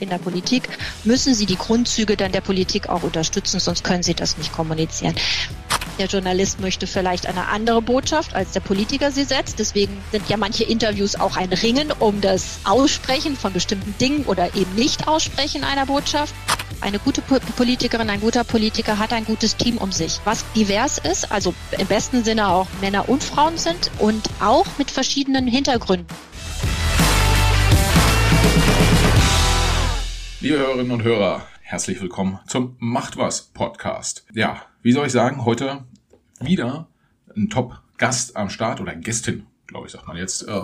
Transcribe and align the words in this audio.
in 0.00 0.08
der 0.08 0.18
Politik 0.18 0.68
müssen 1.04 1.34
sie 1.34 1.46
die 1.46 1.56
Grundzüge 1.56 2.16
dann 2.16 2.32
der 2.32 2.40
Politik 2.40 2.88
auch 2.88 3.04
unterstützen, 3.04 3.60
sonst 3.60 3.84
können 3.84 4.02
sie 4.02 4.14
das 4.14 4.36
nicht 4.38 4.52
kommunizieren. 4.52 5.14
Der 5.98 6.06
Journalist 6.06 6.60
möchte 6.60 6.86
vielleicht 6.86 7.26
eine 7.26 7.48
andere 7.48 7.82
Botschaft, 7.82 8.34
als 8.34 8.52
der 8.52 8.60
Politiker 8.60 9.12
sie 9.12 9.24
setzt. 9.24 9.58
Deswegen 9.58 10.02
sind 10.10 10.28
ja 10.28 10.36
manche 10.36 10.64
Interviews 10.64 11.14
auch 11.14 11.36
ein 11.36 11.52
Ringen 11.52 11.92
um 11.92 12.20
das 12.20 12.58
Aussprechen 12.64 13.36
von 13.36 13.52
bestimmten 13.52 13.94
Dingen 13.98 14.24
oder 14.24 14.54
eben 14.56 14.74
nicht 14.74 15.06
Aussprechen 15.06 15.62
einer 15.62 15.86
Botschaft. 15.86 16.34
Eine 16.80 16.98
gute 16.98 17.20
Politikerin, 17.22 18.08
ein 18.08 18.20
guter 18.20 18.44
Politiker 18.44 18.98
hat 18.98 19.12
ein 19.12 19.24
gutes 19.24 19.56
Team 19.56 19.76
um 19.76 19.92
sich, 19.92 20.20
was 20.24 20.44
divers 20.52 20.98
ist, 20.98 21.30
also 21.30 21.54
im 21.78 21.86
besten 21.86 22.24
Sinne 22.24 22.48
auch 22.48 22.68
Männer 22.80 23.08
und 23.08 23.22
Frauen 23.22 23.58
sind 23.58 23.90
und 23.98 24.28
auch 24.40 24.66
mit 24.78 24.90
verschiedenen 24.90 25.46
Hintergründen. 25.46 26.06
Liebe 30.40 30.58
Hörerinnen 30.58 30.92
und 30.92 31.02
Hörer, 31.02 31.46
herzlich 31.60 32.00
willkommen 32.00 32.38
zum 32.46 32.76
Macht 32.78 33.18
was 33.18 33.42
Podcast. 33.42 34.24
Ja, 34.32 34.62
wie 34.82 34.92
soll 34.92 35.06
ich 35.06 35.12
sagen, 35.12 35.44
heute 35.44 35.84
wieder 36.40 36.88
ein 37.36 37.50
Top-Gast 37.50 38.36
am 38.36 38.48
Start 38.48 38.80
oder 38.80 38.94
Gästin, 38.96 39.46
glaube 39.66 39.86
ich, 39.86 39.92
sagt 39.92 40.08
man 40.08 40.16
jetzt 40.16 40.48
äh, 40.48 40.60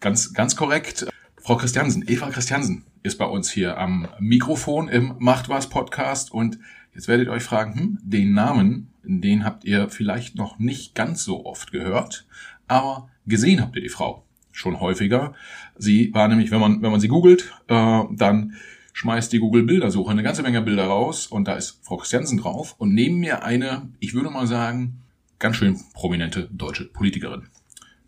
ganz, 0.00 0.34
ganz 0.34 0.56
korrekt. 0.56 1.06
Frau 1.40 1.56
Christiansen, 1.56 2.04
Eva 2.08 2.30
Christiansen 2.30 2.84
ist 3.06 3.18
bei 3.18 3.24
uns 3.24 3.48
hier 3.48 3.78
am 3.78 4.08
Mikrofon 4.18 4.88
im 4.88 5.14
Macht 5.20 5.48
was 5.48 5.68
Podcast 5.68 6.32
und 6.32 6.58
jetzt 6.92 7.06
werdet 7.06 7.28
ihr 7.28 7.32
euch 7.32 7.44
fragen, 7.44 7.74
hm, 7.78 7.98
den 8.02 8.32
Namen, 8.32 8.88
den 9.04 9.44
habt 9.44 9.64
ihr 9.64 9.88
vielleicht 9.88 10.34
noch 10.34 10.58
nicht 10.58 10.96
ganz 10.96 11.22
so 11.22 11.46
oft 11.46 11.70
gehört, 11.70 12.26
aber 12.66 13.08
gesehen 13.24 13.60
habt 13.60 13.76
ihr 13.76 13.82
die 13.82 13.88
Frau 13.88 14.24
schon 14.50 14.80
häufiger. 14.80 15.34
Sie 15.76 16.12
war 16.14 16.26
nämlich, 16.26 16.50
wenn 16.50 16.58
man, 16.58 16.82
wenn 16.82 16.90
man 16.90 16.98
sie 16.98 17.06
googelt, 17.06 17.52
äh, 17.68 18.02
dann 18.10 18.56
schmeißt 18.92 19.32
die 19.32 19.38
Google 19.38 19.62
Bildersuche 19.62 20.10
eine 20.10 20.24
ganze 20.24 20.42
Menge 20.42 20.62
Bilder 20.62 20.86
raus 20.86 21.28
und 21.28 21.46
da 21.46 21.54
ist 21.54 21.78
Frau 21.82 21.98
Christiansen 21.98 22.38
drauf 22.38 22.74
und 22.78 22.92
neben 22.92 23.18
mir 23.18 23.44
eine, 23.44 23.88
ich 24.00 24.14
würde 24.14 24.30
mal 24.30 24.48
sagen, 24.48 25.02
ganz 25.38 25.56
schön 25.56 25.78
prominente 25.92 26.48
deutsche 26.50 26.86
Politikerin. 26.86 27.48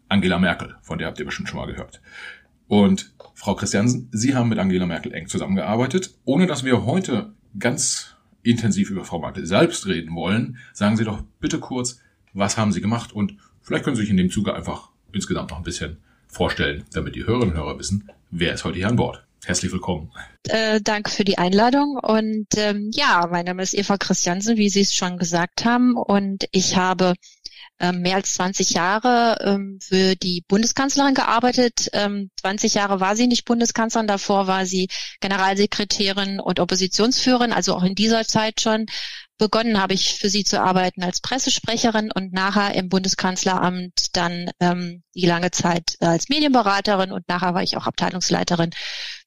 Angela 0.09 0.41
Merkel, 0.41 0.75
von 0.83 0.99
der 0.99 1.07
habt 1.07 1.21
ihr 1.21 1.27
bestimmt 1.27 1.49
schon 1.49 1.61
mal 1.61 1.67
gehört. 1.67 2.01
Und 2.67 3.18
Frau 3.39 3.55
Christiansen, 3.55 4.09
Sie 4.11 4.35
haben 4.35 4.49
mit 4.49 4.59
Angela 4.59 4.85
Merkel 4.85 5.15
eng 5.15 5.29
zusammengearbeitet. 5.29 6.13
Ohne 6.25 6.49
dass 6.49 6.65
wir 6.65 6.85
heute 6.85 7.35
ganz 7.57 8.17
intensiv 8.43 8.91
über 8.91 9.05
Frau 9.05 9.21
Merkel 9.21 9.47
selbst 9.47 9.87
reden 9.87 10.13
wollen, 10.17 10.59
sagen 10.73 10.97
Sie 10.97 11.05
doch 11.05 11.23
bitte 11.39 11.61
kurz, 11.61 12.01
was 12.33 12.57
haben 12.57 12.73
Sie 12.73 12.81
gemacht 12.81 13.13
und 13.13 13.37
vielleicht 13.63 13.85
können 13.85 13.95
Sie 13.95 14.03
sich 14.03 14.11
in 14.11 14.17
dem 14.17 14.31
Zuge 14.31 14.57
einfach 14.57 14.91
insgesamt 15.13 15.51
noch 15.51 15.59
ein 15.59 15.63
bisschen 15.63 15.99
vorstellen, 16.27 16.85
damit 16.93 17.15
die 17.15 17.27
Hörerinnen 17.27 17.55
und 17.55 17.61
Hörer 17.61 17.79
wissen, 17.79 18.11
wer 18.33 18.55
ist 18.55 18.65
heute 18.65 18.79
hier 18.79 18.89
an 18.89 18.97
Bord. 18.97 19.25
Herzlich 19.45 19.71
willkommen. 19.71 20.11
Äh, 20.49 20.81
danke 20.83 21.11
für 21.11 21.25
die 21.25 21.39
Einladung. 21.39 21.97
Und 21.97 22.49
ähm, 22.57 22.91
ja, 22.93 23.29
mein 23.31 23.45
Name 23.45 23.63
ist 23.63 23.73
Eva 23.73 23.97
Christiansen, 23.97 24.57
wie 24.57 24.69
Sie 24.69 24.81
es 24.81 24.95
schon 24.95 25.17
gesagt 25.17 25.65
haben. 25.65 25.97
Und 25.97 26.49
ich 26.51 26.77
habe 26.77 27.15
mehr 27.93 28.17
als 28.17 28.35
20 28.35 28.71
Jahre 28.71 29.39
ähm, 29.41 29.79
für 29.81 30.17
die 30.17 30.45
Bundeskanzlerin 30.49 31.15
gearbeitet. 31.15 31.89
Ähm, 31.93 32.31
20 32.41 32.75
Jahre 32.75 33.01
war 33.01 33.17
sie 33.17 33.27
nicht 33.27 33.45
Bundeskanzlerin, 33.45 34.09
davor 34.09 34.47
war 34.47 34.67
sie 34.67 34.89
Generalsekretärin 35.21 36.41
und 36.41 36.61
Oppositionsführerin, 36.61 37.53
also 37.53 37.75
auch 37.75 37.85
in 37.85 37.95
dieser 37.95 38.25
Zeit 38.25 38.61
schon. 38.61 38.87
Begonnen 39.39 39.81
habe 39.81 39.95
ich 39.95 40.19
für 40.19 40.29
sie 40.29 40.43
zu 40.43 40.61
arbeiten 40.61 41.05
als 41.05 41.21
Pressesprecherin 41.21 42.11
und 42.11 42.33
nachher 42.33 42.75
im 42.75 42.89
Bundeskanzleramt 42.89 44.17
dann 44.17 44.51
ähm, 44.59 45.05
die 45.15 45.27
lange 45.27 45.53
Zeit 45.53 45.95
als 46.01 46.29
Medienberaterin 46.29 47.13
und 47.13 47.29
nachher 47.29 47.55
war 47.55 47.63
ich 47.63 47.77
auch 47.77 47.87
Abteilungsleiterin 47.87 48.71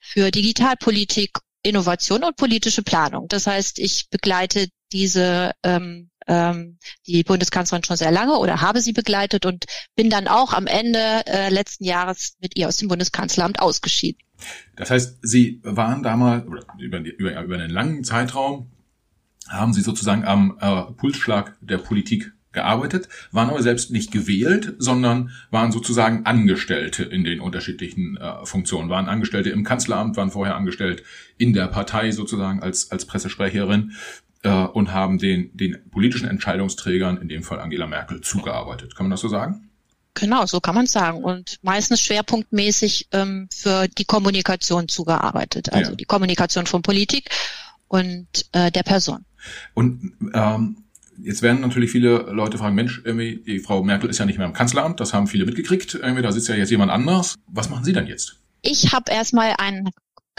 für 0.01 0.29
Digitalpolitik, 0.29 1.37
Innovation 1.63 2.25
und 2.25 2.35
politische 2.35 2.83
Planung. 2.83 3.29
Das 3.29 3.47
heißt, 3.47 3.79
ich 3.79 4.09
begleite 4.09 4.67
diese 4.91 5.53
ähm, 5.63 6.10
ähm, 6.27 6.77
die 7.07 7.23
Bundeskanzlerin 7.23 7.83
schon 7.83 7.97
sehr 7.97 8.11
lange 8.11 8.37
oder 8.37 8.61
habe 8.61 8.81
sie 8.81 8.93
begleitet 8.93 9.45
und 9.45 9.65
bin 9.95 10.09
dann 10.09 10.27
auch 10.27 10.53
am 10.53 10.67
Ende 10.67 11.25
äh, 11.25 11.49
letzten 11.49 11.83
Jahres 11.83 12.35
mit 12.39 12.57
ihr 12.57 12.67
aus 12.67 12.77
dem 12.77 12.87
Bundeskanzleramt 12.87 13.59
ausgeschieden. 13.59 14.21
Das 14.75 14.89
heißt, 14.89 15.19
Sie 15.21 15.59
waren 15.63 16.01
damals 16.01 16.45
über, 16.79 16.99
über, 16.99 17.41
über 17.43 17.55
einen 17.55 17.69
langen 17.69 18.03
Zeitraum 18.03 18.71
haben 19.47 19.73
Sie 19.73 19.81
sozusagen 19.81 20.23
am 20.23 20.57
äh, 20.61 20.93
Pulsschlag 20.93 21.57
der 21.61 21.77
Politik 21.77 22.31
gearbeitet, 22.51 23.07
waren 23.31 23.49
aber 23.49 23.61
selbst 23.61 23.91
nicht 23.91 24.11
gewählt, 24.11 24.75
sondern 24.77 25.31
waren 25.51 25.71
sozusagen 25.71 26.25
Angestellte 26.25 27.03
in 27.03 27.23
den 27.23 27.39
unterschiedlichen 27.39 28.17
äh, 28.17 28.45
Funktionen, 28.45 28.89
waren 28.89 29.07
Angestellte 29.07 29.49
im 29.49 29.63
Kanzleramt, 29.63 30.17
waren 30.17 30.31
vorher 30.31 30.55
angestellt 30.55 31.03
in 31.37 31.53
der 31.53 31.67
Partei 31.67 32.11
sozusagen 32.11 32.61
als, 32.61 32.91
als 32.91 33.05
Pressesprecherin 33.05 33.93
äh, 34.43 34.49
und 34.49 34.93
haben 34.93 35.17
den, 35.17 35.55
den 35.55 35.89
politischen 35.89 36.27
Entscheidungsträgern, 36.27 37.17
in 37.17 37.27
dem 37.27 37.43
Fall 37.43 37.59
Angela 37.59 37.87
Merkel, 37.87 38.21
zugearbeitet. 38.21 38.95
Kann 38.95 39.05
man 39.05 39.11
das 39.11 39.21
so 39.21 39.27
sagen? 39.27 39.69
Genau, 40.13 40.45
so 40.45 40.59
kann 40.59 40.75
man 40.75 40.87
sagen. 40.87 41.23
Und 41.23 41.59
meistens 41.61 42.01
schwerpunktmäßig 42.01 43.07
ähm, 43.11 43.47
für 43.53 43.87
die 43.87 44.05
Kommunikation 44.05 44.87
zugearbeitet, 44.87 45.71
also 45.71 45.91
ja. 45.91 45.95
die 45.95 46.05
Kommunikation 46.05 46.65
von 46.65 46.81
Politik 46.81 47.29
und 47.87 48.27
äh, 48.51 48.71
der 48.71 48.83
Person. 48.83 49.25
Und 49.73 50.13
ähm, 50.33 50.83
Jetzt 51.23 51.41
werden 51.41 51.61
natürlich 51.61 51.91
viele 51.91 52.17
Leute 52.31 52.57
fragen, 52.57 52.75
Mensch, 52.75 53.01
irgendwie, 53.03 53.43
die 53.45 53.59
Frau 53.59 53.83
Merkel 53.83 54.09
ist 54.09 54.17
ja 54.17 54.25
nicht 54.25 54.37
mehr 54.37 54.47
im 54.47 54.53
Kanzleramt, 54.53 54.99
das 54.99 55.13
haben 55.13 55.27
viele 55.27 55.45
mitgekriegt, 55.45 55.93
irgendwie, 55.93 56.21
da 56.21 56.31
sitzt 56.31 56.47
ja 56.47 56.55
jetzt 56.55 56.71
jemand 56.71 56.91
anders. 56.91 57.35
Was 57.47 57.69
machen 57.69 57.83
Sie 57.83 57.93
denn 57.93 58.07
jetzt? 58.07 58.37
Ich 58.61 58.91
habe 58.91 59.11
erstmal 59.11 59.53
ein 59.57 59.89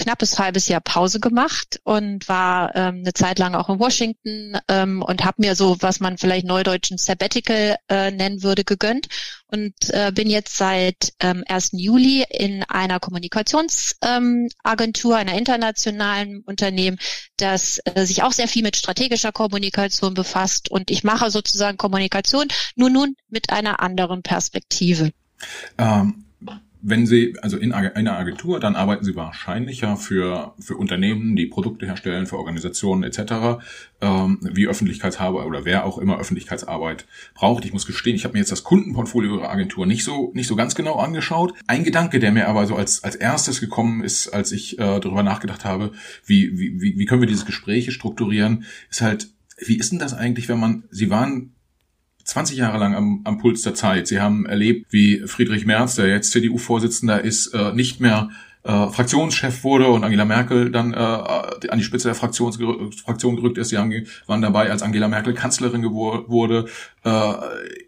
knappes 0.03 0.39
halbes 0.39 0.69
Jahr 0.69 0.81
Pause 0.81 1.21
gemacht 1.21 1.81
und 1.85 2.29
war 2.29 2.75
ähm, 2.75 3.03
eine 3.03 3.15
Zeit 3.15 3.39
lang 3.39 3.55
auch 3.55 3.69
in 3.69 3.79
Washington 3.79 4.59
ähm, 4.69 5.01
und 5.01 5.25
habe 5.25 5.37
mir 5.39 5.55
so, 5.55 5.77
was 5.81 6.01
man 6.01 6.19
vielleicht 6.19 6.45
neudeutschen 6.45 6.99
Sabbatical 6.99 7.77
äh, 7.89 8.11
nennen 8.11 8.43
würde, 8.43 8.65
gegönnt 8.65 9.07
und 9.47 9.75
äh, 9.91 10.11
bin 10.13 10.29
jetzt 10.29 10.57
seit 10.57 11.13
ähm, 11.21 11.45
1. 11.47 11.71
Juli 11.75 12.25
in 12.29 12.65
einer 12.65 12.99
Kommunikationsagentur, 12.99 15.13
ähm, 15.13 15.19
einer 15.19 15.39
internationalen 15.39 16.41
Unternehmen, 16.41 16.99
das 17.37 17.79
äh, 17.85 18.05
sich 18.05 18.25
auch 18.25 18.33
sehr 18.33 18.49
viel 18.49 18.65
mit 18.65 18.77
strategischer 18.77 19.31
Kommunikation 19.31 20.15
befasst 20.15 20.69
und 20.69 20.91
ich 20.91 21.05
mache 21.05 21.31
sozusagen 21.31 21.79
Kommunikation 21.79 22.49
nur 22.75 22.91
nun 22.91 23.15
mit 23.29 23.51
einer 23.51 23.79
anderen 23.81 24.23
Perspektive. 24.23 25.13
Ähm 25.79 26.25
wenn 26.83 27.07
Sie, 27.07 27.37
also 27.41 27.57
in 27.57 27.73
einer 27.73 28.19
Agentur, 28.19 28.59
dann 28.59 28.75
arbeiten 28.75 29.05
Sie 29.05 29.15
wahrscheinlich 29.15 29.81
ja 29.83 29.95
für, 29.95 30.55
für 30.59 30.77
Unternehmen, 30.77 31.37
die 31.37 31.47
Produkte 31.47 31.87
herstellen, 31.87 32.27
für 32.27 32.39
Organisationen 32.39 33.05
etc., 33.05 33.63
ähm, 34.01 34.41
wie 34.43 34.67
Öffentlichkeitsarbeit 34.67 35.47
oder 35.47 35.65
wer 35.65 35.87
auch 35.87 35.99
immer 35.99 36.19
Öffentlichkeitsarbeit 36.19 37.07
braucht. 37.35 37.65
Ich 37.65 37.73
muss 37.73 37.87
gestehen, 37.87 38.17
ich 38.17 38.25
habe 38.25 38.35
mir 38.35 38.41
jetzt 38.41 38.51
das 38.51 38.65
Kundenportfolio 38.65 39.37
Ihrer 39.37 39.51
Agentur 39.51 39.87
nicht 39.87 40.03
so, 40.03 40.33
nicht 40.35 40.49
so 40.49 40.57
ganz 40.57 40.75
genau 40.75 40.97
angeschaut. 40.97 41.55
Ein 41.69 41.85
Gedanke, 41.85 42.19
der 42.19 42.33
mir 42.33 42.49
aber 42.49 42.67
so 42.67 42.75
als, 42.75 43.05
als 43.05 43.15
erstes 43.15 43.61
gekommen 43.61 44.03
ist, 44.03 44.29
als 44.29 44.51
ich 44.51 44.79
äh, 44.79 44.99
darüber 44.99 45.23
nachgedacht 45.23 45.65
habe, 45.65 45.93
wie, 46.27 46.59
wie, 46.59 46.99
wie 46.99 47.05
können 47.05 47.23
wir 47.23 47.29
diese 47.29 47.45
Gespräche 47.47 47.93
strukturieren, 47.93 48.65
ist 48.91 49.03
halt, 49.03 49.29
wie 49.59 49.77
ist 49.77 49.93
denn 49.93 50.01
das 50.01 50.15
eigentlich, 50.15 50.49
wenn 50.49 50.59
man, 50.59 50.83
Sie 50.91 51.11
waren 51.11 51.53
20 52.25 52.57
Jahre 52.57 52.79
lang 52.79 52.95
am, 52.95 53.21
am 53.25 53.39
Puls 53.39 53.63
der 53.63 53.75
Zeit. 53.75 54.07
Sie 54.07 54.21
haben 54.21 54.47
erlebt, 54.47 54.93
wie 54.93 55.23
Friedrich 55.27 55.67
Merz, 55.67 55.97
der 55.97 56.09
jetzt 56.09 56.33
CDU-Vorsitzender 56.33 57.23
ist, 57.23 57.49
äh, 57.49 57.73
nicht 57.73 58.01
mehr 58.01 58.31
äh, 58.65 58.89
Fraktionschef 58.89 59.65
wurde 59.65 59.89
und 59.89 60.05
Angela 60.05 60.25
Merkel 60.25 60.71
dann 60.71 60.93
äh, 60.93 60.97
an 60.97 61.79
die 61.79 61.83
Spitze 61.85 62.09
der 62.09 62.15
Fraktions 62.15 62.59
Fraktion 63.03 63.37
gerückt 63.37 63.59
ist. 63.59 63.71
Sie 63.71 63.79
haben, 63.79 64.07
waren 64.27 64.41
dabei, 64.41 64.71
als 64.71 64.83
Angela 64.83 65.09
Merkel 65.09 65.35
Kanzlerin 65.35 65.83
wurde. 65.85 66.67
Äh, 67.03 67.33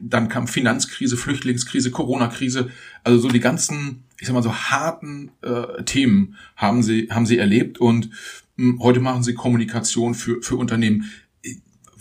dann 0.00 0.28
kam 0.28 0.48
Finanzkrise, 0.48 1.16
Flüchtlingskrise, 1.16 1.92
Corona-Krise. 1.92 2.70
Also 3.04 3.18
so 3.18 3.28
die 3.28 3.40
ganzen, 3.40 4.02
ich 4.18 4.26
sag 4.26 4.34
mal 4.34 4.42
so 4.42 4.52
harten 4.52 5.30
äh, 5.42 5.84
Themen 5.84 6.36
haben 6.56 6.82
sie 6.82 7.08
haben 7.10 7.26
sie 7.26 7.38
erlebt 7.38 7.78
und 7.78 8.10
mh, 8.56 8.72
hm, 8.72 8.80
heute 8.82 9.00
machen 9.00 9.22
sie 9.22 9.34
Kommunikation 9.34 10.14
für 10.14 10.42
für 10.42 10.56
Unternehmen 10.56 11.10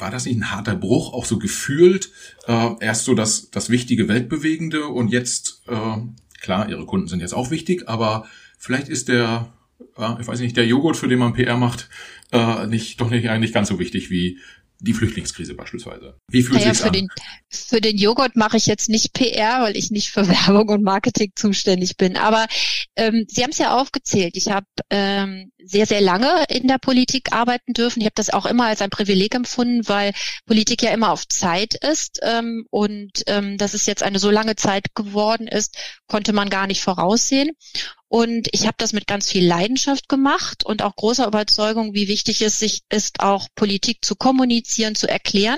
war 0.04 0.12
das 0.12 0.26
nicht 0.26 0.36
ein 0.36 0.52
harter 0.52 0.76
Bruch, 0.76 1.14
auch 1.14 1.24
so 1.24 1.40
gefühlt? 1.40 2.12
Äh, 2.46 2.72
erst 2.82 3.06
so 3.06 3.16
das, 3.16 3.50
das 3.52 3.70
wichtige 3.70 4.10
Weltbewegende 4.10 4.86
und 4.88 5.08
jetzt, 5.08 5.62
äh, 5.68 5.98
klar, 6.42 6.68
ihre 6.68 6.86
Kunden 6.86 7.08
sind 7.08 7.22
jetzt 7.22 7.34
auch 7.34 7.52
wichtig, 7.52 7.88
aber 7.88 8.28
vielleicht 8.58 8.90
ist 8.90 9.08
der, 9.08 9.54
äh, 9.98 10.20
ich 10.20 10.28
weiß 10.28 10.42
nicht, 10.42 10.58
der 10.58 10.68
Joghurt, 10.68 10.98
für 10.98 11.08
den 11.08 11.20
man 11.20 11.32
PR 11.32 11.56
macht, 11.56 11.90
äh, 12.34 12.68
nicht, 12.68 13.00
doch 13.00 13.10
nicht 13.10 13.30
eigentlich 13.30 13.54
ganz 13.54 13.70
so 13.70 13.80
wichtig 13.80 14.10
wie 14.10 14.40
die 14.84 14.94
Flüchtlingskrise 14.94 15.54
beispielsweise. 15.54 16.20
Wie 16.28 16.44
fühlt 16.44 16.60
naja, 16.60 16.74
sich 16.74 16.82
für 16.82 16.88
an? 16.88 16.94
Den, 16.94 17.08
für 17.50 17.80
den 17.80 17.98
Joghurt 17.98 18.36
mache 18.36 18.58
ich 18.58 18.66
jetzt 18.66 18.90
nicht 18.90 19.14
PR, 19.14 19.62
weil 19.62 19.78
ich 19.78 19.92
nicht 19.92 20.10
für 20.10 20.28
Werbung 20.48 20.68
und 20.68 20.84
Marketing 20.84 21.32
zuständig 21.36 21.96
bin. 21.96 22.18
Aber 22.18 22.48
ähm, 22.98 23.26
Sie 23.30 23.44
haben 23.44 23.52
es 23.52 23.60
ja 23.60 23.80
aufgezählt. 23.80 24.36
Ich 24.36 24.50
habe 24.50 24.66
ähm, 24.90 25.52
sehr, 25.64 25.86
sehr 25.86 26.02
lange 26.02 26.44
in 26.50 26.68
der 26.68 26.80
Politik 26.80 27.32
arbeiten 27.32 27.72
dürfen. 27.72 28.02
Ich 28.02 28.06
habe 28.06 28.16
das 28.16 28.30
auch 28.30 28.46
immer 28.46 28.66
als 28.66 28.82
ein 28.82 28.90
Privileg 28.90 29.34
empfunden, 29.36 29.88
weil 29.88 30.12
Politik 30.46 30.84
ja 30.84 30.92
immer 30.92 31.12
auf 31.12 31.30
Zeit 31.30 31.76
ist. 31.76 32.20
Ähm, 32.22 32.66
und 32.70 33.24
ähm, 33.28 33.58
dass 33.58 33.74
es 33.74 33.86
jetzt 33.86 34.04
eine 34.04 34.20
so 34.20 34.32
lange 34.32 34.58
Zeit 34.58 34.94
geworden 34.96 35.48
ist, 35.48 35.78
konnte 36.08 36.34
man 36.34 36.50
gar 36.50 36.68
nicht 36.68 36.82
voraussehen. 36.82 37.52
Und 38.14 38.48
ich 38.52 38.68
habe 38.68 38.76
das 38.78 38.94
mit 38.94 39.08
ganz 39.08 39.32
viel 39.32 39.44
Leidenschaft 39.44 40.08
gemacht 40.08 40.64
und 40.64 40.84
auch 40.84 40.96
großer 40.96 41.26
Überzeugung, 41.26 41.96
wie 41.96 42.08
wichtig 42.08 42.44
es 42.44 42.60
sich 42.60 42.84
ist, 42.92 43.22
auch 43.22 43.48
Politik 43.56 44.06
zu 44.06 44.16
kommunizieren, 44.16 44.94
zu 44.94 45.10
erklären. 45.10 45.58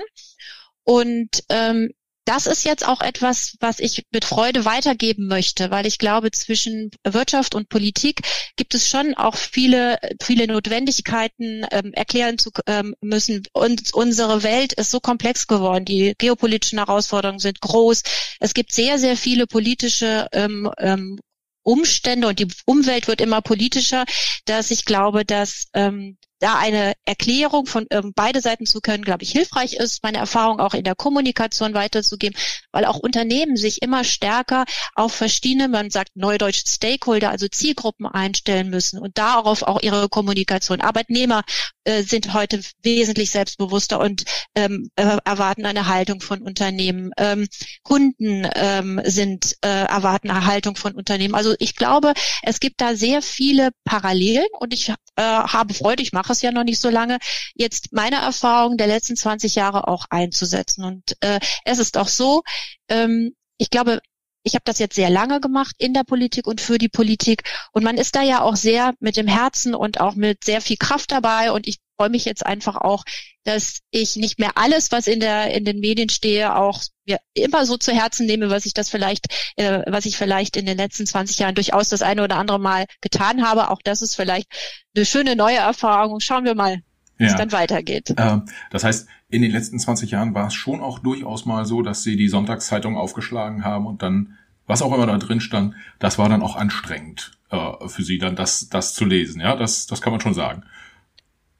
Und 0.82 1.44
ähm, 1.50 1.90
das 2.24 2.46
ist 2.46 2.64
jetzt 2.64 2.88
auch 2.88 3.02
etwas, 3.02 3.56
was 3.60 3.78
ich 3.78 4.06
mit 4.10 4.24
Freude 4.24 4.64
weitergeben 4.64 5.26
möchte, 5.26 5.70
weil 5.70 5.86
ich 5.86 5.98
glaube, 5.98 6.30
zwischen 6.30 6.90
Wirtschaft 7.04 7.54
und 7.54 7.68
Politik 7.68 8.22
gibt 8.56 8.74
es 8.74 8.88
schon 8.88 9.12
auch 9.12 9.36
viele, 9.36 9.98
viele 10.22 10.46
Notwendigkeiten 10.46 11.66
ähm, 11.70 11.92
erklären 11.92 12.38
zu 12.38 12.52
ähm, 12.66 12.94
müssen. 13.02 13.42
Und 13.52 13.92
unsere 13.92 14.42
Welt 14.42 14.72
ist 14.72 14.90
so 14.90 14.98
komplex 14.98 15.46
geworden. 15.46 15.84
Die 15.84 16.14
geopolitischen 16.16 16.78
Herausforderungen 16.78 17.38
sind 17.38 17.60
groß. 17.60 18.02
Es 18.40 18.54
gibt 18.54 18.72
sehr, 18.72 18.98
sehr 18.98 19.18
viele 19.18 19.46
politische 19.46 20.26
ähm, 20.32 20.70
ähm, 20.78 21.20
Umstände 21.66 22.28
und 22.28 22.38
die 22.38 22.46
Umwelt 22.64 23.08
wird 23.08 23.20
immer 23.20 23.42
politischer, 23.42 24.04
dass 24.44 24.70
ich 24.70 24.84
glaube, 24.84 25.24
dass 25.24 25.66
ähm, 25.74 26.16
da 26.38 26.58
eine 26.58 26.92
Erklärung 27.04 27.66
von 27.66 27.86
ähm, 27.90 28.12
beide 28.14 28.40
Seiten 28.40 28.66
zu 28.66 28.80
können, 28.80 29.04
glaube 29.04 29.24
ich, 29.24 29.32
hilfreich 29.32 29.74
ist, 29.74 30.02
meine 30.02 30.18
Erfahrung 30.18 30.60
auch 30.60 30.74
in 30.74 30.84
der 30.84 30.94
Kommunikation 30.94 31.74
weiterzugeben, 31.74 32.38
weil 32.72 32.84
auch 32.84 32.98
Unternehmen 32.98 33.56
sich 33.56 33.82
immer 33.82 34.04
stärker 34.04 34.64
auf 34.94 35.12
verschiedene, 35.12 35.68
man 35.68 35.90
sagt 35.90 36.10
neudeutsch 36.14 36.62
Stakeholder, 36.66 37.30
also 37.30 37.48
Zielgruppen 37.48 38.06
einstellen 38.06 38.68
müssen 38.68 38.98
und 38.98 39.18
darauf 39.18 39.62
auch 39.62 39.80
ihre 39.82 40.08
Kommunikation. 40.08 40.80
Arbeitnehmer 40.80 41.42
äh, 41.84 42.02
sind 42.02 42.34
heute 42.34 42.60
wesentlich 42.82 43.30
selbstbewusster 43.30 44.00
und 44.00 44.24
ähm, 44.54 44.90
äh, 44.96 45.18
erwarten 45.24 45.64
eine 45.64 45.86
Haltung 45.86 46.20
von 46.20 46.42
Unternehmen. 46.42 47.12
Ähm, 47.16 47.48
Kunden 47.82 48.48
ähm, 48.54 49.00
sind 49.04 49.56
äh, 49.62 49.84
erwarten 49.84 50.30
eine 50.30 50.46
Haltung 50.46 50.76
von 50.76 50.94
Unternehmen. 50.94 51.34
Also 51.34 51.54
ich 51.58 51.76
glaube, 51.76 52.12
es 52.42 52.60
gibt 52.60 52.80
da 52.80 52.94
sehr 52.94 53.22
viele 53.22 53.70
Parallelen 53.84 54.46
und 54.58 54.74
ich 54.74 54.88
äh, 54.88 54.94
habe 55.22 55.74
Freude, 55.74 56.02
ich 56.02 56.12
mache 56.12 56.25
mache 56.26 56.32
es 56.32 56.42
ja 56.42 56.50
noch 56.50 56.64
nicht 56.64 56.80
so 56.80 56.90
lange, 56.90 57.18
jetzt 57.54 57.92
meine 57.92 58.16
Erfahrung 58.16 58.76
der 58.76 58.88
letzten 58.88 59.16
20 59.16 59.54
Jahre 59.54 59.86
auch 59.86 60.06
einzusetzen. 60.10 60.84
Und 60.84 61.16
äh, 61.20 61.38
es 61.64 61.78
ist 61.78 61.96
auch 61.96 62.08
so, 62.08 62.42
ähm, 62.88 63.34
ich 63.58 63.70
glaube, 63.70 64.00
ich 64.46 64.54
habe 64.54 64.62
das 64.64 64.78
jetzt 64.78 64.94
sehr 64.94 65.10
lange 65.10 65.40
gemacht 65.40 65.74
in 65.76 65.92
der 65.92 66.04
Politik 66.04 66.46
und 66.46 66.60
für 66.60 66.78
die 66.78 66.88
Politik. 66.88 67.42
Und 67.72 67.82
man 67.82 67.98
ist 67.98 68.14
da 68.14 68.22
ja 68.22 68.42
auch 68.42 68.54
sehr 68.54 68.94
mit 69.00 69.16
dem 69.16 69.26
Herzen 69.26 69.74
und 69.74 70.00
auch 70.00 70.14
mit 70.14 70.44
sehr 70.44 70.60
viel 70.60 70.76
Kraft 70.76 71.10
dabei. 71.10 71.50
Und 71.50 71.66
ich 71.66 71.78
freue 71.96 72.10
mich 72.10 72.24
jetzt 72.24 72.46
einfach 72.46 72.76
auch, 72.76 73.02
dass 73.42 73.80
ich 73.90 74.14
nicht 74.14 74.38
mehr 74.38 74.52
alles, 74.54 74.92
was 74.92 75.08
in 75.08 75.18
der 75.18 75.52
in 75.52 75.64
den 75.64 75.80
Medien 75.80 76.08
stehe, 76.10 76.54
auch 76.54 76.80
ja, 77.06 77.16
immer 77.34 77.66
so 77.66 77.76
zu 77.76 77.92
Herzen 77.92 78.26
nehme, 78.26 78.48
was 78.48 78.66
ich 78.66 78.72
das 78.72 78.88
vielleicht, 78.88 79.26
äh, 79.56 79.82
was 79.86 80.06
ich 80.06 80.16
vielleicht 80.16 80.56
in 80.56 80.64
den 80.64 80.76
letzten 80.76 81.06
20 81.06 81.40
Jahren 81.40 81.56
durchaus 81.56 81.88
das 81.88 82.02
eine 82.02 82.22
oder 82.22 82.36
andere 82.36 82.60
Mal 82.60 82.84
getan 83.00 83.44
habe. 83.44 83.70
Auch 83.70 83.80
das 83.82 84.00
ist 84.00 84.14
vielleicht 84.14 84.46
eine 84.94 85.04
schöne 85.04 85.34
neue 85.34 85.58
Erfahrung. 85.58 86.20
Schauen 86.20 86.44
wir 86.44 86.54
mal, 86.54 86.82
wie 87.16 87.24
ja. 87.24 87.30
es 87.30 87.36
dann 87.36 87.50
weitergeht. 87.50 88.10
Äh, 88.10 88.38
das 88.70 88.84
heißt, 88.84 89.08
in 89.28 89.42
den 89.42 89.50
letzten 89.50 89.78
20 89.78 90.10
Jahren 90.12 90.34
war 90.34 90.48
es 90.48 90.54
schon 90.54 90.80
auch 90.80 90.98
durchaus 90.98 91.46
mal 91.46 91.64
so, 91.64 91.82
dass 91.82 92.02
Sie 92.02 92.16
die 92.16 92.28
Sonntagszeitung 92.28 92.96
aufgeschlagen 92.96 93.64
haben 93.64 93.86
und 93.86 94.02
dann, 94.02 94.36
was 94.66 94.82
auch 94.82 94.94
immer 94.94 95.06
da 95.06 95.18
drin 95.18 95.40
stand, 95.40 95.74
das 95.98 96.18
war 96.18 96.28
dann 96.28 96.42
auch 96.42 96.56
anstrengend 96.56 97.32
äh, 97.50 97.88
für 97.88 98.02
Sie 98.02 98.18
dann, 98.18 98.36
das, 98.36 98.68
das 98.68 98.94
zu 98.94 99.04
lesen. 99.04 99.40
Ja, 99.40 99.56
das, 99.56 99.86
das 99.86 100.00
kann 100.00 100.12
man 100.12 100.20
schon 100.20 100.34
sagen. 100.34 100.62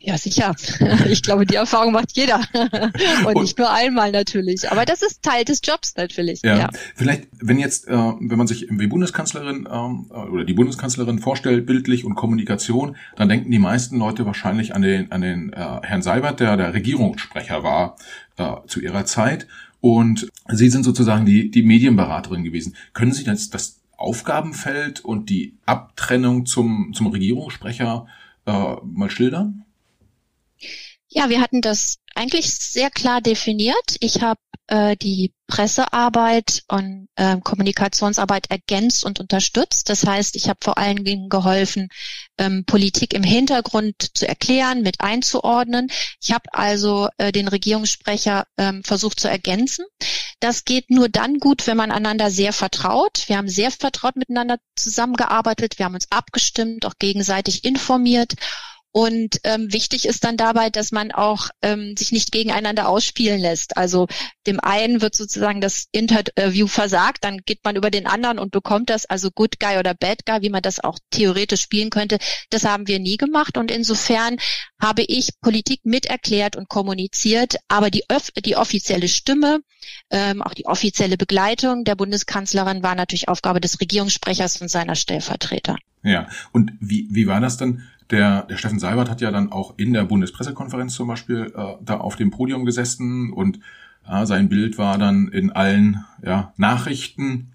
Ja, 0.06 0.16
sicher. 0.16 0.54
Ich 1.10 1.22
glaube, 1.22 1.46
die 1.46 1.56
Erfahrung 1.56 1.92
macht 1.92 2.16
jeder. 2.16 2.40
Und, 3.24 3.26
und, 3.26 3.42
nicht 3.42 3.58
nur 3.58 3.72
einmal 3.72 4.12
natürlich. 4.12 4.70
Aber 4.70 4.84
das 4.84 5.02
ist 5.02 5.22
Teil 5.22 5.44
des 5.44 5.60
Jobs 5.64 5.94
natürlich. 5.96 6.42
Ja. 6.42 6.58
ja. 6.58 6.70
Vielleicht, 6.94 7.28
wenn 7.40 7.58
jetzt, 7.58 7.88
äh, 7.88 7.92
wenn 7.92 8.38
man 8.38 8.46
sich 8.46 8.66
wie 8.70 8.86
Bundeskanzlerin 8.86 9.68
ähm, 9.70 10.10
oder 10.10 10.44
die 10.44 10.52
Bundeskanzlerin 10.54 11.18
vorstellt, 11.18 11.66
bildlich 11.66 12.04
und 12.04 12.14
Kommunikation, 12.14 12.96
dann 13.16 13.28
denken 13.28 13.50
die 13.50 13.58
meisten 13.58 13.98
Leute 13.98 14.26
wahrscheinlich 14.26 14.74
an 14.74 14.82
den, 14.82 15.10
an 15.10 15.20
den 15.22 15.52
äh, 15.52 15.80
Herrn 15.82 16.02
Seibert, 16.02 16.40
der 16.40 16.56
der 16.56 16.74
Regierungssprecher 16.74 17.62
war 17.62 17.96
äh, 18.36 18.52
zu 18.66 18.80
ihrer 18.80 19.04
Zeit. 19.06 19.46
Und 19.80 20.28
Sie 20.48 20.68
sind 20.68 20.84
sozusagen 20.84 21.26
die, 21.26 21.50
die 21.50 21.62
Medienberaterin 21.62 22.44
gewesen. 22.44 22.76
Können 22.92 23.12
Sie 23.12 23.24
jetzt 23.24 23.54
das 23.54 23.80
Aufgabenfeld 23.96 25.00
und 25.00 25.30
die 25.30 25.54
Abtrennung 25.66 26.46
zum, 26.46 26.92
zum 26.94 27.08
Regierungssprecher 27.08 28.06
äh, 28.46 28.74
mal 28.84 29.10
schildern? 29.10 29.65
Ja, 31.08 31.28
wir 31.30 31.40
hatten 31.40 31.60
das 31.60 31.98
eigentlich 32.14 32.52
sehr 32.52 32.90
klar 32.90 33.20
definiert. 33.20 33.96
Ich 34.00 34.22
habe 34.22 34.40
äh, 34.68 34.96
die 34.96 35.32
Pressearbeit 35.46 36.64
und 36.68 37.08
äh, 37.14 37.36
Kommunikationsarbeit 37.40 38.50
ergänzt 38.50 39.04
und 39.04 39.20
unterstützt. 39.20 39.88
Das 39.88 40.04
heißt, 40.04 40.34
ich 40.34 40.48
habe 40.48 40.58
vor 40.62 40.76
allen 40.76 41.04
Dingen 41.04 41.28
geholfen, 41.28 41.88
ähm, 42.36 42.64
Politik 42.66 43.14
im 43.14 43.22
Hintergrund 43.22 43.94
zu 44.14 44.26
erklären, 44.26 44.82
mit 44.82 45.00
einzuordnen. 45.00 45.88
Ich 46.20 46.32
habe 46.32 46.52
also 46.52 47.08
äh, 47.18 47.30
den 47.30 47.46
Regierungssprecher 47.46 48.46
ähm, 48.58 48.82
versucht 48.82 49.20
zu 49.20 49.28
ergänzen. 49.28 49.84
Das 50.40 50.64
geht 50.64 50.90
nur 50.90 51.08
dann 51.08 51.38
gut, 51.38 51.66
wenn 51.66 51.76
man 51.76 51.92
einander 51.92 52.30
sehr 52.30 52.52
vertraut. 52.52 53.28
Wir 53.28 53.36
haben 53.36 53.48
sehr 53.48 53.70
vertraut 53.70 54.16
miteinander 54.16 54.58
zusammengearbeitet. 54.74 55.78
Wir 55.78 55.86
haben 55.86 55.94
uns 55.94 56.10
abgestimmt, 56.10 56.84
auch 56.86 56.94
gegenseitig 56.98 57.64
informiert. 57.64 58.34
Und 58.96 59.40
ähm, 59.44 59.74
wichtig 59.74 60.06
ist 60.06 60.24
dann 60.24 60.38
dabei, 60.38 60.70
dass 60.70 60.90
man 60.90 61.12
auch 61.12 61.50
ähm, 61.60 61.98
sich 61.98 62.12
nicht 62.12 62.32
gegeneinander 62.32 62.88
ausspielen 62.88 63.38
lässt. 63.38 63.76
Also 63.76 64.06
dem 64.46 64.58
einen 64.58 65.02
wird 65.02 65.14
sozusagen 65.14 65.60
das 65.60 65.84
Interview 65.92 66.66
versagt, 66.66 67.22
dann 67.22 67.40
geht 67.44 67.62
man 67.62 67.76
über 67.76 67.90
den 67.90 68.06
anderen 68.06 68.38
und 68.38 68.52
bekommt 68.52 68.88
das, 68.88 69.04
also 69.04 69.30
Good 69.30 69.60
Guy 69.60 69.76
oder 69.76 69.92
Bad 69.92 70.24
Guy, 70.24 70.40
wie 70.40 70.48
man 70.48 70.62
das 70.62 70.82
auch 70.82 70.98
theoretisch 71.10 71.60
spielen 71.60 71.90
könnte. 71.90 72.16
Das 72.48 72.64
haben 72.64 72.88
wir 72.88 72.98
nie 72.98 73.18
gemacht. 73.18 73.58
Und 73.58 73.70
insofern 73.70 74.38
habe 74.80 75.02
ich 75.02 75.38
Politik 75.42 75.80
miterklärt 75.84 76.56
und 76.56 76.70
kommuniziert, 76.70 77.56
aber 77.68 77.90
die, 77.90 78.02
die 78.46 78.56
offizielle 78.56 79.08
Stimme, 79.08 79.60
ähm, 80.08 80.40
auch 80.40 80.54
die 80.54 80.64
offizielle 80.64 81.18
Begleitung 81.18 81.84
der 81.84 81.96
Bundeskanzlerin 81.96 82.82
war 82.82 82.94
natürlich 82.94 83.28
Aufgabe 83.28 83.60
des 83.60 83.78
Regierungssprechers 83.78 84.62
und 84.62 84.70
seiner 84.70 84.94
Stellvertreter. 84.94 85.76
Ja, 86.02 86.28
und 86.52 86.72
wie, 86.80 87.08
wie 87.10 87.26
war 87.26 87.42
das 87.42 87.58
dann? 87.58 87.82
Der, 88.10 88.42
der 88.42 88.56
Steffen 88.56 88.78
Seibert 88.78 89.10
hat 89.10 89.20
ja 89.20 89.30
dann 89.30 89.50
auch 89.50 89.74
in 89.76 89.92
der 89.92 90.04
Bundespressekonferenz 90.04 90.94
zum 90.94 91.08
Beispiel 91.08 91.52
äh, 91.56 91.74
da 91.80 91.98
auf 91.98 92.16
dem 92.16 92.30
Podium 92.30 92.64
gesessen 92.64 93.32
und 93.32 93.60
ja, 94.06 94.26
sein 94.26 94.48
Bild 94.48 94.78
war 94.78 94.98
dann 94.98 95.28
in 95.28 95.50
allen 95.50 96.04
ja, 96.22 96.52
Nachrichten, 96.56 97.52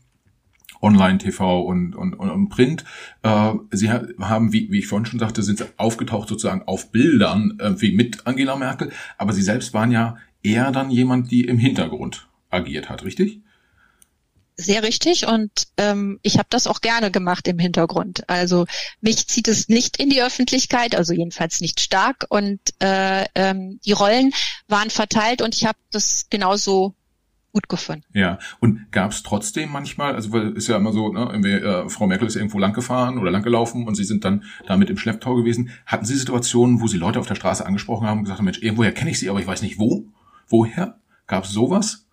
Online-TV 0.81 1.61
und, 1.61 1.95
und, 1.95 2.13
und 2.15 2.49
Print. 2.49 2.83
Äh, 3.23 3.53
sie 3.71 3.91
haben, 3.91 4.51
wie, 4.51 4.71
wie 4.71 4.79
ich 4.79 4.87
vorhin 4.87 5.05
schon 5.05 5.19
sagte, 5.19 5.43
sind 5.43 5.65
aufgetaucht 5.77 6.27
sozusagen 6.27 6.63
auf 6.63 6.91
Bildern 6.91 7.57
irgendwie 7.59 7.93
mit 7.93 8.25
Angela 8.27 8.55
Merkel, 8.55 8.91
aber 9.17 9.33
sie 9.33 9.43
selbst 9.43 9.73
waren 9.73 9.91
ja 9.91 10.17
eher 10.43 10.71
dann 10.71 10.89
jemand, 10.89 11.31
die 11.31 11.45
im 11.45 11.57
Hintergrund 11.57 12.27
agiert 12.49 12.89
hat, 12.89 13.05
richtig? 13.05 13.41
Sehr 14.61 14.83
richtig 14.83 15.27
und 15.27 15.67
ähm, 15.77 16.19
ich 16.21 16.37
habe 16.37 16.47
das 16.49 16.67
auch 16.67 16.81
gerne 16.81 17.11
gemacht 17.11 17.47
im 17.47 17.59
Hintergrund. 17.59 18.29
Also 18.29 18.65
mich 19.01 19.27
zieht 19.27 19.47
es 19.47 19.69
nicht 19.69 19.97
in 19.97 20.09
die 20.09 20.21
Öffentlichkeit, 20.21 20.95
also 20.95 21.13
jedenfalls 21.13 21.61
nicht 21.61 21.79
stark 21.79 22.25
und 22.29 22.59
äh, 22.79 23.25
ähm, 23.35 23.79
die 23.85 23.91
Rollen 23.91 24.33
waren 24.67 24.89
verteilt 24.89 25.41
und 25.41 25.55
ich 25.55 25.65
habe 25.65 25.77
das 25.91 26.27
genauso 26.29 26.95
gut 27.53 27.67
gefunden. 27.67 28.05
Ja, 28.13 28.39
und 28.59 28.91
gab 28.91 29.11
es 29.11 29.23
trotzdem 29.23 29.71
manchmal, 29.71 30.15
also 30.15 30.31
weil 30.31 30.51
ist 30.53 30.67
ja 30.67 30.77
immer 30.77 30.93
so, 30.93 31.11
ne, 31.11 31.31
äh, 31.47 31.89
Frau 31.89 32.07
Merkel 32.07 32.27
ist 32.27 32.35
irgendwo 32.35 32.59
langgefahren 32.59 33.17
oder 33.17 33.31
langgelaufen 33.31 33.87
und 33.87 33.95
Sie 33.95 34.03
sind 34.03 34.23
dann 34.23 34.43
damit 34.67 34.89
im 34.89 34.97
Schlepptau 34.97 35.35
gewesen. 35.35 35.71
Hatten 35.85 36.05
Sie 36.05 36.15
Situationen, 36.15 36.81
wo 36.81 36.87
Sie 36.87 36.97
Leute 36.97 37.19
auf 37.19 37.27
der 37.27 37.35
Straße 37.35 37.65
angesprochen 37.65 38.07
haben 38.07 38.19
und 38.19 38.23
gesagt 38.23 38.39
haben, 38.39 38.45
Mensch, 38.45 38.61
irgendwoher 38.61 38.93
kenne 38.93 39.11
ich 39.11 39.19
Sie, 39.19 39.29
aber 39.29 39.39
ich 39.39 39.47
weiß 39.47 39.61
nicht 39.61 39.79
wo? 39.79 40.05
Woher? 40.47 40.99
Gab 41.27 41.43
es 41.43 41.51
sowas? 41.51 42.07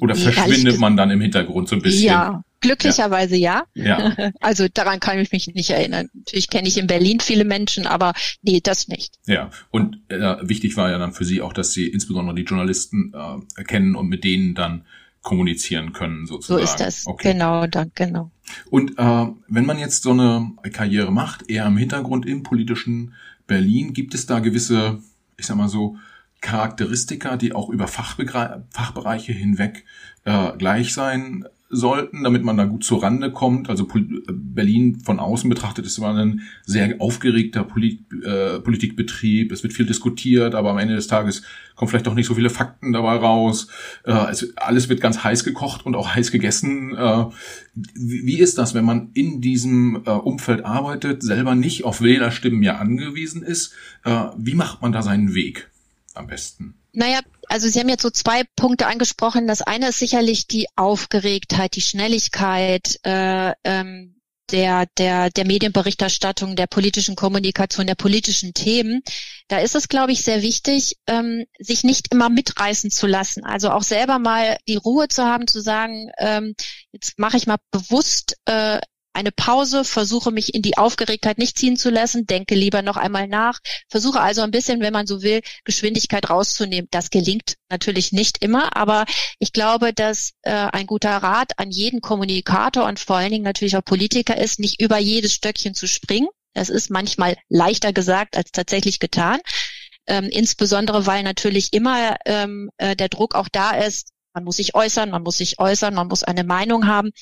Oder 0.00 0.14
verschwindet 0.16 0.78
man 0.78 0.96
dann 0.96 1.10
im 1.10 1.20
Hintergrund 1.20 1.68
so 1.68 1.76
ein 1.76 1.82
bisschen? 1.82 2.06
Ja, 2.06 2.42
glücklicherweise 2.60 3.36
ja. 3.36 3.64
ja. 3.74 4.14
ja. 4.16 4.30
Also 4.40 4.66
daran 4.72 5.00
kann 5.00 5.18
ich 5.18 5.30
mich 5.30 5.46
nicht 5.54 5.70
erinnern. 5.70 6.08
Natürlich 6.12 6.50
kenne 6.50 6.66
ich 6.66 6.76
in 6.78 6.86
Berlin 6.86 7.20
viele 7.20 7.44
Menschen, 7.44 7.86
aber 7.86 8.12
nee, 8.42 8.60
das 8.60 8.88
nicht. 8.88 9.14
Ja, 9.26 9.50
und 9.70 10.00
äh, 10.08 10.36
wichtig 10.42 10.76
war 10.76 10.90
ja 10.90 10.98
dann 10.98 11.12
für 11.12 11.24
Sie 11.24 11.42
auch, 11.42 11.52
dass 11.52 11.72
Sie 11.72 11.86
insbesondere 11.86 12.34
die 12.34 12.42
Journalisten 12.42 13.12
äh, 13.14 13.64
kennen 13.64 13.94
und 13.94 14.08
mit 14.08 14.24
denen 14.24 14.54
dann 14.54 14.84
kommunizieren 15.22 15.92
können 15.92 16.26
sozusagen. 16.26 16.58
So 16.58 16.64
ist 16.64 16.76
das. 16.76 17.06
Okay. 17.06 17.32
Genau, 17.32 17.66
dann 17.66 17.90
genau. 17.94 18.30
Und 18.70 18.98
äh, 18.98 19.26
wenn 19.48 19.66
man 19.66 19.78
jetzt 19.78 20.02
so 20.02 20.10
eine 20.10 20.52
Karriere 20.72 21.10
macht, 21.10 21.50
eher 21.50 21.66
im 21.66 21.76
Hintergrund 21.76 22.26
im 22.26 22.42
politischen 22.42 23.14
Berlin, 23.46 23.92
gibt 23.92 24.14
es 24.14 24.26
da 24.26 24.40
gewisse, 24.40 25.02
ich 25.36 25.46
sag 25.46 25.56
mal 25.56 25.68
so, 25.68 25.96
Charakteristika, 26.44 27.36
die 27.36 27.54
auch 27.54 27.70
über 27.70 27.88
Fachbereiche 27.88 29.32
hinweg 29.32 29.84
äh, 30.24 30.52
gleich 30.58 30.92
sein 30.92 31.46
sollten, 31.70 32.22
damit 32.22 32.44
man 32.44 32.56
da 32.56 32.64
gut 32.66 32.84
zur 32.84 33.02
Rande 33.02 33.32
kommt. 33.32 33.68
Also 33.68 33.88
Berlin 34.28 35.00
von 35.00 35.18
außen 35.18 35.48
betrachtet 35.48 35.86
ist 35.86 35.96
immer 35.96 36.14
ein 36.14 36.42
sehr 36.64 37.00
aufgeregter 37.00 37.64
Polit 37.64 38.00
äh, 38.22 38.60
Politikbetrieb. 38.60 39.50
Es 39.50 39.62
wird 39.62 39.72
viel 39.72 39.86
diskutiert, 39.86 40.54
aber 40.54 40.70
am 40.70 40.78
Ende 40.78 40.94
des 40.94 41.06
Tages 41.06 41.42
kommen 41.74 41.88
vielleicht 41.88 42.06
auch 42.06 42.14
nicht 42.14 42.26
so 42.26 42.34
viele 42.34 42.50
Fakten 42.50 42.92
dabei 42.92 43.16
raus. 43.16 43.68
Äh, 44.04 44.30
es, 44.30 44.56
alles 44.56 44.88
wird 44.90 45.00
ganz 45.00 45.24
heiß 45.24 45.44
gekocht 45.44 45.86
und 45.86 45.96
auch 45.96 46.14
heiß 46.14 46.30
gegessen. 46.30 46.94
Äh, 46.94 47.24
wie, 47.74 48.26
wie, 48.26 48.38
ist 48.38 48.58
das, 48.58 48.74
wenn 48.74 48.84
man 48.84 49.10
in 49.14 49.40
diesem 49.40 50.02
äh, 50.04 50.10
Umfeld 50.10 50.64
arbeitet, 50.64 51.22
selber 51.22 51.54
nicht 51.54 51.84
auf 51.84 52.02
Wählerstimmen 52.02 52.62
ja 52.62 52.76
angewiesen 52.76 53.42
ist? 53.42 53.72
Äh, 54.04 54.26
wie 54.36 54.54
macht 54.54 54.82
man 54.82 54.92
da 54.92 55.02
seinen 55.02 55.34
Weg 55.34 55.70
am 56.14 56.26
besten? 56.26 56.80
Naja, 56.92 57.20
also 57.48 57.68
Sie 57.68 57.80
haben 57.80 57.88
jetzt 57.88 58.02
so 58.02 58.10
zwei 58.10 58.42
Punkte 58.56 58.86
angesprochen. 58.86 59.46
Das 59.46 59.62
eine 59.62 59.88
ist 59.88 59.98
sicherlich 59.98 60.46
die 60.46 60.68
Aufgeregtheit, 60.76 61.74
die 61.74 61.80
Schnelligkeit 61.80 63.00
äh, 63.04 63.52
ähm, 63.64 64.14
der, 64.50 64.86
der, 64.98 65.30
der 65.30 65.46
Medienberichterstattung, 65.46 66.54
der 66.54 66.66
politischen 66.66 67.16
Kommunikation, 67.16 67.86
der 67.86 67.94
politischen 67.94 68.54
Themen. 68.54 69.02
Da 69.48 69.58
ist 69.58 69.74
es, 69.74 69.88
glaube 69.88 70.12
ich, 70.12 70.22
sehr 70.22 70.42
wichtig, 70.42 70.96
ähm, 71.06 71.44
sich 71.58 71.82
nicht 71.82 72.12
immer 72.12 72.28
mitreißen 72.28 72.90
zu 72.90 73.06
lassen. 73.06 73.44
Also 73.44 73.70
auch 73.70 73.82
selber 73.82 74.18
mal 74.18 74.58
die 74.68 74.76
Ruhe 74.76 75.08
zu 75.08 75.24
haben, 75.24 75.46
zu 75.46 75.60
sagen, 75.60 76.10
ähm, 76.18 76.54
jetzt 76.92 77.18
mache 77.18 77.36
ich 77.36 77.46
mal 77.46 77.58
bewusst 77.70 78.36
äh, 78.44 78.80
eine 79.14 79.32
Pause, 79.32 79.84
versuche 79.84 80.30
mich 80.30 80.54
in 80.54 80.62
die 80.62 80.76
Aufgeregtheit 80.76 81.38
nicht 81.38 81.56
ziehen 81.56 81.76
zu 81.76 81.90
lassen, 81.90 82.26
denke 82.26 82.54
lieber 82.54 82.82
noch 82.82 82.96
einmal 82.96 83.28
nach, 83.28 83.60
versuche 83.88 84.20
also 84.20 84.42
ein 84.42 84.50
bisschen, 84.50 84.80
wenn 84.80 84.92
man 84.92 85.06
so 85.06 85.22
will, 85.22 85.40
Geschwindigkeit 85.64 86.28
rauszunehmen. 86.28 86.88
Das 86.90 87.10
gelingt 87.10 87.56
natürlich 87.70 88.12
nicht 88.12 88.42
immer, 88.42 88.76
aber 88.76 89.04
ich 89.38 89.52
glaube, 89.52 89.92
dass 89.92 90.32
äh, 90.42 90.50
ein 90.50 90.86
guter 90.86 91.16
Rat 91.16 91.58
an 91.58 91.70
jeden 91.70 92.00
Kommunikator 92.00 92.84
und 92.84 92.98
vor 92.98 93.16
allen 93.16 93.30
Dingen 93.30 93.44
natürlich 93.44 93.76
auch 93.76 93.84
Politiker 93.84 94.36
ist, 94.36 94.58
nicht 94.58 94.80
über 94.80 94.98
jedes 94.98 95.32
Stöckchen 95.32 95.74
zu 95.74 95.86
springen. 95.86 96.28
Das 96.52 96.68
ist 96.68 96.90
manchmal 96.90 97.36
leichter 97.48 97.92
gesagt 97.92 98.36
als 98.36 98.52
tatsächlich 98.52 98.98
getan. 99.00 99.40
Ähm, 100.06 100.24
insbesondere 100.24 101.06
weil 101.06 101.22
natürlich 101.22 101.72
immer 101.72 102.16
ähm, 102.26 102.70
äh, 102.76 102.94
der 102.94 103.08
Druck 103.08 103.34
auch 103.34 103.48
da 103.50 103.70
ist, 103.70 104.10
man 104.34 104.44
muss 104.44 104.56
sich 104.56 104.74
äußern, 104.74 105.10
man 105.10 105.22
muss 105.22 105.38
sich 105.38 105.60
äußern, 105.60 105.94
man 105.94 106.08
muss 106.08 106.24
eine 106.24 106.44
Meinung 106.44 106.86
haben. 106.86 107.12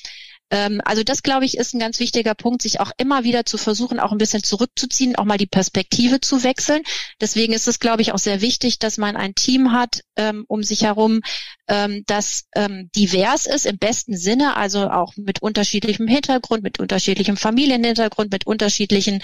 Ähm, 0.53 0.81
also 0.85 1.03
das, 1.03 1.23
glaube 1.23 1.45
ich, 1.45 1.57
ist 1.57 1.73
ein 1.73 1.79
ganz 1.79 1.99
wichtiger 1.99 2.35
Punkt, 2.35 2.61
sich 2.61 2.79
auch 2.79 2.91
immer 2.97 3.23
wieder 3.23 3.43
zu 3.43 3.57
versuchen, 3.57 3.99
auch 3.99 4.11
ein 4.11 4.19
bisschen 4.19 4.43
zurückzuziehen, 4.43 5.15
auch 5.15 5.25
mal 5.25 5.39
die 5.39 5.47
Perspektive 5.47 6.21
zu 6.21 6.43
wechseln. 6.43 6.83
Deswegen 7.19 7.53
ist 7.53 7.67
es, 7.67 7.79
glaube 7.79 8.03
ich, 8.03 8.11
auch 8.11 8.19
sehr 8.19 8.39
wichtig, 8.41 8.77
dass 8.77 8.99
man 8.99 9.17
ein 9.17 9.33
Team 9.33 9.71
hat 9.71 10.01
ähm, 10.15 10.45
um 10.47 10.61
sich 10.61 10.83
herum, 10.83 11.21
ähm, 11.67 12.03
das 12.05 12.43
ähm, 12.55 12.91
divers 12.95 13.47
ist 13.47 13.65
im 13.65 13.79
besten 13.79 14.15
Sinne, 14.15 14.55
also 14.55 14.91
auch 14.91 15.13
mit 15.17 15.41
unterschiedlichem 15.41 16.07
Hintergrund, 16.07 16.61
mit 16.61 16.79
unterschiedlichem 16.79 17.35
Familienhintergrund, 17.35 18.31
mit 18.31 18.45
unterschiedlichen 18.45 19.23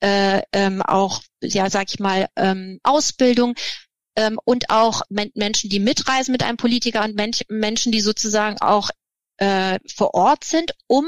äh, 0.00 0.40
ähm, 0.54 0.80
auch, 0.80 1.20
ja, 1.42 1.68
sag 1.68 1.92
ich 1.92 2.00
mal, 2.00 2.28
ähm, 2.36 2.80
Ausbildung, 2.82 3.54
ähm, 4.16 4.38
und 4.44 4.70
auch 4.70 5.02
Menschen, 5.08 5.70
die 5.70 5.78
mitreisen 5.78 6.32
mit 6.32 6.42
einem 6.42 6.56
Politiker 6.56 7.04
und 7.04 7.14
Menschen, 7.48 7.92
die 7.92 8.00
sozusagen 8.00 8.60
auch 8.60 8.90
äh, 9.40 9.78
vor 9.92 10.14
Ort 10.14 10.44
sind, 10.44 10.72
um 10.86 11.06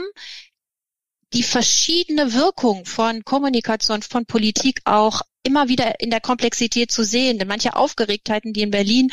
die 1.32 1.42
verschiedene 1.42 2.34
Wirkung 2.34 2.84
von 2.84 3.24
Kommunikation, 3.24 4.02
von 4.02 4.26
Politik 4.26 4.80
auch 4.84 5.22
immer 5.42 5.68
wieder 5.68 6.00
in 6.00 6.10
der 6.10 6.20
Komplexität 6.20 6.90
zu 6.90 7.04
sehen. 7.04 7.38
Denn 7.38 7.48
manche 7.48 7.76
Aufgeregtheiten, 7.76 8.52
die 8.52 8.62
in 8.62 8.70
Berlin 8.70 9.10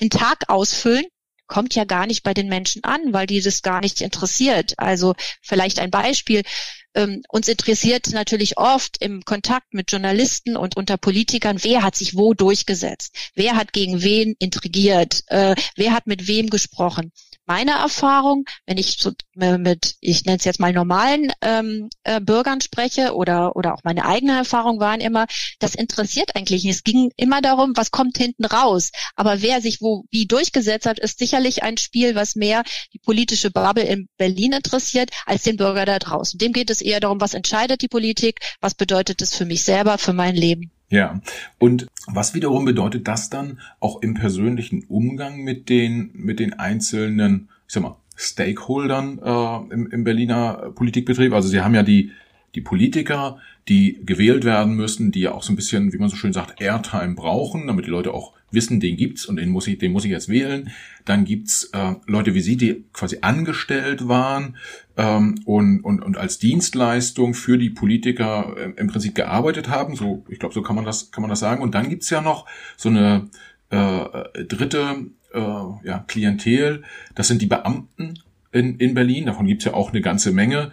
den 0.00 0.10
Tag 0.10 0.48
ausfüllen, 0.48 1.04
kommt 1.46 1.74
ja 1.74 1.84
gar 1.84 2.06
nicht 2.06 2.22
bei 2.22 2.34
den 2.34 2.48
Menschen 2.48 2.82
an, 2.84 3.12
weil 3.12 3.26
die 3.26 3.40
das 3.40 3.62
gar 3.62 3.80
nicht 3.80 4.00
interessiert. 4.00 4.74
Also 4.78 5.14
vielleicht 5.42 5.78
ein 5.78 5.90
Beispiel. 5.90 6.42
Ähm, 6.94 7.22
uns 7.28 7.48
interessiert 7.48 8.10
natürlich 8.12 8.56
oft 8.56 8.96
im 9.00 9.24
Kontakt 9.24 9.74
mit 9.74 9.92
Journalisten 9.92 10.56
und 10.56 10.76
unter 10.76 10.96
Politikern, 10.96 11.62
wer 11.62 11.82
hat 11.82 11.96
sich 11.96 12.16
wo 12.16 12.34
durchgesetzt, 12.34 13.14
wer 13.34 13.56
hat 13.56 13.72
gegen 13.72 14.02
wen 14.02 14.34
intrigiert, 14.38 15.22
äh, 15.26 15.54
wer 15.76 15.92
hat 15.92 16.06
mit 16.06 16.28
wem 16.28 16.50
gesprochen 16.50 17.12
meine 17.46 17.72
Erfahrung, 17.72 18.44
wenn 18.66 18.78
ich 18.78 18.96
so 18.98 19.12
mit, 19.34 19.96
ich 20.00 20.24
nenne 20.24 20.38
es 20.38 20.44
jetzt 20.44 20.60
mal 20.60 20.72
normalen 20.72 21.32
ähm, 21.40 21.88
äh, 22.04 22.20
Bürgern 22.20 22.60
spreche 22.60 23.14
oder 23.14 23.56
oder 23.56 23.74
auch 23.74 23.84
meine 23.84 24.06
eigene 24.06 24.36
Erfahrung 24.36 24.80
waren 24.80 25.00
immer, 25.00 25.26
das 25.58 25.74
interessiert 25.74 26.36
eigentlich 26.36 26.64
nicht. 26.64 26.76
Es 26.76 26.84
ging 26.84 27.10
immer 27.16 27.42
darum, 27.42 27.72
was 27.76 27.90
kommt 27.90 28.16
hinten 28.16 28.44
raus. 28.44 28.90
Aber 29.16 29.42
wer 29.42 29.60
sich 29.60 29.80
wo 29.80 30.04
wie 30.10 30.26
durchgesetzt 30.26 30.86
hat, 30.86 30.98
ist 30.98 31.18
sicherlich 31.18 31.62
ein 31.62 31.76
Spiel, 31.76 32.14
was 32.14 32.36
mehr 32.36 32.62
die 32.92 32.98
politische 32.98 33.50
Bubble 33.50 33.84
in 33.84 34.08
Berlin 34.16 34.52
interessiert 34.52 35.10
als 35.26 35.42
den 35.42 35.56
Bürger 35.56 35.84
da 35.84 35.98
draußen. 35.98 36.38
Dem 36.38 36.52
geht 36.52 36.70
es 36.70 36.80
eher 36.80 37.00
darum, 37.00 37.20
was 37.20 37.34
entscheidet 37.34 37.82
die 37.82 37.88
Politik, 37.88 38.40
was 38.60 38.74
bedeutet 38.74 39.22
es 39.22 39.34
für 39.34 39.44
mich 39.44 39.64
selber, 39.64 39.98
für 39.98 40.12
mein 40.12 40.36
Leben. 40.36 40.70
Ja, 40.94 41.20
und 41.58 41.88
was 42.06 42.34
wiederum 42.34 42.64
bedeutet 42.64 43.08
das 43.08 43.28
dann 43.28 43.58
auch 43.80 44.00
im 44.00 44.14
persönlichen 44.14 44.84
Umgang 44.84 45.42
mit 45.42 45.68
den, 45.68 46.12
mit 46.14 46.38
den 46.38 46.52
einzelnen, 46.52 47.48
ich 47.66 47.74
sag 47.74 47.82
mal, 47.82 47.96
Stakeholdern 48.14 49.18
äh, 49.18 49.74
im, 49.74 49.90
im 49.90 50.04
Berliner 50.04 50.70
Politikbetrieb? 50.72 51.32
Also 51.32 51.48
Sie 51.48 51.60
haben 51.62 51.74
ja 51.74 51.82
die, 51.82 52.12
die 52.54 52.60
Politiker, 52.60 53.38
die 53.66 54.02
gewählt 54.06 54.44
werden 54.44 54.76
müssen, 54.76 55.10
die 55.10 55.22
ja 55.22 55.32
auch 55.32 55.42
so 55.42 55.52
ein 55.52 55.56
bisschen, 55.56 55.92
wie 55.92 55.98
man 55.98 56.10
so 56.10 56.14
schön 56.14 56.32
sagt, 56.32 56.60
Airtime 56.60 57.16
brauchen, 57.16 57.66
damit 57.66 57.86
die 57.86 57.90
Leute 57.90 58.14
auch 58.14 58.32
wissen, 58.52 58.78
den 58.78 58.96
gibt's 58.96 59.26
und 59.26 59.34
den 59.34 59.48
muss 59.48 59.66
ich, 59.66 59.78
den 59.78 59.90
muss 59.90 60.04
ich 60.04 60.12
jetzt 60.12 60.28
wählen. 60.28 60.70
Dann 61.04 61.24
gibt's 61.24 61.70
äh, 61.72 61.94
Leute 62.06 62.34
wie 62.34 62.40
Sie, 62.40 62.56
die 62.56 62.84
quasi 62.92 63.18
angestellt 63.20 64.06
waren 64.06 64.54
ähm, 64.96 65.36
und, 65.44 65.80
und, 65.80 66.02
und 66.02 66.16
als 66.16 66.38
Dienstleistung 66.38 67.34
für 67.34 67.58
die 67.58 67.70
Politiker 67.70 68.54
äh, 68.56 68.72
im 68.76 68.86
Prinzip 68.86 69.14
gearbeitet 69.14 69.68
haben. 69.68 69.96
So, 69.96 70.24
ich 70.28 70.38
glaube, 70.38 70.54
so 70.54 70.62
kann 70.62 70.76
man 70.76 70.84
das, 70.84 71.10
kann 71.10 71.22
man 71.22 71.30
das 71.30 71.40
sagen. 71.40 71.62
Und 71.62 71.74
dann 71.74 71.88
gibt's 71.88 72.10
ja 72.10 72.20
noch 72.20 72.46
so 72.76 72.88
eine 72.88 73.28
äh, 73.70 74.44
dritte 74.44 75.06
äh, 75.32 75.38
ja, 75.38 76.04
Klientel. 76.06 76.82
Das 77.14 77.28
sind 77.28 77.42
die 77.42 77.46
Beamten 77.46 78.20
in, 78.52 78.76
in 78.76 78.94
Berlin. 78.94 79.26
Davon 79.26 79.46
gibt's 79.46 79.64
ja 79.64 79.74
auch 79.74 79.90
eine 79.90 80.00
ganze 80.00 80.32
Menge 80.32 80.70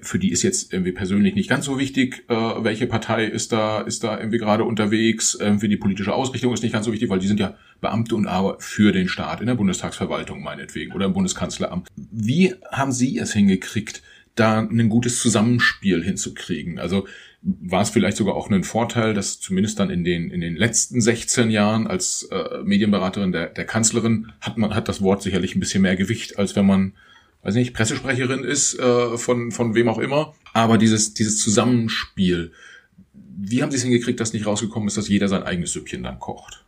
für 0.00 0.18
die 0.18 0.30
ist 0.30 0.42
jetzt 0.42 0.72
irgendwie 0.72 0.92
persönlich 0.92 1.34
nicht 1.34 1.50
ganz 1.50 1.66
so 1.66 1.78
wichtig, 1.78 2.24
äh, 2.28 2.34
welche 2.34 2.86
Partei 2.86 3.26
ist 3.26 3.52
da, 3.52 3.82
ist 3.82 4.02
da 4.02 4.18
irgendwie 4.18 4.38
gerade 4.38 4.64
unterwegs, 4.64 5.36
irgendwie 5.38 5.68
die 5.68 5.76
politische 5.76 6.14
Ausrichtung 6.14 6.54
ist 6.54 6.62
nicht 6.62 6.72
ganz 6.72 6.86
so 6.86 6.92
wichtig, 6.92 7.10
weil 7.10 7.18
die 7.18 7.26
sind 7.26 7.38
ja 7.38 7.56
Beamte 7.80 8.14
und 8.14 8.26
aber 8.26 8.56
für 8.60 8.92
den 8.92 9.08
Staat 9.08 9.40
in 9.40 9.46
der 9.46 9.56
Bundestagsverwaltung 9.56 10.42
meinetwegen 10.42 10.92
oder 10.92 11.04
im 11.04 11.12
Bundeskanzleramt. 11.12 11.88
Wie 11.96 12.54
haben 12.72 12.92
Sie 12.92 13.18
es 13.18 13.34
hingekriegt, 13.34 14.02
da 14.36 14.60
ein 14.60 14.88
gutes 14.88 15.20
Zusammenspiel 15.20 16.02
hinzukriegen? 16.02 16.78
Also 16.78 17.06
war 17.42 17.82
es 17.82 17.90
vielleicht 17.90 18.16
sogar 18.16 18.36
auch 18.36 18.50
ein 18.50 18.64
Vorteil, 18.64 19.12
dass 19.12 19.38
zumindest 19.38 19.78
dann 19.78 19.90
in 19.90 20.02
den, 20.02 20.30
in 20.30 20.40
den 20.40 20.56
letzten 20.56 21.02
16 21.02 21.50
Jahren 21.50 21.86
als 21.86 22.26
äh, 22.32 22.62
Medienberaterin 22.64 23.32
der, 23.32 23.48
der 23.48 23.66
Kanzlerin 23.66 24.32
hat 24.40 24.56
man, 24.56 24.74
hat 24.74 24.88
das 24.88 25.02
Wort 25.02 25.22
sicherlich 25.22 25.54
ein 25.54 25.60
bisschen 25.60 25.82
mehr 25.82 25.96
Gewicht, 25.96 26.38
als 26.38 26.56
wenn 26.56 26.64
man 26.64 26.94
weiß 27.44 27.54
nicht, 27.54 27.74
Pressesprecherin 27.74 28.42
ist, 28.42 28.78
äh, 28.78 29.16
von, 29.18 29.52
von 29.52 29.74
wem 29.74 29.88
auch 29.88 29.98
immer. 29.98 30.34
Aber 30.52 30.78
dieses, 30.78 31.14
dieses 31.14 31.40
Zusammenspiel, 31.40 32.52
wie 33.12 33.62
haben 33.62 33.70
Sie 33.70 33.76
es 33.76 33.82
hingekriegt, 33.82 34.18
dass 34.20 34.32
nicht 34.32 34.46
rausgekommen 34.46 34.88
ist, 34.88 34.96
dass 34.96 35.08
jeder 35.08 35.28
sein 35.28 35.42
eigenes 35.42 35.72
Süppchen 35.72 36.02
dann 36.02 36.18
kocht? 36.18 36.64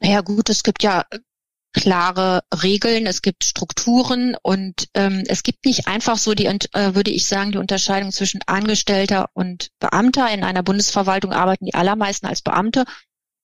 Naja 0.00 0.22
gut, 0.22 0.48
es 0.48 0.62
gibt 0.62 0.82
ja 0.82 1.04
klare 1.72 2.40
Regeln, 2.62 3.06
es 3.06 3.22
gibt 3.22 3.44
Strukturen 3.44 4.36
und 4.42 4.88
ähm, 4.94 5.22
es 5.28 5.44
gibt 5.44 5.64
nicht 5.64 5.86
einfach 5.86 6.18
so 6.18 6.34
die, 6.34 6.46
äh, 6.46 6.94
würde 6.94 7.12
ich 7.12 7.26
sagen, 7.26 7.52
die 7.52 7.58
Unterscheidung 7.58 8.10
zwischen 8.10 8.40
Angestellter 8.46 9.30
und 9.34 9.68
Beamter. 9.78 10.32
In 10.32 10.42
einer 10.42 10.64
Bundesverwaltung 10.64 11.32
arbeiten 11.32 11.66
die 11.66 11.74
allermeisten 11.74 12.26
als 12.26 12.42
Beamte 12.42 12.84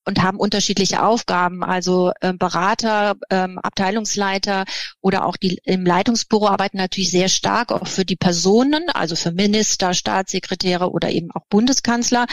und 0.07 0.23
haben 0.23 0.39
unterschiedliche 0.39 1.03
Aufgaben. 1.03 1.63
Also 1.63 2.11
äh, 2.21 2.33
Berater, 2.33 3.15
ähm, 3.29 3.59
Abteilungsleiter 3.59 4.65
oder 5.01 5.25
auch 5.25 5.37
die 5.37 5.59
im 5.63 5.85
Leitungsbüro 5.85 6.47
arbeiten 6.47 6.77
natürlich 6.77 7.11
sehr 7.11 7.29
stark 7.29 7.71
auch 7.71 7.87
für 7.87 8.05
die 8.05 8.15
Personen, 8.15 8.89
also 8.89 9.15
für 9.15 9.31
Minister, 9.31 9.93
Staatssekretäre 9.93 10.89
oder 10.89 11.09
eben 11.11 11.29
auch 11.31 11.45
Bundeskanzler. 11.49 12.25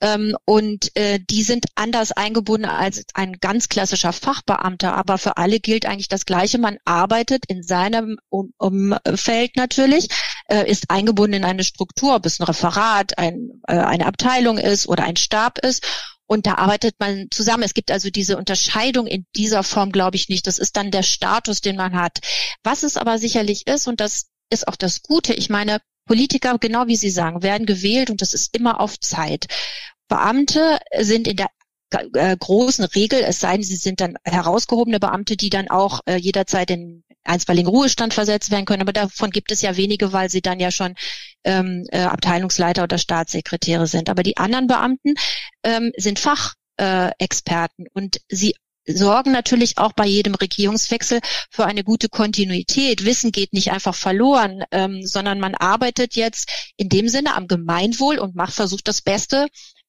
Ähm, 0.00 0.36
und 0.44 0.94
äh, 0.96 1.18
die 1.18 1.42
sind 1.42 1.66
anders 1.74 2.12
eingebunden 2.12 2.66
als 2.66 3.04
ein 3.14 3.38
ganz 3.40 3.68
klassischer 3.68 4.12
Fachbeamter. 4.12 4.94
Aber 4.94 5.18
für 5.18 5.38
alle 5.38 5.60
gilt 5.60 5.86
eigentlich 5.86 6.08
das 6.08 6.26
Gleiche. 6.26 6.58
Man 6.58 6.76
arbeitet 6.84 7.44
in 7.48 7.62
seinem 7.62 8.18
um 8.28 8.52
Umfeld 8.58 9.56
natürlich, 9.56 10.08
äh, 10.48 10.70
ist 10.70 10.90
eingebunden 10.90 11.36
in 11.36 11.44
eine 11.44 11.64
Struktur, 11.64 12.16
ob 12.16 12.26
es 12.26 12.38
ein 12.38 12.44
Referat, 12.44 13.16
ein, 13.18 13.62
äh, 13.66 13.76
eine 13.76 14.06
Abteilung 14.06 14.58
ist 14.58 14.86
oder 14.86 15.04
ein 15.04 15.16
Stab 15.16 15.58
ist. 15.58 15.82
Und 16.26 16.46
da 16.46 16.54
arbeitet 16.54 16.96
man 16.98 17.28
zusammen. 17.30 17.62
Es 17.64 17.74
gibt 17.74 17.90
also 17.90 18.10
diese 18.10 18.36
Unterscheidung 18.38 19.06
in 19.06 19.26
dieser 19.36 19.62
Form, 19.62 19.92
glaube 19.92 20.16
ich 20.16 20.28
nicht. 20.28 20.46
Das 20.46 20.58
ist 20.58 20.76
dann 20.76 20.90
der 20.90 21.02
Status, 21.02 21.60
den 21.60 21.76
man 21.76 21.94
hat. 21.94 22.18
Was 22.62 22.82
es 22.82 22.96
aber 22.96 23.18
sicherlich 23.18 23.66
ist, 23.66 23.86
und 23.86 24.00
das 24.00 24.30
ist 24.50 24.68
auch 24.68 24.76
das 24.76 25.02
Gute, 25.02 25.34
ich 25.34 25.50
meine, 25.50 25.80
Politiker, 26.06 26.58
genau 26.58 26.86
wie 26.86 26.96
Sie 26.96 27.10
sagen, 27.10 27.42
werden 27.42 27.66
gewählt 27.66 28.10
und 28.10 28.20
das 28.20 28.34
ist 28.34 28.54
immer 28.54 28.80
auf 28.80 29.00
Zeit. 29.00 29.46
Beamte 30.08 30.78
sind 30.98 31.26
in 31.26 31.36
der 31.36 31.48
äh, 32.14 32.36
großen 32.36 32.84
Regel, 32.84 33.20
es 33.22 33.40
sei 33.40 33.52
denn, 33.52 33.62
sie 33.62 33.76
sind 33.76 34.00
dann 34.00 34.16
herausgehobene 34.24 35.00
Beamte, 35.00 35.36
die 35.36 35.50
dann 35.50 35.68
auch 35.68 36.00
äh, 36.06 36.16
jederzeit 36.16 36.70
in 36.70 37.04
einstweiligen 37.24 37.68
Ruhestand 37.68 38.12
versetzt 38.12 38.50
werden 38.50 38.64
können. 38.64 38.82
Aber 38.82 38.92
davon 38.92 39.30
gibt 39.30 39.50
es 39.52 39.62
ja 39.62 39.76
wenige, 39.76 40.12
weil 40.12 40.28
sie 40.28 40.42
dann 40.42 40.60
ja 40.60 40.70
schon 40.70 40.94
ähm, 41.44 41.84
äh, 41.90 42.02
Abteilungsleiter 42.02 42.84
oder 42.84 42.98
Staatssekretäre 42.98 43.86
sind. 43.86 44.10
Aber 44.10 44.22
die 44.22 44.36
anderen 44.36 44.66
Beamten 44.66 45.14
ähm, 45.62 45.92
sind 45.96 46.18
Fachexperten 46.18 47.86
und 47.92 48.20
sie 48.28 48.54
sorgen 48.86 49.32
natürlich 49.32 49.78
auch 49.78 49.92
bei 49.92 50.06
jedem 50.06 50.34
Regierungswechsel 50.34 51.20
für 51.50 51.64
eine 51.64 51.84
gute 51.84 52.08
Kontinuität. 52.08 53.04
Wissen 53.04 53.32
geht 53.32 53.52
nicht 53.52 53.72
einfach 53.72 53.94
verloren, 53.94 54.62
ähm, 54.72 55.06
sondern 55.06 55.40
man 55.40 55.54
arbeitet 55.54 56.16
jetzt 56.16 56.72
in 56.76 56.90
dem 56.90 57.08
Sinne 57.08 57.34
am 57.34 57.48
Gemeinwohl 57.48 58.18
und 58.18 58.34
macht, 58.34 58.52
versucht 58.52 58.86
das 58.86 59.00
Beste 59.00 59.46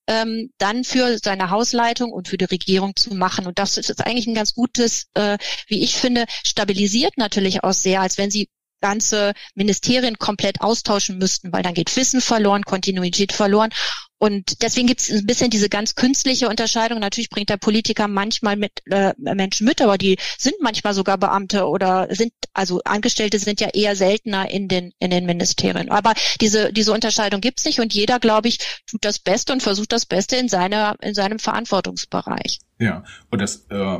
ähm, 0.07 0.51
dann 0.57 0.83
für 0.83 1.17
seine 1.23 1.49
Hausleitung 1.49 2.11
und 2.11 2.27
für 2.27 2.37
die 2.37 2.45
Regierung 2.45 2.95
zu 2.95 3.13
machen. 3.15 3.47
Und 3.47 3.59
das 3.59 3.77
ist 3.77 4.05
eigentlich 4.05 4.27
ein 4.27 4.35
ganz 4.35 4.53
gutes, 4.53 5.07
äh, 5.15 5.37
wie 5.67 5.83
ich 5.83 5.95
finde, 5.95 6.25
stabilisiert 6.43 7.17
natürlich 7.17 7.63
auch 7.63 7.73
sehr, 7.73 8.01
als 8.01 8.17
wenn 8.17 8.31
sie 8.31 8.49
ganze 8.85 9.33
Ministerien 9.55 10.19
komplett 10.19 10.61
austauschen 10.61 11.17
müssten, 11.17 11.51
weil 11.51 11.63
dann 11.63 11.73
geht 11.73 11.95
Wissen 11.95 12.21
verloren, 12.21 12.63
Kontinuität 12.63 13.33
verloren. 13.33 13.71
Und 14.17 14.61
deswegen 14.61 14.87
gibt 14.87 15.01
es 15.01 15.11
ein 15.11 15.25
bisschen 15.25 15.49
diese 15.49 15.69
ganz 15.69 15.95
künstliche 15.95 16.47
Unterscheidung. 16.47 16.99
Natürlich 16.99 17.29
bringt 17.29 17.49
der 17.49 17.57
Politiker 17.57 18.07
manchmal 18.07 18.55
mit 18.55 18.71
äh, 18.89 19.13
Menschen 19.17 19.65
mit, 19.67 19.81
aber 19.81 19.97
die 19.97 20.17
sind 20.37 20.55
manchmal 20.61 20.93
sogar 20.93 21.17
Beamte 21.17 21.67
oder 21.67 22.07
sind 22.11 22.31
also 22.53 22.81
Angestellte 22.85 23.39
sind 23.39 23.59
ja 23.59 23.69
eher 23.73 23.95
seltener 23.95 24.49
in 24.49 24.67
den 24.67 24.93
in 24.99 25.09
den 25.11 25.25
Ministerien. 25.25 25.91
Aber 25.91 26.13
diese 26.39 26.71
diese 26.71 26.93
Unterscheidung 26.93 27.41
gibt 27.41 27.59
es 27.59 27.65
nicht 27.65 27.79
und 27.81 27.93
jeder, 27.93 28.19
glaube 28.19 28.47
ich, 28.47 28.59
tut 28.87 29.03
das 29.03 29.19
Beste 29.19 29.51
und 29.51 29.61
versucht 29.61 29.91
das 29.91 30.05
Beste 30.05 30.37
in 30.37 30.47
seiner 30.47 30.95
in 31.01 31.13
seinem 31.13 31.39
Verantwortungsbereich. 31.39 32.59
Ja, 32.79 33.03
und 33.31 33.41
das 33.41 33.65
äh, 33.69 33.99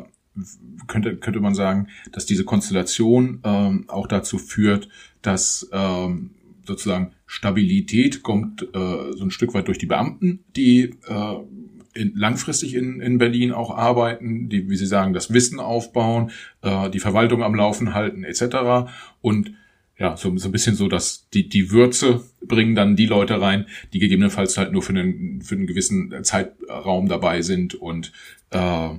könnte 0.88 1.18
könnte 1.18 1.40
man 1.40 1.56
sagen, 1.56 1.88
dass 2.12 2.26
diese 2.26 2.44
Konstellation 2.44 3.40
ähm, 3.44 3.86
auch 3.88 4.08
dazu 4.08 4.38
führt, 4.38 4.90
dass 5.22 5.70
ähm, 5.72 6.32
sozusagen 6.66 7.14
Stabilität 7.26 8.24
kommt 8.24 8.64
äh, 8.64 9.14
so 9.14 9.24
ein 9.24 9.32
Stück 9.32 9.54
weit 9.54 9.68
durch 9.68 9.78
die 9.78 9.86
Beamten, 9.86 10.44
die 10.56 10.96
äh, 11.08 11.36
in, 11.94 12.14
langfristig 12.16 12.76
in, 12.76 13.00
in 13.00 13.18
Berlin 13.18 13.52
auch 13.52 13.76
arbeiten, 13.76 14.50
die, 14.50 14.70
wie 14.70 14.76
Sie 14.76 14.86
sagen, 14.86 15.14
das 15.14 15.34
Wissen 15.34 15.60
aufbauen, 15.60 16.32
äh, 16.62 16.90
die 16.90 17.00
Verwaltung 17.00 17.42
am 17.42 17.56
Laufen 17.56 17.94
halten 17.94 18.24
etc. 18.24 18.92
Und 19.22 19.54
ja, 19.98 20.18
so, 20.18 20.36
so 20.38 20.50
ein 20.50 20.52
bisschen 20.52 20.76
so, 20.76 20.90
dass 20.90 21.30
die, 21.30 21.48
die 21.48 21.72
Würze 21.72 22.26
bringen 22.42 22.76
dann 22.76 22.98
die 22.98 23.06
Leute 23.06 23.40
rein, 23.40 23.66
die 23.94 24.00
gegebenenfalls 24.00 24.58
halt 24.58 24.74
nur 24.74 24.82
für 24.82 24.92
einen, 24.92 25.42
für 25.42 25.56
einen 25.56 25.68
gewissen 25.68 26.14
Zeitraum 26.24 27.08
dabei 27.08 27.42
sind 27.42 27.76
und 27.76 28.12
äh, 28.50 28.90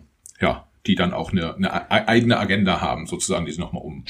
ja, 0.41 0.66
die 0.87 0.95
dann 0.95 1.13
auch 1.13 1.33
eine, 1.33 1.57
eine 1.57 1.91
eigene 1.91 2.39
Agenda 2.39 2.81
haben, 2.81 3.07
sozusagen, 3.07 3.47
die 3.47 3.53
sie 3.53 3.61
nochmal 3.61 3.83
um, 3.83 4.05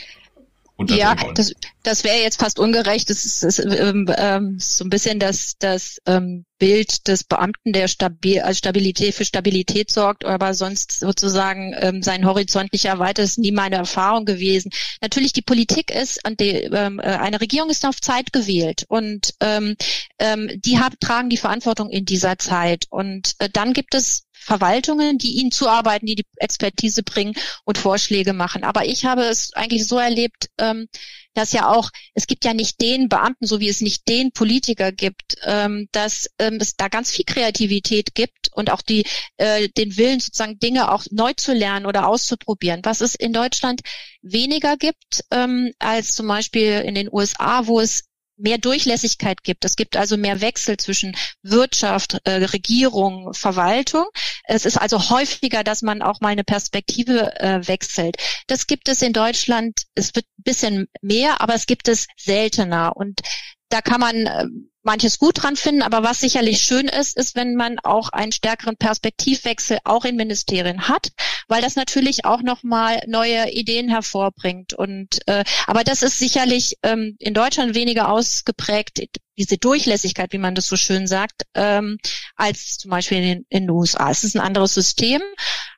ja, 0.88 1.14
das, 1.34 1.54
das 1.82 2.04
wäre 2.04 2.18
jetzt 2.18 2.38
fast 2.38 2.58
ungerecht. 2.58 3.08
Das 3.08 3.24
ist, 3.24 3.42
das, 3.42 3.58
ähm, 3.58 4.12
ähm, 4.14 4.58
so 4.58 4.84
ein 4.84 4.90
bisschen 4.90 5.18
das, 5.18 5.56
das 5.58 6.02
ähm, 6.04 6.44
Bild 6.58 7.08
des 7.08 7.24
Beamten, 7.24 7.72
der 7.72 7.88
stabil, 7.88 8.40
als 8.40 8.58
Stabilität 8.58 9.14
für 9.14 9.24
Stabilität 9.24 9.90
sorgt, 9.90 10.26
aber 10.26 10.52
sonst 10.52 11.00
sozusagen 11.00 11.74
ähm, 11.78 12.02
seinen 12.02 12.26
Horizont 12.26 12.74
nicht 12.74 12.84
erweitert, 12.84 13.24
ist 13.24 13.38
nie 13.38 13.52
meine 13.52 13.76
Erfahrung 13.76 14.26
gewesen. 14.26 14.70
Natürlich 15.00 15.32
die 15.32 15.42
Politik 15.42 15.90
ist 15.90 16.26
und 16.26 16.40
die, 16.40 16.50
ähm, 16.50 17.00
äh, 17.00 17.04
eine 17.04 17.40
Regierung 17.40 17.70
ist 17.70 17.86
auf 17.86 18.02
Zeit 18.02 18.34
gewählt 18.34 18.84
und 18.88 19.34
ähm, 19.40 19.76
ähm, 20.18 20.50
die 20.56 20.78
haben, 20.78 20.96
tragen 21.00 21.30
die 21.30 21.38
Verantwortung 21.38 21.88
in 21.88 22.04
dieser 22.04 22.38
Zeit 22.38 22.84
und 22.90 23.34
äh, 23.38 23.48
dann 23.50 23.72
gibt 23.72 23.94
es 23.94 24.25
Verwaltungen, 24.46 25.18
die 25.18 25.32
ihnen 25.40 25.50
zuarbeiten, 25.50 26.06
die 26.06 26.14
die 26.14 26.26
Expertise 26.36 27.02
bringen 27.02 27.34
und 27.64 27.78
Vorschläge 27.78 28.32
machen. 28.32 28.62
Aber 28.62 28.84
ich 28.86 29.04
habe 29.04 29.22
es 29.22 29.52
eigentlich 29.54 29.88
so 29.88 29.98
erlebt, 29.98 30.48
ähm, 30.58 30.86
dass 31.34 31.52
ja 31.52 31.68
auch, 31.68 31.90
es 32.14 32.28
gibt 32.28 32.44
ja 32.44 32.54
nicht 32.54 32.80
den 32.80 33.08
Beamten, 33.08 33.46
so 33.46 33.58
wie 33.58 33.68
es 33.68 33.80
nicht 33.80 34.08
den 34.08 34.30
Politiker 34.30 34.92
gibt, 34.92 35.36
ähm, 35.42 35.88
dass 35.90 36.28
ähm, 36.38 36.58
es 36.60 36.76
da 36.76 36.88
ganz 36.88 37.10
viel 37.10 37.24
Kreativität 37.24 38.14
gibt 38.14 38.48
und 38.52 38.70
auch 38.70 38.82
die, 38.82 39.04
äh, 39.36 39.68
den 39.70 39.96
Willen 39.96 40.20
sozusagen 40.20 40.60
Dinge 40.60 40.92
auch 40.92 41.04
neu 41.10 41.32
zu 41.34 41.52
lernen 41.52 41.84
oder 41.84 42.06
auszuprobieren. 42.06 42.80
Was 42.84 43.00
es 43.00 43.16
in 43.16 43.32
Deutschland 43.32 43.80
weniger 44.22 44.76
gibt 44.76 45.24
ähm, 45.32 45.72
als 45.80 46.14
zum 46.14 46.28
Beispiel 46.28 46.82
in 46.86 46.94
den 46.94 47.12
USA, 47.12 47.66
wo 47.66 47.80
es 47.80 48.04
mehr 48.36 48.58
Durchlässigkeit 48.58 49.42
gibt. 49.42 49.64
Es 49.64 49.76
gibt 49.76 49.96
also 49.96 50.16
mehr 50.16 50.40
Wechsel 50.40 50.76
zwischen 50.76 51.16
Wirtschaft, 51.42 52.20
äh, 52.24 52.44
Regierung, 52.44 53.32
Verwaltung. 53.32 54.06
Es 54.44 54.66
ist 54.66 54.76
also 54.76 55.10
häufiger, 55.10 55.64
dass 55.64 55.82
man 55.82 56.02
auch 56.02 56.20
mal 56.20 56.28
eine 56.28 56.44
Perspektive 56.44 57.38
äh, 57.40 57.66
wechselt. 57.66 58.16
Das 58.46 58.66
gibt 58.66 58.88
es 58.88 59.02
in 59.02 59.12
Deutschland, 59.12 59.82
es 59.94 60.14
wird 60.14 60.26
ein 60.38 60.42
bisschen 60.42 60.88
mehr, 61.00 61.40
aber 61.40 61.54
es 61.54 61.66
gibt 61.66 61.88
es 61.88 62.06
seltener. 62.16 62.96
Und 62.96 63.20
da 63.68 63.80
kann 63.80 64.00
man 64.00 64.26
äh, 64.26 64.46
manches 64.86 65.18
gut 65.18 65.42
dran 65.42 65.56
finden, 65.56 65.82
aber 65.82 66.02
was 66.02 66.20
sicherlich 66.20 66.60
schön 66.62 66.86
ist, 66.86 67.16
ist, 67.16 67.34
wenn 67.34 67.56
man 67.56 67.78
auch 67.80 68.10
einen 68.10 68.32
stärkeren 68.32 68.76
Perspektivwechsel 68.76 69.78
auch 69.84 70.04
in 70.04 70.16
Ministerien 70.16 70.88
hat, 70.88 71.08
weil 71.48 71.60
das 71.60 71.76
natürlich 71.76 72.24
auch 72.24 72.40
nochmal 72.40 73.02
neue 73.06 73.50
Ideen 73.50 73.88
hervorbringt. 73.88 74.72
Und 74.72 75.26
äh, 75.26 75.44
aber 75.66 75.84
das 75.84 76.02
ist 76.02 76.18
sicherlich 76.18 76.76
ähm, 76.82 77.16
in 77.18 77.34
Deutschland 77.34 77.74
weniger 77.74 78.08
ausgeprägt, 78.08 79.02
diese 79.36 79.58
Durchlässigkeit, 79.58 80.32
wie 80.32 80.38
man 80.38 80.54
das 80.54 80.66
so 80.66 80.76
schön 80.76 81.06
sagt, 81.06 81.42
ähm, 81.54 81.98
als 82.36 82.78
zum 82.78 82.90
Beispiel 82.90 83.18
in 83.18 83.24
den, 83.24 83.46
in 83.50 83.62
den 83.64 83.70
USA. 83.70 84.10
Es 84.10 84.24
ist 84.24 84.36
ein 84.36 84.40
anderes 84.40 84.72
System, 84.72 85.20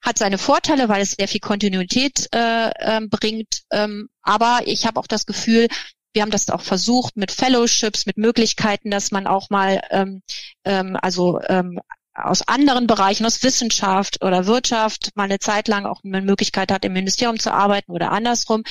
hat 0.02 0.18
seine 0.18 0.38
Vorteile, 0.38 0.88
weil 0.88 1.02
es 1.02 1.12
sehr 1.12 1.28
viel 1.28 1.40
Kontinuität 1.40 2.28
äh, 2.32 2.68
äh, 2.68 3.00
bringt. 3.08 3.62
Ähm, 3.72 4.10
aber 4.22 4.60
ich 4.66 4.86
habe 4.86 5.00
auch 5.00 5.06
das 5.06 5.26
Gefühl, 5.26 5.68
wir 6.12 6.22
haben 6.22 6.30
das 6.30 6.48
auch 6.50 6.62
versucht 6.62 7.16
mit 7.16 7.32
Fellowships, 7.32 8.06
mit 8.06 8.16
Möglichkeiten, 8.16 8.90
dass 8.90 9.10
man 9.10 9.26
auch 9.26 9.50
mal 9.50 9.82
ähm, 9.90 10.22
ähm, 10.64 10.96
also 11.00 11.40
ähm, 11.48 11.80
aus 12.14 12.42
anderen 12.42 12.86
Bereichen, 12.86 13.24
aus 13.26 13.42
Wissenschaft 13.42 14.24
oder 14.24 14.46
Wirtschaft 14.46 15.10
mal 15.14 15.24
eine 15.24 15.38
Zeit 15.38 15.68
lang 15.68 15.86
auch 15.86 16.02
eine 16.04 16.22
Möglichkeit 16.22 16.72
hat, 16.72 16.84
im 16.84 16.92
Ministerium 16.92 17.38
zu 17.38 17.52
arbeiten 17.52 17.92
oder 17.92 18.10
andersrum. 18.10 18.64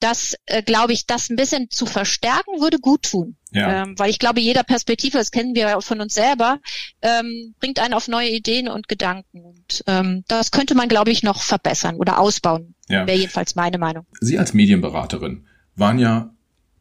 Das, 0.00 0.34
äh, 0.46 0.62
glaube 0.62 0.92
ich, 0.92 1.06
das 1.06 1.30
ein 1.30 1.36
bisschen 1.36 1.70
zu 1.70 1.86
verstärken, 1.86 2.60
würde 2.60 2.78
gut 2.78 3.04
tun. 3.04 3.36
Ja. 3.52 3.82
Ähm, 3.82 3.94
weil 3.96 4.10
ich 4.10 4.18
glaube, 4.18 4.40
jeder 4.40 4.64
Perspektive, 4.64 5.16
das 5.16 5.30
kennen 5.30 5.54
wir 5.54 5.62
ja 5.62 5.80
von 5.80 6.00
uns 6.00 6.14
selber, 6.14 6.58
ähm, 7.00 7.54
bringt 7.60 7.78
einen 7.78 7.94
auf 7.94 8.08
neue 8.08 8.28
Ideen 8.28 8.68
und 8.68 8.88
Gedanken. 8.88 9.44
Und 9.44 9.84
ähm, 9.86 10.24
das 10.26 10.50
könnte 10.50 10.74
man, 10.74 10.88
glaube 10.88 11.12
ich, 11.12 11.22
noch 11.22 11.42
verbessern 11.42 11.96
oder 11.96 12.18
ausbauen. 12.18 12.74
Ja. 12.88 13.06
Wäre 13.06 13.16
jedenfalls 13.16 13.54
meine 13.54 13.78
Meinung. 13.78 14.04
Sie 14.20 14.38
als 14.38 14.52
Medienberaterin 14.52 15.46
waren 15.76 15.98
ja 15.98 16.33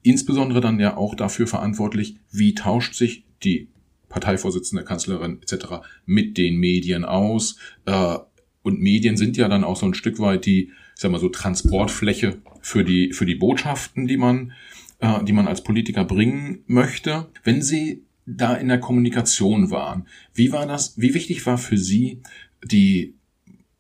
insbesondere 0.04 0.62
dann 0.62 0.80
ja 0.80 0.98
auch 0.98 1.16
dafür 1.16 1.48
verantwortlich, 1.48 2.18
wie 2.32 2.54
tauscht 2.54 2.94
sich 2.94 3.24
die 3.44 3.70
Parteivorsitzende, 4.10 4.84
Kanzlerin 4.84 5.40
etc. 5.42 5.66
mit 6.06 6.38
den 6.38 6.58
Medien 6.58 7.04
aus. 7.04 7.58
Äh, 7.86 8.18
und 8.62 8.80
Medien 8.80 9.18
sind 9.18 9.36
ja 9.38 9.48
dann 9.50 9.64
auch 9.64 9.76
so 9.76 9.86
ein 9.86 9.94
Stück 9.94 10.20
weit 10.20 10.46
die, 10.46 10.70
ich 10.96 11.02
sag 11.02 11.12
mal 11.12 11.20
so, 11.20 11.30
Transportfläche 11.30 12.38
für 12.62 12.84
die, 12.84 13.12
für 13.12 13.26
die 13.26 13.36
Botschaften, 13.36 14.08
die 14.08 14.18
man, 14.18 14.54
äh, 15.00 15.24
die 15.24 15.34
man 15.34 15.48
als 15.48 15.64
Politiker 15.64 16.06
bringen 16.06 16.64
möchte. 16.68 17.28
Wenn 17.44 17.62
Sie 17.62 18.04
da 18.26 18.54
in 18.54 18.70
der 18.70 18.80
Kommunikation 18.80 19.72
waren, 19.72 20.08
wie 20.34 20.52
war 20.52 20.66
das, 20.66 20.94
wie 20.98 21.14
wichtig 21.14 21.46
war 21.46 21.58
für 21.58 21.78
Sie 21.78 22.22
die 22.64 23.16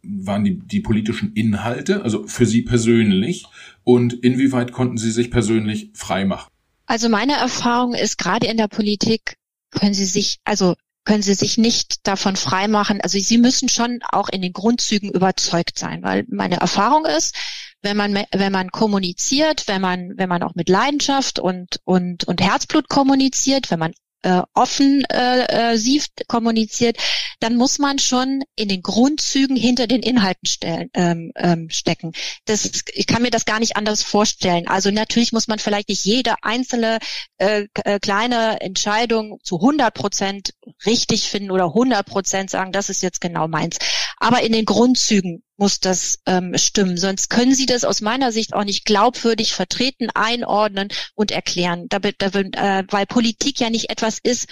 waren 0.03 0.43
die, 0.43 0.59
die 0.59 0.81
politischen 0.81 1.33
Inhalte, 1.33 2.03
also 2.03 2.27
für 2.27 2.45
Sie 2.45 2.61
persönlich, 2.61 3.45
und 3.83 4.13
inwieweit 4.13 4.71
konnten 4.71 4.97
Sie 4.97 5.11
sich 5.11 5.31
persönlich 5.31 5.91
frei 5.93 6.25
machen? 6.25 6.49
Also 6.85 7.09
meine 7.09 7.33
Erfahrung 7.33 7.93
ist, 7.93 8.17
gerade 8.17 8.47
in 8.47 8.57
der 8.57 8.67
Politik 8.67 9.37
können 9.71 9.93
Sie 9.93 10.05
sich, 10.05 10.39
also 10.43 10.75
können 11.05 11.23
Sie 11.23 11.33
sich 11.33 11.57
nicht 11.57 12.05
davon 12.07 12.35
freimachen. 12.35 13.01
Also 13.01 13.17
Sie 13.19 13.37
müssen 13.37 13.69
schon 13.69 13.99
auch 14.11 14.29
in 14.29 14.41
den 14.41 14.53
Grundzügen 14.53 15.09
überzeugt 15.11 15.77
sein, 15.79 16.03
weil 16.03 16.25
meine 16.29 16.57
Erfahrung 16.57 17.05
ist, 17.05 17.35
wenn 17.81 17.97
man 17.97 18.23
wenn 18.31 18.51
man 18.51 18.71
kommuniziert, 18.71 19.67
wenn 19.67 19.81
man 19.81 20.13
wenn 20.15 20.29
man 20.29 20.41
auch 20.43 20.55
mit 20.55 20.69
Leidenschaft 20.69 21.39
und 21.39 21.81
und 21.83 22.23
und 22.23 22.41
Herzblut 22.41 22.87
kommuniziert, 22.87 23.69
wenn 23.71 23.79
man 23.79 23.93
äh, 24.23 24.41
offen 24.53 25.03
äh, 25.12 25.73
äh, 25.73 25.77
sieft, 25.77 26.27
kommuniziert, 26.27 26.97
dann 27.39 27.55
muss 27.55 27.77
man 27.77 27.99
schon 27.99 28.41
in 28.55 28.69
den 28.69 28.81
Grundzügen 28.81 29.55
hinter 29.55 29.86
den 29.88 30.01
Inhalten 30.01 30.47
stellen, 30.47 30.89
ähm, 30.93 31.31
ähm, 31.36 31.69
stecken. 31.69 32.13
Das, 32.45 32.69
ich 32.93 33.07
kann 33.07 33.21
mir 33.21 33.29
das 33.29 33.45
gar 33.45 33.59
nicht 33.59 33.75
anders 33.75 34.01
vorstellen. 34.01 34.67
Also 34.67 34.91
natürlich 34.91 35.33
muss 35.33 35.47
man 35.47 35.59
vielleicht 35.59 35.89
nicht 35.89 36.05
jede 36.05 36.36
einzelne 36.41 36.99
äh, 37.38 37.67
äh 37.83 37.99
kleine 37.99 38.62
Entscheidung 38.62 39.39
zu 39.43 39.57
100 39.57 39.93
Prozent 39.93 40.53
richtig 40.86 41.29
finden 41.29 41.51
oder 41.51 41.65
100 41.65 42.05
Prozent 42.05 42.49
sagen, 42.49 42.71
das 42.71 42.89
ist 42.89 43.03
jetzt 43.03 43.21
genau 43.21 43.47
meins. 43.47 43.77
Aber 44.17 44.41
in 44.41 44.53
den 44.53 44.65
Grundzügen 44.65 45.43
muss 45.63 45.80
das 45.80 46.19
ähm, 46.26 46.58
stimmen. 46.58 46.97
Sonst 46.97 47.30
können 47.30 47.56
Sie 47.56 47.65
das 47.65 47.86
aus 47.86 48.02
meiner 48.02 48.34
Sicht 48.34 48.54
auch 48.54 48.65
nicht 48.65 48.84
glaubwürdig 48.84 49.54
vertreten, 49.54 50.10
einordnen 50.13 50.89
und 51.15 51.32
erklären. 51.32 51.88
Da, 51.88 51.99
da, 51.99 52.28
äh, 52.28 52.84
weil 52.89 53.06
Politik 53.06 53.62
ja 53.62 53.69
nicht 53.69 53.89
etwas 53.89 54.19
ist, 54.21 54.49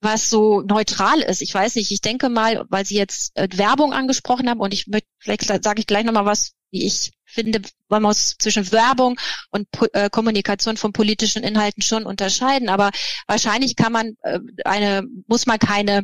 was 0.00 0.28
so 0.28 0.62
neutral 0.62 1.20
ist. 1.20 1.40
Ich 1.40 1.54
weiß 1.54 1.76
nicht, 1.76 1.92
ich 1.92 2.00
denke 2.00 2.28
mal, 2.28 2.64
weil 2.68 2.84
Sie 2.84 2.96
jetzt 2.96 3.36
äh, 3.36 3.46
Werbung 3.52 3.92
angesprochen 3.92 4.50
haben 4.50 4.58
und 4.58 4.74
ich 4.74 4.88
möchte, 4.88 5.06
vielleicht 5.20 5.46
sage 5.62 5.78
ich 5.78 5.86
gleich 5.86 6.04
nochmal 6.04 6.26
was, 6.26 6.50
wie 6.72 6.84
ich 6.84 7.12
finde, 7.24 7.62
man 7.88 8.02
muss 8.02 8.34
zwischen 8.36 8.72
Werbung 8.72 9.20
und 9.50 9.68
äh, 9.92 10.10
Kommunikation 10.10 10.76
von 10.76 10.92
politischen 10.92 11.44
Inhalten 11.44 11.80
schon 11.80 12.06
unterscheiden. 12.06 12.68
Aber 12.68 12.90
wahrscheinlich 13.28 13.76
kann 13.76 13.92
man 13.92 14.16
äh, 14.22 14.40
eine, 14.64 15.04
muss 15.28 15.46
man 15.46 15.60
keine 15.60 16.02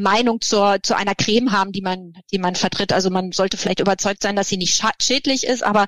Meinung 0.00 0.40
zur, 0.40 0.78
zu 0.82 0.96
einer 0.96 1.14
Creme 1.14 1.52
haben, 1.52 1.72
die 1.72 1.80
man, 1.80 2.12
die 2.32 2.38
man 2.38 2.54
vertritt. 2.54 2.92
Also 2.92 3.10
man 3.10 3.32
sollte 3.32 3.56
vielleicht 3.56 3.80
überzeugt 3.80 4.22
sein, 4.22 4.36
dass 4.36 4.48
sie 4.48 4.56
nicht 4.56 4.82
schädlich 5.00 5.44
ist, 5.44 5.62
aber 5.62 5.86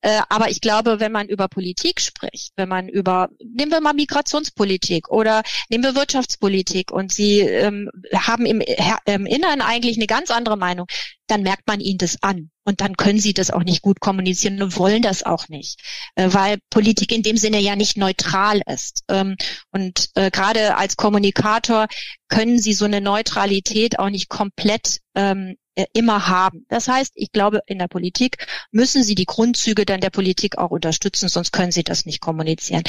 äh, 0.00 0.20
aber 0.28 0.48
ich 0.48 0.60
glaube, 0.60 1.00
wenn 1.00 1.10
man 1.10 1.28
über 1.28 1.48
Politik 1.48 2.00
spricht, 2.00 2.52
wenn 2.56 2.68
man 2.68 2.88
über, 2.88 3.30
nehmen 3.40 3.72
wir 3.72 3.80
mal 3.80 3.94
Migrationspolitik 3.94 5.08
oder 5.08 5.42
nehmen 5.70 5.82
wir 5.82 5.96
Wirtschaftspolitik 5.96 6.92
und 6.92 7.12
Sie 7.12 7.40
ähm, 7.40 7.90
haben 8.14 8.46
im, 8.46 8.60
im 8.60 9.26
Inneren 9.26 9.60
eigentlich 9.60 9.96
eine 9.96 10.06
ganz 10.06 10.30
andere 10.30 10.56
Meinung, 10.56 10.86
dann 11.30 11.42
merkt 11.42 11.66
man 11.66 11.80
ihnen 11.80 11.98
das 11.98 12.22
an. 12.22 12.50
Und 12.64 12.80
dann 12.80 12.96
können 12.96 13.18
sie 13.18 13.32
das 13.32 13.50
auch 13.50 13.62
nicht 13.62 13.80
gut 13.80 14.00
kommunizieren 14.00 14.60
und 14.60 14.76
wollen 14.76 15.00
das 15.00 15.22
auch 15.22 15.48
nicht, 15.48 15.80
äh, 16.16 16.28
weil 16.32 16.58
Politik 16.68 17.12
in 17.12 17.22
dem 17.22 17.38
Sinne 17.38 17.60
ja 17.60 17.76
nicht 17.76 17.96
neutral 17.96 18.60
ist. 18.66 19.04
Ähm, 19.08 19.36
und 19.70 20.10
äh, 20.14 20.30
gerade 20.30 20.76
als 20.76 20.96
Kommunikator 20.96 21.86
können 22.28 22.58
sie 22.58 22.74
so 22.74 22.84
eine 22.84 23.00
Neutralität 23.00 23.98
auch 23.98 24.10
nicht 24.10 24.28
komplett 24.28 24.98
ähm, 25.14 25.56
äh, 25.78 25.86
immer 25.92 26.26
haben. 26.26 26.66
Das 26.68 26.88
heißt, 26.88 27.12
ich 27.14 27.30
glaube, 27.30 27.60
in 27.66 27.78
der 27.78 27.86
Politik 27.86 28.46
müssen 28.72 29.04
sie 29.04 29.14
die 29.14 29.26
Grundzüge 29.26 29.86
dann 29.86 30.00
der 30.00 30.10
Politik 30.10 30.58
auch 30.58 30.70
unterstützen, 30.70 31.28
sonst 31.28 31.52
können 31.52 31.70
sie 31.70 31.84
das 31.84 32.04
nicht 32.04 32.20
kommunizieren. 32.20 32.82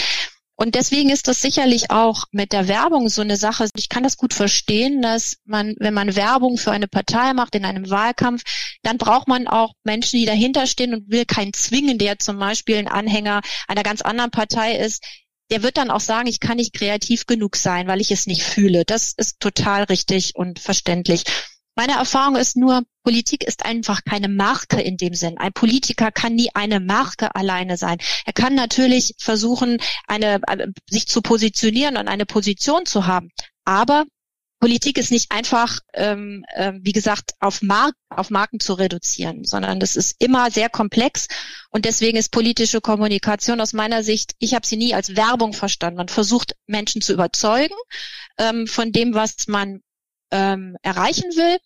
Und 0.62 0.76
deswegen 0.76 1.10
ist 1.10 1.30
das 1.30 1.42
sicherlich 1.42 1.90
auch 1.90 2.26
mit 2.32 2.52
der 2.52 2.68
Werbung 2.68 3.08
so 3.08 3.22
eine 3.22 3.38
Sache. 3.38 3.70
Ich 3.78 3.88
kann 3.88 4.04
das 4.04 4.18
gut 4.18 4.34
verstehen, 4.34 5.02
dass 5.02 5.38
man, 5.46 5.74
wenn 5.80 5.94
man 5.94 6.18
Werbung 6.18 6.58
für 6.58 6.72
eine 6.72 6.90
Partei 6.90 7.34
macht 7.34 7.56
in 7.56 7.64
einem 7.64 7.90
Wahlkampf, 7.90 8.44
dann 8.84 8.98
braucht 8.98 9.30
man 9.30 9.48
auch 9.48 9.72
Menschen, 9.86 10.20
die 10.20 10.26
dahinter 10.26 10.68
stehen 10.68 10.94
und 10.94 11.10
will 11.10 11.24
keinen 11.24 11.54
zwingen, 11.54 11.98
der 11.98 12.20
zum 12.20 12.40
Beispiel 12.40 12.76
ein 12.76 12.90
Anhänger 12.90 13.40
einer 13.70 13.84
ganz 13.84 14.02
anderen 14.02 14.32
Partei 14.32 14.76
ist. 14.76 15.02
Der 15.50 15.64
wird 15.64 15.78
dann 15.78 15.90
auch 15.90 16.02
sagen, 16.02 16.28
ich 16.28 16.42
kann 16.42 16.58
nicht 16.58 16.74
kreativ 16.74 17.26
genug 17.26 17.56
sein, 17.56 17.88
weil 17.88 18.02
ich 18.02 18.12
es 18.12 18.28
nicht 18.28 18.44
fühle. 18.44 18.84
Das 18.84 19.14
ist 19.16 19.40
total 19.40 19.84
richtig 19.84 20.36
und 20.36 20.60
verständlich. 20.60 21.24
Meine 21.80 21.94
Erfahrung 21.94 22.36
ist 22.36 22.58
nur, 22.58 22.84
Politik 23.06 23.46
ist 23.46 23.64
einfach 23.64 24.04
keine 24.04 24.28
Marke 24.28 24.82
in 24.82 24.98
dem 24.98 25.14
Sinn. 25.14 25.38
Ein 25.38 25.54
Politiker 25.54 26.12
kann 26.12 26.36
nie 26.36 26.50
eine 26.54 26.82
Marke 26.82 27.34
alleine 27.36 27.78
sein. 27.78 28.00
Er 28.26 28.34
kann 28.34 28.54
natürlich 28.54 29.14
versuchen, 29.18 29.78
eine, 30.06 30.42
äh, 30.46 30.68
sich 30.90 31.08
zu 31.08 31.22
positionieren 31.22 31.96
und 31.96 32.10
eine 32.10 32.26
Position 32.26 32.86
zu 32.86 33.08
haben. 33.08 33.30
Aber 33.64 34.04
Politik 34.60 34.98
ist 34.98 35.10
nicht 35.10 35.32
einfach, 35.32 35.80
ähm, 35.94 36.44
äh, 36.54 36.74
wie 36.82 36.92
gesagt, 36.92 37.32
auf, 37.40 37.62
Mark 37.62 37.94
auf 38.10 38.30
Marken 38.30 38.60
zu 38.60 38.74
reduzieren, 38.74 39.46
sondern 39.46 39.80
das 39.80 39.96
ist 39.96 40.18
immer 40.20 40.52
sehr 40.52 40.68
komplex 40.68 41.30
und 41.70 41.86
deswegen 41.86 42.18
ist 42.18 42.34
politische 42.34 42.82
Kommunikation 42.82 43.62
aus 43.62 43.72
meiner 43.72 44.04
Sicht, 44.04 44.34
ich 44.40 44.54
habe 44.54 44.68
sie 44.68 44.76
nie 44.76 44.94
als 44.94 45.16
Werbung 45.16 45.54
verstanden. 45.54 45.96
Man 45.96 46.10
versucht 46.10 46.58
Menschen 46.68 47.02
zu 47.02 47.14
überzeugen 47.14 47.76
ähm, 48.38 48.68
von 48.68 48.92
dem, 48.92 49.14
was 49.14 49.48
man 49.48 49.80
ähm, 50.32 50.78
erreichen 50.82 51.32
will. 51.36 51.58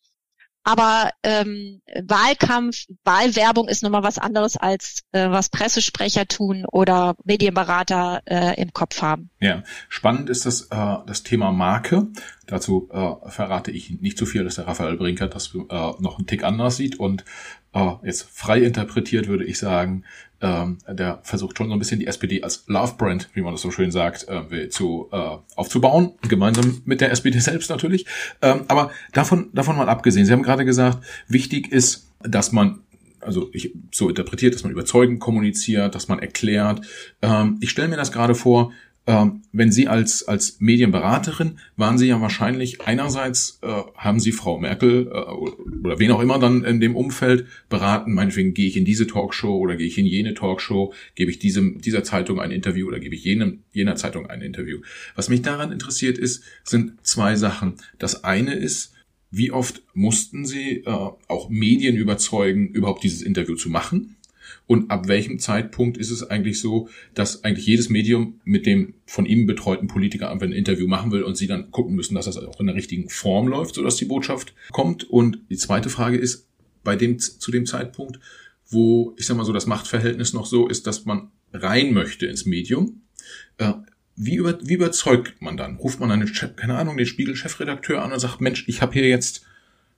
Aber 0.65 1.11
ähm, 1.23 1.81
Wahlkampf, 2.05 2.85
Wahlwerbung 3.03 3.67
ist 3.67 3.83
nochmal 3.83 4.03
was 4.03 4.17
anderes 4.17 4.55
als 4.55 5.01
äh, 5.11 5.29
was 5.29 5.49
Pressesprecher 5.49 6.25
tun 6.25 6.65
oder 6.71 7.17
Medienberater 7.25 8.21
äh, 8.25 8.61
im 8.61 8.71
Kopf 8.71 9.01
haben. 9.01 9.29
Ja, 9.41 9.63
spannend 9.89 10.29
ist 10.29 10.45
das, 10.45 10.61
äh, 10.71 10.97
das 11.05 11.23
Thema 11.23 11.51
Marke. 11.51 12.07
Dazu 12.47 12.89
äh, 12.93 13.29
verrate 13.29 13.71
ich 13.71 13.99
nicht 13.99 14.17
zu 14.17 14.25
viel, 14.25 14.45
dass 14.45 14.55
der 14.55 14.67
Raphael 14.67 14.95
Brinker 14.95 15.27
das 15.27 15.53
äh, 15.53 15.59
noch 15.99 16.17
einen 16.17 16.27
Tick 16.27 16.45
anders 16.45 16.77
sieht. 16.77 16.97
Und 16.97 17.25
äh, 17.73 17.91
jetzt 18.03 18.29
frei 18.31 18.59
interpretiert 18.59 19.27
würde 19.27 19.43
ich 19.43 19.57
sagen, 19.57 20.05
ähm, 20.43 20.77
der 20.87 21.21
versucht 21.23 21.57
schon 21.57 21.67
so 21.67 21.73
ein 21.73 21.79
bisschen 21.79 22.01
die 22.01 22.07
SPD 22.07 22.43
als 22.43 22.65
Love 22.67 22.95
Brand, 22.97 23.29
wie 23.33 23.41
man 23.41 23.53
das 23.53 23.61
so 23.61 23.71
schön 23.71 23.91
sagt, 23.91 24.27
äh, 24.27 24.67
zu 24.69 25.07
äh, 25.11 25.37
aufzubauen, 25.55 26.11
gemeinsam 26.27 26.81
mit 26.85 26.99
der 26.99 27.11
SPD 27.11 27.39
selbst 27.39 27.69
natürlich. 27.69 28.05
Ähm, 28.41 28.65
aber 28.67 28.91
davon 29.13 29.49
davon 29.53 29.77
mal 29.77 29.87
abgesehen, 29.87 30.25
Sie 30.25 30.33
haben 30.33 30.43
gerade 30.43 30.65
gesagt, 30.65 30.99
wichtig 31.27 31.71
ist, 31.71 32.09
dass 32.21 32.51
man 32.51 32.79
also 33.21 33.49
ich 33.53 33.73
so 33.91 34.09
interpretiert, 34.09 34.53
dass 34.53 34.63
man 34.63 34.73
überzeugend 34.73 35.21
kommuniziert, 35.21 35.95
dass 35.95 36.09
man 36.09 36.19
erklärt. 36.19 36.85
Ähm, 37.21 37.57
ich 37.61 37.69
stelle 37.69 37.87
mir 37.87 37.95
das 37.95 38.11
gerade 38.11 38.35
vor, 38.35 38.73
ähm, 39.05 39.41
wenn 39.51 39.71
Sie 39.71 39.89
als, 39.89 40.27
als 40.27 40.61
Medienberaterin 40.61 41.59
waren 41.75 41.97
Sie 41.97 42.07
ja 42.07 42.21
wahrscheinlich 42.21 42.81
einerseits 42.81 43.59
äh, 43.61 43.67
haben 43.95 44.21
Sie 44.21 44.31
Frau 44.31 44.57
Merkel 44.57 45.07
äh, 45.07 45.85
oder 45.85 45.99
wen 45.99 46.11
auch 46.11 46.21
immer 46.21 46.39
dann 46.39 46.63
in 46.63 46.79
dem 46.79 46.95
Umfeld 46.95 47.45
beraten, 47.67 48.13
meinetwegen 48.13 48.53
gehe 48.53 48.67
ich 48.67 48.77
in 48.77 48.85
diese 48.85 49.05
Talkshow 49.05 49.57
oder 49.57 49.75
gehe 49.75 49.87
ich 49.87 49.97
in 49.97 50.05
jene 50.05 50.33
Talkshow, 50.33 50.93
gebe 51.15 51.31
ich 51.31 51.39
diesem, 51.39 51.81
dieser 51.81 52.05
Zeitung 52.05 52.39
ein 52.39 52.51
Interview 52.51 52.87
oder 52.87 52.99
gebe 52.99 53.15
ich 53.15 53.25
jenem, 53.25 53.63
jener 53.73 53.95
Zeitung 53.97 54.27
ein 54.27 54.41
Interview. 54.41 54.79
Was 55.15 55.27
mich 55.27 55.41
daran 55.41 55.73
interessiert 55.73 56.17
ist, 56.17 56.43
sind 56.63 57.05
zwei 57.05 57.35
Sachen. 57.35 57.73
Das 57.99 58.23
eine 58.23 58.53
ist, 58.53 58.93
wie 59.31 59.51
oft 59.51 59.81
mussten 59.93 60.45
Sie 60.45 60.83
äh, 60.85 60.87
auch 60.87 61.49
Medien 61.49 61.97
überzeugen, 61.97 62.69
überhaupt 62.69 63.03
dieses 63.03 63.21
Interview 63.21 63.55
zu 63.55 63.69
machen? 63.69 64.15
Und 64.67 64.91
ab 64.91 65.07
welchem 65.07 65.39
Zeitpunkt 65.39 65.97
ist 65.97 66.11
es 66.11 66.29
eigentlich 66.29 66.59
so, 66.59 66.89
dass 67.13 67.43
eigentlich 67.43 67.65
jedes 67.65 67.89
Medium 67.89 68.41
mit 68.43 68.65
dem 68.65 68.93
von 69.05 69.25
ihm 69.25 69.45
betreuten 69.45 69.87
Politiker 69.87 70.31
einfach 70.31 70.45
ein 70.45 70.53
Interview 70.53 70.87
machen 70.87 71.11
will 71.11 71.23
und 71.23 71.35
sie 71.37 71.47
dann 71.47 71.71
gucken 71.71 71.95
müssen, 71.95 72.15
dass 72.15 72.25
das 72.25 72.37
auch 72.37 72.59
in 72.59 72.67
der 72.67 72.75
richtigen 72.75 73.09
Form 73.09 73.47
läuft, 73.47 73.75
sodass 73.75 73.97
die 73.97 74.05
Botschaft 74.05 74.53
kommt? 74.71 75.03
Und 75.09 75.39
die 75.49 75.57
zweite 75.57 75.89
Frage 75.89 76.17
ist, 76.17 76.47
bei 76.83 76.95
dem, 76.95 77.19
zu 77.19 77.51
dem 77.51 77.65
Zeitpunkt, 77.65 78.19
wo, 78.67 79.13
ich 79.17 79.25
sag 79.25 79.37
mal 79.37 79.45
so, 79.45 79.53
das 79.53 79.67
Machtverhältnis 79.67 80.33
noch 80.33 80.45
so 80.45 80.67
ist, 80.67 80.87
dass 80.87 81.05
man 81.05 81.31
rein 81.53 81.93
möchte 81.93 82.25
ins 82.25 82.45
Medium, 82.45 83.01
äh, 83.57 83.73
wie, 84.15 84.35
über, 84.35 84.59
wie 84.61 84.73
überzeugt 84.73 85.41
man 85.41 85.57
dann? 85.57 85.77
Ruft 85.77 85.99
man 85.99 86.11
einen, 86.11 86.31
keine 86.55 86.77
Ahnung, 86.77 86.97
den 86.97 87.05
Spiegel-Chefredakteur 87.05 88.03
an 88.03 88.11
und 88.11 88.19
sagt, 88.19 88.41
Mensch, 88.41 88.67
ich 88.67 88.81
habe 88.81 88.93
hier 88.93 89.07
jetzt 89.07 89.45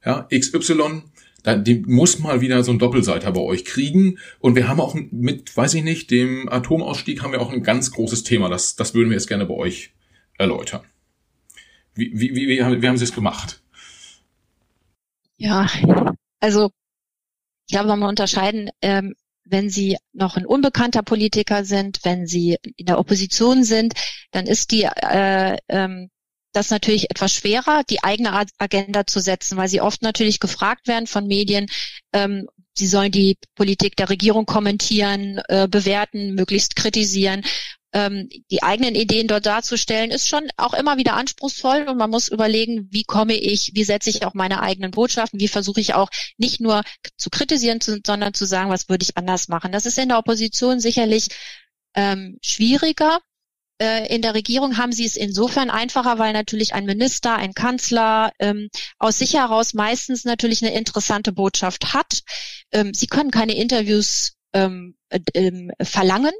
ja, 0.05 0.27
XY, 0.31 1.03
da, 1.45 1.55
die 1.55 1.75
muss 1.85 2.17
mal 2.17 2.41
wieder 2.41 2.63
so 2.63 2.71
ein 2.71 2.79
Doppelseiter 2.79 3.31
bei 3.31 3.39
euch 3.39 3.65
kriegen. 3.65 4.17
Und 4.39 4.55
wir 4.55 4.67
haben 4.67 4.81
auch 4.81 4.95
mit, 4.95 5.55
weiß 5.55 5.75
ich 5.75 5.83
nicht, 5.83 6.09
dem 6.09 6.49
Atomausstieg 6.49 7.21
haben 7.21 7.33
wir 7.33 7.41
auch 7.41 7.53
ein 7.53 7.61
ganz 7.61 7.91
großes 7.91 8.23
Thema. 8.23 8.49
Das, 8.49 8.75
das 8.75 8.95
würden 8.95 9.09
wir 9.11 9.15
jetzt 9.15 9.27
gerne 9.27 9.45
bei 9.45 9.53
euch 9.53 9.93
erläutern. 10.39 10.81
Wie, 11.93 12.11
wie, 12.15 12.35
wie, 12.35 12.47
wie, 12.47 12.63
haben, 12.63 12.81
wie 12.81 12.87
haben 12.87 12.97
Sie 12.97 13.03
es 13.03 13.13
gemacht? 13.13 13.61
Ja, 15.37 15.67
also 16.39 16.71
ich 17.67 17.73
glaube, 17.73 17.89
man 17.89 17.99
muss 17.99 18.09
unterscheiden, 18.09 18.71
ähm, 18.81 19.13
wenn 19.43 19.69
Sie 19.69 19.97
noch 20.13 20.37
ein 20.37 20.47
unbekannter 20.47 21.03
Politiker 21.03 21.63
sind, 21.63 21.99
wenn 22.01 22.25
Sie 22.25 22.57
in 22.75 22.87
der 22.87 22.97
Opposition 22.97 23.63
sind, 23.63 23.93
dann 24.31 24.47
ist 24.47 24.71
die 24.71 24.83
äh, 24.83 25.57
ähm, 25.69 26.09
das 26.55 26.69
natürlich 26.69 27.09
etwas 27.11 27.33
schwerer, 27.33 27.83
die 27.89 28.03
eigene 28.03 28.45
Agenda 28.57 29.05
zu 29.05 29.19
setzen, 29.19 29.57
weil 29.57 29.67
sie 29.67 29.81
oft 29.81 30.01
natürlich 30.01 30.39
gefragt 30.39 30.87
werden 30.87 31.07
von 31.07 31.27
Medien, 31.27 31.67
ähm, 32.13 32.47
sie 32.73 32.87
sollen 32.87 33.11
die 33.11 33.37
Politik 33.55 33.95
der 33.95 34.09
Regierung 34.09 34.45
kommentieren, 34.45 35.41
äh, 35.47 35.67
bewerten, 35.67 36.33
möglichst 36.35 36.75
kritisieren. 36.75 37.43
Ähm, 37.93 38.27
die 38.51 38.61
eigenen 38.61 38.95
Ideen 38.95 39.27
dort 39.27 39.45
darzustellen, 39.45 40.11
ist 40.11 40.27
schon 40.27 40.49
auch 40.57 40.73
immer 40.73 40.97
wieder 40.97 41.13
anspruchsvoll 41.13 41.85
und 41.87 41.97
man 41.97 42.09
muss 42.09 42.27
überlegen, 42.27 42.89
wie 42.91 43.05
komme 43.05 43.35
ich, 43.35 43.71
wie 43.73 43.85
setze 43.85 44.09
ich 44.09 44.25
auch 44.25 44.33
meine 44.33 44.61
eigenen 44.61 44.91
Botschaften, 44.91 45.39
wie 45.39 45.47
versuche 45.47 45.79
ich 45.79 45.93
auch 45.93 46.09
nicht 46.37 46.59
nur 46.59 46.83
zu 47.15 47.29
kritisieren, 47.29 47.79
sondern 47.81 48.33
zu 48.33 48.45
sagen, 48.45 48.69
was 48.69 48.89
würde 48.89 49.03
ich 49.03 49.15
anders 49.15 49.47
machen. 49.47 49.71
Das 49.71 49.85
ist 49.85 49.97
in 49.97 50.09
der 50.09 50.17
Opposition 50.17 50.81
sicherlich 50.81 51.29
ähm, 51.95 52.37
schwieriger, 52.41 53.19
in 53.77 54.21
der 54.21 54.33
Regierung 54.33 54.77
haben 54.77 54.93
sie 54.93 55.05
es 55.05 55.17
insofern 55.17 55.69
einfacher, 55.69 56.17
weil 56.17 56.31
natürlich 56.31 56.73
ein 56.73 56.85
Minister, 56.85 57.35
ein 57.35 57.53
Kanzler 57.53 58.31
ähm, 58.39 58.69
aus 58.99 59.19
sich 59.19 59.33
heraus 59.33 59.73
meistens 59.73 60.23
natürlich 60.23 60.63
eine 60.63 60.73
interessante 60.73 61.33
Botschaft 61.33 61.93
hat. 61.93 62.21
Ähm, 62.71 62.93
sie 62.93 63.07
können 63.07 63.31
keine 63.31 63.55
Interviews 63.55 64.37
ähm, 64.53 64.95
äh, 65.09 65.51
verlangen 65.83 66.33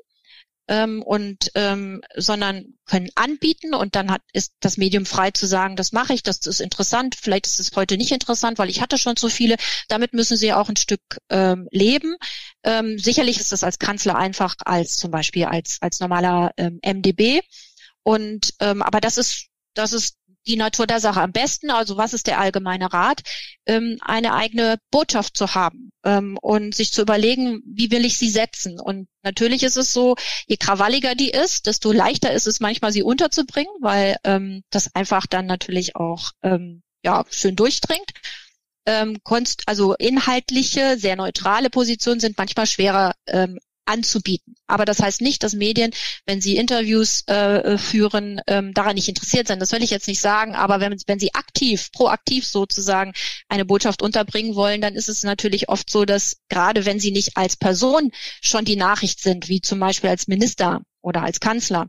ähm, 0.68 1.02
und 1.02 1.52
ähm, 1.56 2.02
sondern 2.16 2.74
können 2.86 3.10
anbieten 3.16 3.74
und 3.74 3.96
dann 3.96 4.12
hat 4.12 4.22
ist 4.34 4.54
das 4.60 4.78
Medium 4.78 5.06
frei 5.06 5.32
zu 5.32 5.46
sagen, 5.46 5.76
das 5.76 5.92
mache 5.92 6.14
ich, 6.14 6.24
das 6.24 6.40
ist 6.46 6.60
interessant, 6.60 7.16
vielleicht 7.16 7.46
ist 7.46 7.60
es 7.60 7.72
heute 7.76 7.98
nicht 7.98 8.12
interessant, 8.12 8.58
weil 8.58 8.70
ich 8.70 8.82
hatte 8.82 8.98
schon 8.98 9.18
so 9.18 9.30
viele. 9.30 9.56
Damit 9.88 10.14
müssen 10.14 10.38
sie 10.38 10.54
auch 10.54 10.70
ein 10.70 10.76
Stück 10.76 11.02
ähm, 11.30 11.68
leben. 11.72 12.16
Ähm, 12.64 12.98
sicherlich 13.00 13.40
ist 13.40 13.52
das 13.52 13.64
als 13.64 13.80
Kanzler 13.80 14.16
einfach 14.16 14.56
als 14.66 14.98
zum 14.98 15.12
Beispiel 15.12 15.46
als 15.46 15.78
als 15.82 16.00
normaler 16.00 16.52
ähm, 16.58 16.80
MDB 16.84 17.42
und 18.04 18.54
ähm, 18.60 18.82
aber 18.82 19.02
das 19.02 19.18
ist 19.18 19.48
das 19.74 19.94
ist 19.94 20.18
die 20.48 20.56
Natur 20.56 20.88
der 20.88 21.00
Sache 21.00 21.22
am 21.22 21.32
besten, 21.32 21.70
also 21.70 21.98
was 21.98 22.14
ist 22.14 22.28
der 22.28 22.40
allgemeine 22.40 22.92
Rat, 22.92 23.22
ähm, 23.66 23.98
eine 24.02 24.34
eigene 24.34 24.78
Botschaft 24.92 25.38
zu 25.38 25.56
haben 25.56 25.92
ähm, 26.04 26.38
und 26.42 26.76
sich 26.76 26.94
zu 26.94 27.02
überlegen, 27.02 27.62
wie 27.66 27.92
will 27.92 28.06
ich 28.06 28.18
sie 28.18 28.30
setzen. 28.30 28.80
Und 28.80 29.08
natürlich 29.24 29.64
ist 29.64 29.78
es 29.78 29.94
so, 29.94 30.16
je 30.48 30.58
krawalliger 30.58 31.16
die 31.16 31.32
ist, 31.32 31.66
desto 31.66 31.92
leichter 31.92 32.32
ist 32.32 32.48
es 32.48 32.60
manchmal, 32.60 32.92
sie 32.92 33.04
unterzubringen, 33.04 33.74
weil 33.82 34.18
ähm, 34.24 34.64
das 34.70 34.94
einfach 34.96 35.26
dann 35.28 35.46
natürlich 35.46 35.96
auch 35.96 36.32
ähm, 36.44 36.84
ja 37.04 37.26
schön 37.30 37.56
durchdringt. 37.56 38.12
Ähm, 38.88 39.18
konst, 39.24 39.64
also 39.66 39.96
inhaltliche, 39.96 40.98
sehr 41.00 41.16
neutrale 41.16 41.72
Positionen 41.72 42.20
sind 42.20 42.38
manchmal 42.38 42.68
schwerer 42.68 43.16
ähm, 43.26 43.58
anzubieten. 43.86 44.56
Aber 44.68 44.86
das 44.86 45.00
heißt 45.00 45.22
nicht, 45.22 45.44
dass 45.44 45.54
Medien, 45.54 45.92
wenn 46.26 46.42
sie 46.42 46.58
Interviews 46.58 47.28
äh, 47.28 47.78
führen, 47.78 48.42
ähm, 48.48 48.74
daran 48.74 48.96
nicht 48.96 49.08
interessiert 49.08 49.48
sind. 49.48 49.62
Das 49.62 49.72
will 49.72 49.84
ich 49.84 49.92
jetzt 49.92 50.08
nicht 50.08 50.22
sagen. 50.22 50.56
Aber 50.56 50.80
wenn, 50.80 50.96
wenn 51.08 51.20
sie 51.20 51.34
aktiv, 51.34 51.92
proaktiv 51.92 52.48
sozusagen 52.48 53.14
eine 53.48 53.66
Botschaft 53.66 54.02
unterbringen 54.02 54.56
wollen, 54.56 54.82
dann 54.82 54.96
ist 54.96 55.10
es 55.10 55.24
natürlich 55.24 55.70
oft 55.70 55.90
so, 55.90 56.06
dass 56.06 56.38
gerade 56.50 56.86
wenn 56.86 57.00
sie 57.00 57.12
nicht 57.12 57.38
als 57.38 57.58
Person 57.58 58.12
schon 58.42 58.66
die 58.66 58.76
Nachricht 58.76 59.22
sind, 59.22 59.50
wie 59.50 59.62
zum 59.62 59.80
Beispiel 59.80 60.10
als 60.10 60.28
Minister 60.28 60.82
oder 61.02 61.24
als 61.24 61.40
Kanzler, 61.40 61.88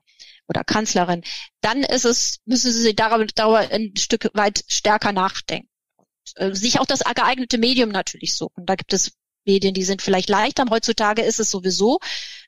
oder 0.48 0.64
Kanzlerin, 0.64 1.22
dann 1.61 1.82
ist 1.82 2.04
es, 2.04 2.38
müssen 2.44 2.72
sie 2.72 2.94
darüber 2.94 3.59
ein 3.59 3.96
Stück 3.96 4.30
weit 4.35 4.64
stärker 4.68 5.12
nachdenken. 5.12 5.68
Und, 5.96 6.06
äh, 6.37 6.54
sich 6.54 6.78
auch 6.80 6.87
das 6.87 7.00
geeignete 7.00 7.59
Medium 7.59 7.90
natürlich 7.90 8.37
suchen. 8.37 8.66
Da 8.66 8.74
gibt 8.74 8.92
es 8.92 9.12
Medien, 9.46 9.74
die 9.74 9.85
sind 9.85 10.02
vielleicht 10.02 10.28
leichter. 10.28 10.64
Heutzutage 10.68 11.22
ist 11.22 11.40
es 11.40 11.50
sowieso 11.50 11.98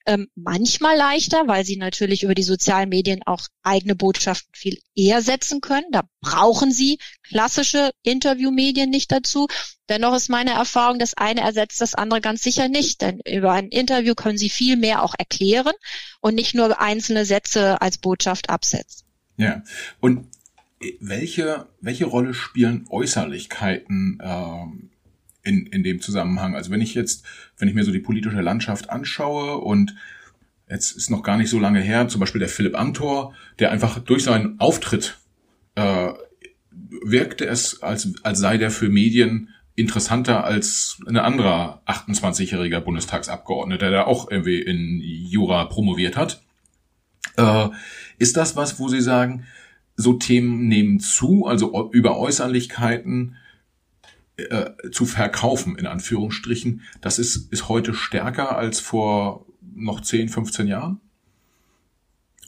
ähm, 0.08 0.28
manchmal 0.34 0.96
leichter, 0.96 1.46
weil 1.46 1.64
sie 1.64 1.76
natürlich 1.76 2.22
über 2.22 2.34
die 2.34 2.42
sozialen 2.42 2.88
Medien 2.88 3.20
auch 3.26 3.46
eigene 3.62 3.94
Botschaften 3.94 4.54
viel 4.54 4.78
eher 4.94 5.20
setzen 5.20 5.60
können. 5.60 5.86
Da 5.92 6.02
brauchen 6.20 6.72
sie 6.72 6.98
klassische 7.22 7.90
Interviewmedien 8.02 8.88
nicht 8.88 9.12
dazu. 9.12 9.48
Dennoch 9.88 10.14
ist 10.14 10.30
meine 10.30 10.52
Erfahrung, 10.52 10.98
das 10.98 11.14
eine 11.14 11.42
ersetzt 11.42 11.80
das 11.80 11.94
andere 11.94 12.20
ganz 12.20 12.42
sicher 12.42 12.68
nicht, 12.68 13.02
denn 13.02 13.20
über 13.26 13.52
ein 13.52 13.68
Interview 13.68 14.14
können 14.14 14.38
sie 14.38 14.48
viel 14.50 14.76
mehr 14.76 15.02
auch 15.02 15.14
erklären 15.18 15.74
und 16.20 16.34
nicht 16.34 16.54
nur 16.54 16.80
einzelne 16.80 17.26
Sätze 17.26 17.80
als 17.82 17.98
Botschaft 17.98 18.48
absetzen. 18.48 19.06
Ja, 19.36 19.62
und 20.00 20.26
welche, 21.00 21.66
welche 21.80 22.06
Rolle 22.06 22.34
spielen 22.34 22.86
Äußerlichkeiten 22.88 24.20
ähm, 24.22 24.90
in, 25.48 25.66
in 25.66 25.82
dem 25.82 26.00
Zusammenhang. 26.00 26.54
Also 26.54 26.70
wenn 26.70 26.80
ich 26.80 26.94
jetzt, 26.94 27.24
wenn 27.56 27.68
ich 27.68 27.74
mir 27.74 27.84
so 27.84 27.90
die 27.90 27.98
politische 27.98 28.40
Landschaft 28.40 28.90
anschaue 28.90 29.56
und 29.56 29.96
jetzt 30.68 30.92
ist 30.96 31.10
noch 31.10 31.22
gar 31.22 31.38
nicht 31.38 31.48
so 31.48 31.58
lange 31.58 31.80
her, 31.80 32.08
zum 32.08 32.20
Beispiel 32.20 32.38
der 32.38 32.48
Philipp 32.48 32.78
Amthor, 32.78 33.34
der 33.58 33.72
einfach 33.72 33.98
durch 33.98 34.22
seinen 34.22 34.60
Auftritt 34.60 35.18
äh, 35.74 36.12
wirkte 37.02 37.46
es, 37.46 37.82
als, 37.82 38.12
als 38.22 38.38
sei 38.38 38.58
der 38.58 38.70
für 38.70 38.88
Medien 38.88 39.48
interessanter 39.74 40.44
als 40.44 41.00
ein 41.06 41.16
anderer 41.16 41.82
28-jähriger 41.86 42.80
Bundestagsabgeordneter, 42.80 43.90
der 43.90 44.06
auch 44.08 44.30
irgendwie 44.30 44.60
in 44.60 45.00
Jura 45.00 45.64
promoviert 45.66 46.16
hat. 46.16 46.42
Äh, 47.36 47.68
ist 48.18 48.36
das 48.36 48.56
was, 48.56 48.80
wo 48.80 48.88
Sie 48.88 49.00
sagen, 49.00 49.46
so 49.96 50.14
Themen 50.14 50.66
nehmen 50.68 51.00
zu, 51.00 51.46
also 51.46 51.90
über 51.92 52.18
Äußerlichkeiten 52.18 53.36
äh, 54.38 54.90
zu 54.92 55.04
verkaufen, 55.04 55.76
in 55.76 55.86
Anführungsstrichen, 55.86 56.82
das 57.00 57.18
ist, 57.18 57.52
ist 57.52 57.68
heute 57.68 57.92
stärker 57.92 58.56
als 58.56 58.80
vor 58.80 59.46
noch 59.60 60.00
10, 60.00 60.28
15 60.28 60.68
Jahren? 60.68 61.00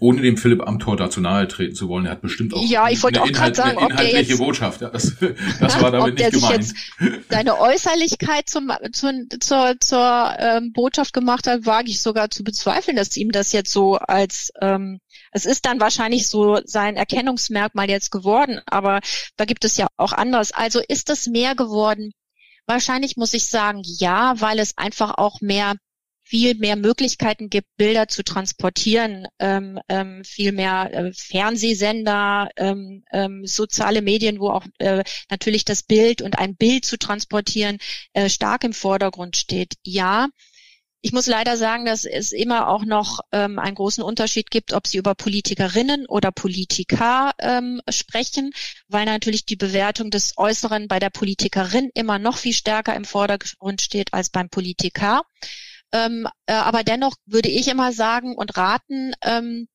Ohne 0.02 0.22
dem 0.22 0.38
Philipp 0.38 0.66
Amthor 0.66 0.96
dazu 0.96 1.20
nahe 1.20 1.46
treten 1.46 1.74
zu 1.74 1.88
wollen, 1.88 2.06
er 2.06 2.12
hat 2.12 2.22
bestimmt 2.22 2.54
auch 2.54 2.64
ja, 2.64 2.88
ich 2.88 3.02
wollte 3.02 3.20
auch 3.20 3.26
Inhalt, 3.26 3.54
sagen, 3.54 3.76
eine 3.76 3.90
inhaltliche 3.90 4.06
ob 4.06 4.12
der 4.12 4.22
jetzt, 4.22 4.38
Botschaft. 4.38 4.80
Ja, 4.80 4.88
das, 4.88 5.16
das 5.60 5.82
war 5.82 5.90
damit 5.90 6.18
nicht 6.18 6.30
gemeint. 6.30 6.72
Jetzt 7.00 7.28
seine 7.28 7.58
Äußerlichkeit 7.60 8.48
zum, 8.48 8.72
zur, 8.92 9.12
zur, 9.40 9.74
zur 9.78 10.36
ähm, 10.38 10.72
Botschaft 10.72 11.12
gemacht 11.12 11.46
hat, 11.46 11.66
wage 11.66 11.90
ich 11.90 12.00
sogar 12.00 12.30
zu 12.30 12.44
bezweifeln, 12.44 12.96
dass 12.96 13.14
ihm 13.16 13.30
das 13.30 13.52
jetzt 13.52 13.72
so 13.72 13.96
als 13.96 14.52
ähm, 14.62 15.00
es 15.30 15.46
ist 15.46 15.64
dann 15.66 15.80
wahrscheinlich 15.80 16.28
so 16.28 16.60
sein 16.64 16.96
Erkennungsmerkmal 16.96 17.88
jetzt 17.88 18.10
geworden, 18.10 18.60
aber 18.66 19.00
da 19.36 19.44
gibt 19.44 19.64
es 19.64 19.76
ja 19.76 19.86
auch 19.96 20.12
anderes. 20.12 20.52
Also 20.52 20.80
ist 20.86 21.10
es 21.10 21.26
mehr 21.26 21.54
geworden? 21.54 22.12
Wahrscheinlich 22.66 23.16
muss 23.16 23.34
ich 23.34 23.46
sagen, 23.46 23.82
ja, 23.84 24.40
weil 24.40 24.58
es 24.58 24.76
einfach 24.78 25.18
auch 25.18 25.40
mehr 25.40 25.74
viel 26.30 26.54
mehr 26.54 26.76
Möglichkeiten 26.76 27.50
gibt, 27.50 27.66
Bilder 27.76 28.06
zu 28.06 28.22
transportieren, 28.22 29.26
ähm, 29.40 29.80
ähm, 29.88 30.22
viel 30.24 30.52
mehr 30.52 30.88
äh, 30.92 31.12
Fernsehsender, 31.12 32.50
ähm, 32.56 33.02
ähm, 33.12 33.46
soziale 33.46 34.00
Medien, 34.00 34.38
wo 34.38 34.50
auch 34.50 34.64
äh, 34.78 35.02
natürlich 35.28 35.64
das 35.64 35.82
Bild 35.82 36.22
und 36.22 36.38
ein 36.38 36.54
Bild 36.54 36.84
zu 36.84 36.98
transportieren 36.98 37.78
äh, 38.12 38.28
stark 38.28 38.62
im 38.62 38.72
Vordergrund 38.72 39.36
steht. 39.36 39.74
Ja, 39.82 40.28
ich 41.02 41.12
muss 41.12 41.26
leider 41.26 41.56
sagen, 41.56 41.86
dass 41.86 42.04
es 42.04 42.32
immer 42.32 42.68
auch 42.68 42.84
noch 42.84 43.20
ähm, 43.32 43.58
einen 43.58 43.74
großen 43.74 44.02
Unterschied 44.02 44.50
gibt, 44.50 44.74
ob 44.74 44.86
Sie 44.86 44.98
über 44.98 45.14
Politikerinnen 45.14 46.06
oder 46.06 46.30
Politiker 46.30 47.32
ähm, 47.38 47.80
sprechen, 47.88 48.52
weil 48.88 49.06
natürlich 49.06 49.46
die 49.46 49.56
Bewertung 49.56 50.10
des 50.10 50.36
Äußeren 50.36 50.88
bei 50.88 50.98
der 50.98 51.10
Politikerin 51.10 51.90
immer 51.94 52.18
noch 52.18 52.36
viel 52.36 52.52
stärker 52.52 52.94
im 52.94 53.04
Vordergrund 53.04 53.80
steht 53.80 54.12
als 54.12 54.28
beim 54.28 54.50
Politiker. 54.50 55.22
Ähm, 55.92 56.28
äh, 56.46 56.52
aber 56.52 56.84
dennoch 56.84 57.14
würde 57.24 57.48
ich 57.48 57.68
immer 57.68 57.92
sagen 57.92 58.36
und 58.36 58.56
raten, 58.56 59.12
ähm, 59.22 59.68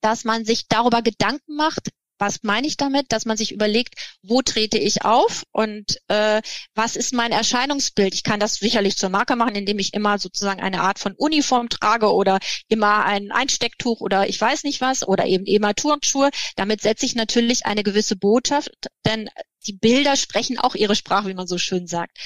dass 0.00 0.24
man 0.24 0.44
sich 0.44 0.66
darüber 0.68 1.02
Gedanken 1.02 1.56
macht, 1.56 1.90
was 2.18 2.42
meine 2.42 2.66
ich 2.66 2.76
damit? 2.76 3.12
Dass 3.12 3.24
man 3.24 3.36
sich 3.36 3.52
überlegt, 3.52 3.94
wo 4.22 4.42
trete 4.42 4.78
ich 4.78 5.04
auf 5.04 5.44
und 5.52 5.98
äh, 6.08 6.42
was 6.74 6.96
ist 6.96 7.12
mein 7.12 7.32
Erscheinungsbild? 7.32 8.14
Ich 8.14 8.22
kann 8.22 8.40
das 8.40 8.56
sicherlich 8.56 8.96
zur 8.96 9.08
Marke 9.10 9.36
machen, 9.36 9.54
indem 9.54 9.78
ich 9.78 9.94
immer 9.94 10.18
sozusagen 10.18 10.60
eine 10.60 10.80
Art 10.80 10.98
von 10.98 11.14
Uniform 11.14 11.68
trage 11.68 12.12
oder 12.12 12.38
immer 12.68 13.04
ein 13.04 13.32
Einstecktuch 13.32 14.00
oder 14.00 14.28
ich 14.28 14.40
weiß 14.40 14.64
nicht 14.64 14.80
was 14.80 15.06
oder 15.06 15.26
eben 15.26 15.46
immer 15.46 15.74
Turnschuhe. 15.74 16.30
Damit 16.56 16.82
setze 16.82 17.06
ich 17.06 17.14
natürlich 17.14 17.66
eine 17.66 17.82
gewisse 17.82 18.16
Botschaft, 18.16 18.88
denn 19.04 19.28
die 19.66 19.72
Bilder 19.72 20.16
sprechen 20.16 20.58
auch 20.58 20.74
ihre 20.74 20.94
Sprache, 20.94 21.28
wie 21.28 21.34
man 21.34 21.46
so 21.46 21.58
schön 21.58 21.86
sagt. 21.86 22.18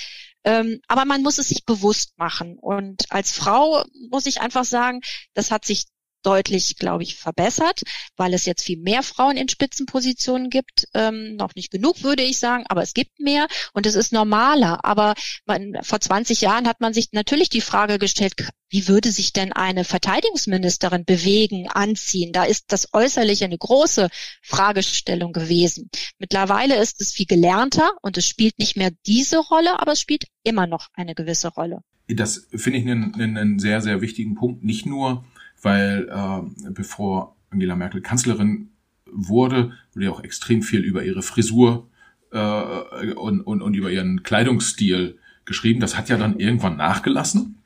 Ähm, 0.44 0.80
aber 0.88 1.04
man 1.04 1.22
muss 1.22 1.38
es 1.38 1.48
sich 1.48 1.64
bewusst 1.64 2.18
machen. 2.18 2.58
Und 2.58 3.10
als 3.10 3.32
Frau 3.32 3.84
muss 4.10 4.26
ich 4.26 4.40
einfach 4.40 4.64
sagen, 4.64 5.00
das 5.34 5.50
hat 5.50 5.64
sich 5.64 5.86
deutlich, 6.28 6.76
glaube 6.76 7.02
ich, 7.02 7.16
verbessert, 7.16 7.82
weil 8.18 8.34
es 8.34 8.44
jetzt 8.44 8.62
viel 8.62 8.76
mehr 8.76 9.02
Frauen 9.02 9.38
in 9.38 9.48
Spitzenpositionen 9.48 10.50
gibt. 10.50 10.86
Ähm, 10.92 11.36
noch 11.36 11.54
nicht 11.54 11.70
genug, 11.70 12.02
würde 12.02 12.22
ich 12.22 12.38
sagen, 12.38 12.64
aber 12.68 12.82
es 12.82 12.92
gibt 12.92 13.18
mehr 13.18 13.48
und 13.72 13.86
es 13.86 13.94
ist 13.94 14.12
normaler. 14.12 14.84
Aber 14.84 15.14
man, 15.46 15.78
vor 15.80 16.00
20 16.00 16.42
Jahren 16.42 16.68
hat 16.68 16.82
man 16.82 16.92
sich 16.92 17.08
natürlich 17.12 17.48
die 17.48 17.62
Frage 17.62 17.98
gestellt, 17.98 18.34
wie 18.68 18.88
würde 18.88 19.10
sich 19.10 19.32
denn 19.32 19.54
eine 19.54 19.84
Verteidigungsministerin 19.84 21.06
bewegen, 21.06 21.66
anziehen? 21.68 22.32
Da 22.34 22.44
ist 22.44 22.66
das 22.68 22.88
Äußerliche 22.92 23.46
eine 23.46 23.56
große 23.56 24.10
Fragestellung 24.42 25.32
gewesen. 25.32 25.88
Mittlerweile 26.18 26.76
ist 26.76 27.00
es 27.00 27.12
viel 27.12 27.24
gelernter 27.24 27.92
und 28.02 28.18
es 28.18 28.26
spielt 28.26 28.58
nicht 28.58 28.76
mehr 28.76 28.90
diese 29.06 29.38
Rolle, 29.38 29.80
aber 29.80 29.92
es 29.92 30.00
spielt 30.00 30.26
immer 30.44 30.66
noch 30.66 30.88
eine 30.92 31.14
gewisse 31.14 31.48
Rolle. 31.48 31.80
Das 32.06 32.48
finde 32.54 32.80
ich 32.80 32.86
einen, 32.86 33.14
einen 33.14 33.58
sehr, 33.58 33.80
sehr 33.80 34.02
wichtigen 34.02 34.34
Punkt. 34.34 34.62
Nicht 34.62 34.84
nur 34.84 35.24
weil 35.62 36.08
äh, 36.08 36.70
bevor 36.70 37.36
Angela 37.50 37.76
Merkel 37.76 38.00
Kanzlerin 38.00 38.70
wurde, 39.06 39.72
wurde 39.94 40.04
ja 40.06 40.10
auch 40.10 40.22
extrem 40.22 40.62
viel 40.62 40.80
über 40.80 41.02
ihre 41.02 41.22
Frisur 41.22 41.88
äh, 42.32 43.12
und, 43.14 43.40
und, 43.40 43.62
und 43.62 43.74
über 43.74 43.90
ihren 43.90 44.22
Kleidungsstil 44.22 45.18
geschrieben. 45.44 45.80
Das 45.80 45.96
hat 45.96 46.08
ja 46.08 46.16
dann 46.16 46.38
irgendwann 46.38 46.76
nachgelassen. 46.76 47.56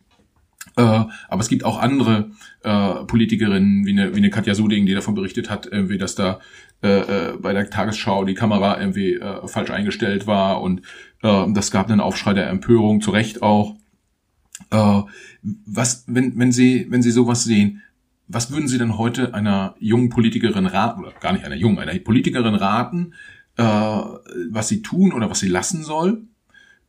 Äh, 0.77 0.83
aber 0.83 1.41
es 1.41 1.49
gibt 1.49 1.65
auch 1.65 1.79
andere 1.79 2.31
äh, 2.63 3.05
Politikerinnen, 3.05 3.85
wie 3.85 3.91
eine, 3.91 4.15
wie 4.15 4.19
eine 4.19 4.31
Katja 4.31 4.55
Suding, 4.55 4.87
die 4.87 4.95
davon 4.95 5.15
berichtet 5.15 5.51
hat, 5.51 5.67
irgendwie, 5.67 5.99
dass 5.99 6.15
da 6.15 6.41
äh, 6.83 7.33
äh, 7.33 7.37
bei 7.39 7.53
der 7.53 7.69
Tagesschau 7.69 8.25
die 8.25 8.35
Kamera 8.35 8.81
irgendwie 8.81 9.15
äh, 9.15 9.47
falsch 9.47 9.71
eingestellt 9.71 10.27
war 10.27 10.63
und 10.63 10.83
äh, 11.23 11.45
das 11.53 11.71
gab 11.71 11.91
einen 11.91 12.01
Aufschrei 12.01 12.33
der 12.33 12.49
Empörung, 12.49 13.01
zu 13.01 13.11
Recht 13.11 13.43
auch. 13.43 13.77
Äh, 14.71 15.03
was, 15.67 16.05
wenn, 16.07 16.39
wenn 16.39 16.53
Sie, 16.53 16.87
wenn 16.91 17.03
Sie 17.03 17.11
sowas 17.11 17.45
sehen, 17.45 17.83
was 18.29 18.51
würden 18.51 18.69
Sie 18.69 18.79
denn 18.79 18.99
heute 18.99 19.35
einer 19.35 19.75
jungen 19.79 20.09
Politikerin 20.09 20.67
raten, 20.67 21.03
oder 21.03 21.13
gar 21.21 21.33
nicht 21.33 21.45
einer 21.45 21.57
jungen, 21.57 21.79
einer 21.79 21.99
Politikerin 21.99 22.55
raten, 22.55 23.13
äh, 23.57 23.63
was 23.63 24.69
sie 24.69 24.83
tun 24.83 25.13
oder 25.13 25.31
was 25.31 25.41
sie 25.41 25.49
lassen 25.49 25.85
soll, 25.85 26.23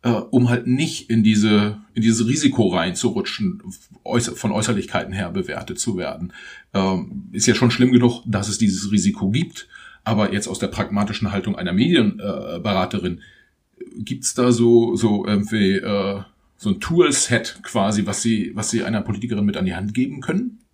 äh, 0.02 0.10
um 0.10 0.50
halt 0.50 0.68
nicht 0.68 1.10
in 1.10 1.24
diese, 1.24 1.78
in 1.94 2.02
dieses 2.02 2.28
Risiko 2.28 2.70
reinzurutschen, 2.70 3.62
von 4.04 4.52
Äußerlichkeiten 4.52 5.14
her 5.14 5.32
bewertet 5.32 5.80
zu 5.80 5.98
werden. 5.98 6.34
Ähm, 6.74 7.30
ist 7.32 7.48
ja 7.48 7.56
schon 7.56 7.72
schlimm 7.72 7.92
genug, 7.92 8.24
dass 8.26 8.50
es 8.50 8.58
dieses 8.58 8.92
Risiko 8.92 9.30
gibt, 9.30 9.68
aber 10.04 10.34
jetzt 10.34 10.48
aus 10.48 10.60
der 10.60 10.68
pragmatischen 10.68 11.32
Haltung 11.32 11.58
einer 11.58 11.74
Medienberaterin, 11.74 13.20
äh, 13.20 13.22
gibt's 13.98 14.34
da 14.34 14.52
so, 14.52 14.96
so 14.96 15.26
irgendwie, 15.26 15.74
äh, 15.74 16.22
so 16.58 16.70
ein 16.70 16.80
Toolset 16.80 17.60
quasi, 17.63 18.06
was 18.06 18.22
sie, 18.22 18.52
was 18.56 18.70
sie 18.70 18.84
einer 18.84 19.02
Politikerin 19.02 19.46
mit 19.46 19.58
an 19.58 19.66
die 19.66 19.76
Hand 19.76 19.94
geben 19.94 20.22
können? 20.22 20.66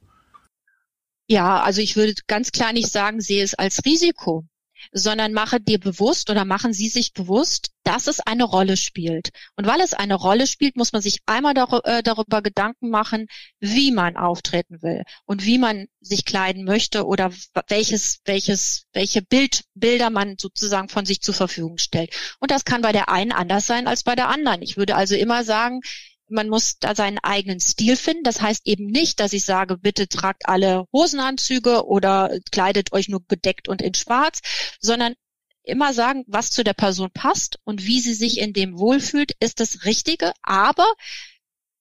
Ja, 1.28 1.62
also 1.62 1.82
ich 1.82 1.96
würde 1.96 2.15
ganz 2.28 2.52
klar 2.52 2.74
nicht 2.74 2.92
sagen, 2.92 3.22
sehe 3.22 3.44
es 3.44 3.54
als 3.54 3.86
Risiko. 3.86 4.46
Sondern 4.91 5.34
mache 5.34 5.60
dir 5.60 5.80
bewusst 5.80 6.30
oder 6.30 6.45
machen 6.45 6.73
Sie 6.73 6.89
sich 6.89 7.13
bewusst, 7.13 7.71
dass 7.84 8.08
es 8.08 8.19
eine 8.19 8.43
Rolle 8.43 8.78
spielt. 8.78 9.30
Und 9.56 9.65
weil 9.65 9.82
es 9.82 9.93
eine 9.93 10.15
Rolle 10.15 10.47
spielt, 10.47 10.75
muss 10.75 10.93
man 10.93 11.02
sich 11.02 11.19
einmal 11.25 11.54
dar 11.54 11.82
äh, 11.86 12.04
darüber 12.04 12.41
Gedanken 12.41 12.89
machen, 12.89 13.28
wie 13.60 13.91
man 13.91 14.17
auftreten 14.17 14.82
will 14.82 15.04
und 15.25 15.45
wie 15.45 15.58
man 15.58 15.88
sich 15.99 16.25
kleiden 16.25 16.65
möchte 16.65 17.06
oder 17.06 17.32
welches, 17.67 18.19
welches, 18.25 18.86
welche 18.93 19.21
Bild, 19.21 19.63
Bilder 19.73 20.10
man 20.10 20.36
sozusagen 20.39 20.89
von 20.89 21.06
sich 21.06 21.21
zur 21.21 21.34
Verfügung 21.34 21.78
stellt. 21.78 22.13
Und 22.39 22.52
das 22.52 22.65
kann 22.65 22.82
bei 22.82 22.91
der 22.91 23.10
einen 23.10 23.32
anders 23.32 23.65
sein 23.65 23.88
als 23.88 24.04
bei 24.04 24.15
der 24.15 24.30
anderen. 24.30 24.62
Ich 24.62 24.78
würde 24.78 24.95
also 24.95 25.15
immer 25.15 25.43
sagen, 25.43 25.82
man 26.30 26.50
muss 26.50 26.80
da 26.80 26.96
seinen 26.96 27.20
eigenen 27.20 27.60
Stil 27.60 27.96
finden. 27.96 28.24
Das 28.24 28.42
heißt 28.42 28.65
eben 28.65 28.86
nicht, 28.88 29.20
dass 29.20 29.34
ich 29.34 29.46
sage, 29.46 29.78
bitte 29.78 30.08
tragt 30.08 30.48
alle 30.48 30.86
Hosenanzüge 30.94 31.86
oder 31.86 32.39
kleidet 32.52 32.94
euch 32.94 33.10
nur 33.10 33.22
bedeckt 33.22 33.68
und 33.68 33.82
in 33.82 33.94
schwarz, 33.94 34.42
sondern 34.80 35.15
immer 35.63 35.94
sagen, 35.94 36.24
was 36.28 36.52
zu 36.52 36.63
der 36.63 36.74
Person 36.74 37.12
passt 37.12 37.60
und 37.63 37.86
wie 37.86 38.00
sie 38.00 38.13
sich 38.13 38.39
in 38.39 38.54
dem 38.54 38.78
wohlfühlt, 38.78 39.34
ist 39.39 39.60
das 39.60 39.86
Richtige, 39.86 40.34
aber 40.42 40.88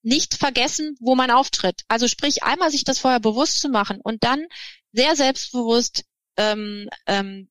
nicht 0.03 0.35
vergessen, 0.35 0.97
wo 1.01 1.15
man 1.15 1.31
auftritt. 1.31 1.83
Also 1.89 2.09
sprich, 2.09 2.43
einmal 2.43 2.71
sich 2.71 2.85
das 2.85 2.99
vorher 2.99 3.21
bewusst 3.21 3.61
zu 3.61 3.69
machen 3.69 4.01
und 4.03 4.25
dann 4.25 4.47
sehr 4.93 5.17
selbstbewusst 5.17 6.05
ähm, 6.37 6.89
ähm, 7.07 7.49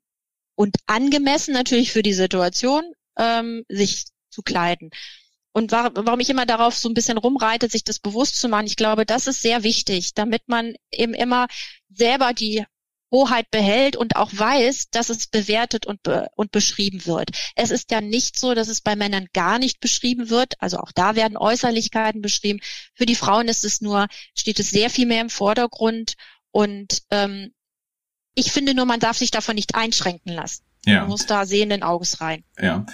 und 0.55 0.77
angemessen 0.85 1.53
natürlich 1.53 1.91
für 1.91 2.03
die 2.03 2.13
Situation 2.13 2.83
ähm, 3.17 3.63
sich 3.67 4.05
zu 4.29 4.41
kleiden. 4.41 4.91
Und 5.57 5.71
warum 5.71 6.19
ich 6.19 6.29
immer 6.29 6.45
darauf 6.45 6.77
so 6.77 6.87
ein 6.87 6.93
bisschen 6.93 7.17
rumreite, 7.17 7.67
sich 7.67 7.83
das 7.83 7.97
bewusst 7.97 8.39
zu 8.39 8.47
machen, 8.47 8.67
ich 8.67 8.75
glaube, 8.75 9.07
das 9.07 9.25
ist 9.25 9.41
sehr 9.41 9.63
wichtig, 9.63 10.13
damit 10.13 10.47
man 10.47 10.75
eben 10.91 11.15
immer 11.15 11.47
selber 11.89 12.33
die 12.33 12.63
Hoheit 13.11 13.49
behält 13.49 13.95
und 13.95 14.17
auch 14.17 14.29
weiß, 14.31 14.91
dass 14.91 15.09
es 15.09 15.25
bewertet 15.25 15.87
und, 15.87 16.03
be 16.03 16.27
und 16.35 16.51
beschrieben 16.51 17.07
wird. 17.07 17.31
Es 17.55 17.71
ist 17.71 17.89
ja 17.89 18.01
nicht 18.01 18.37
so, 18.37 18.53
dass 18.53 18.67
es 18.67 18.81
bei 18.81 18.95
Männern 18.95 19.29
gar 19.33 19.57
nicht 19.57 19.79
beschrieben 19.79 20.29
wird. 20.29 20.53
Also 20.59 20.77
auch 20.77 20.91
da 20.91 21.15
werden 21.15 21.37
Äußerlichkeiten 21.37 22.21
beschrieben. 22.21 22.59
Für 22.93 23.07
die 23.07 23.15
Frauen 23.15 23.47
ist 23.47 23.65
es 23.65 23.81
nur, 23.81 24.09
steht 24.35 24.59
es 24.59 24.69
sehr 24.69 24.91
viel 24.91 25.07
mehr 25.07 25.21
im 25.21 25.31
Vordergrund. 25.31 26.17
Und 26.51 27.01
ähm, 27.09 27.51
ich 28.35 28.51
finde 28.51 28.75
nur, 28.75 28.85
man 28.85 28.99
darf 28.99 29.17
sich 29.17 29.31
davon 29.31 29.55
nicht 29.55 29.73
einschränken 29.73 30.33
lassen. 30.33 30.61
Ja. 30.85 30.99
Man 30.99 31.09
muss 31.09 31.25
da 31.25 31.47
sehenden 31.47 31.81
Auges 31.81 32.21
rein. 32.21 32.43
Ja 32.61 32.85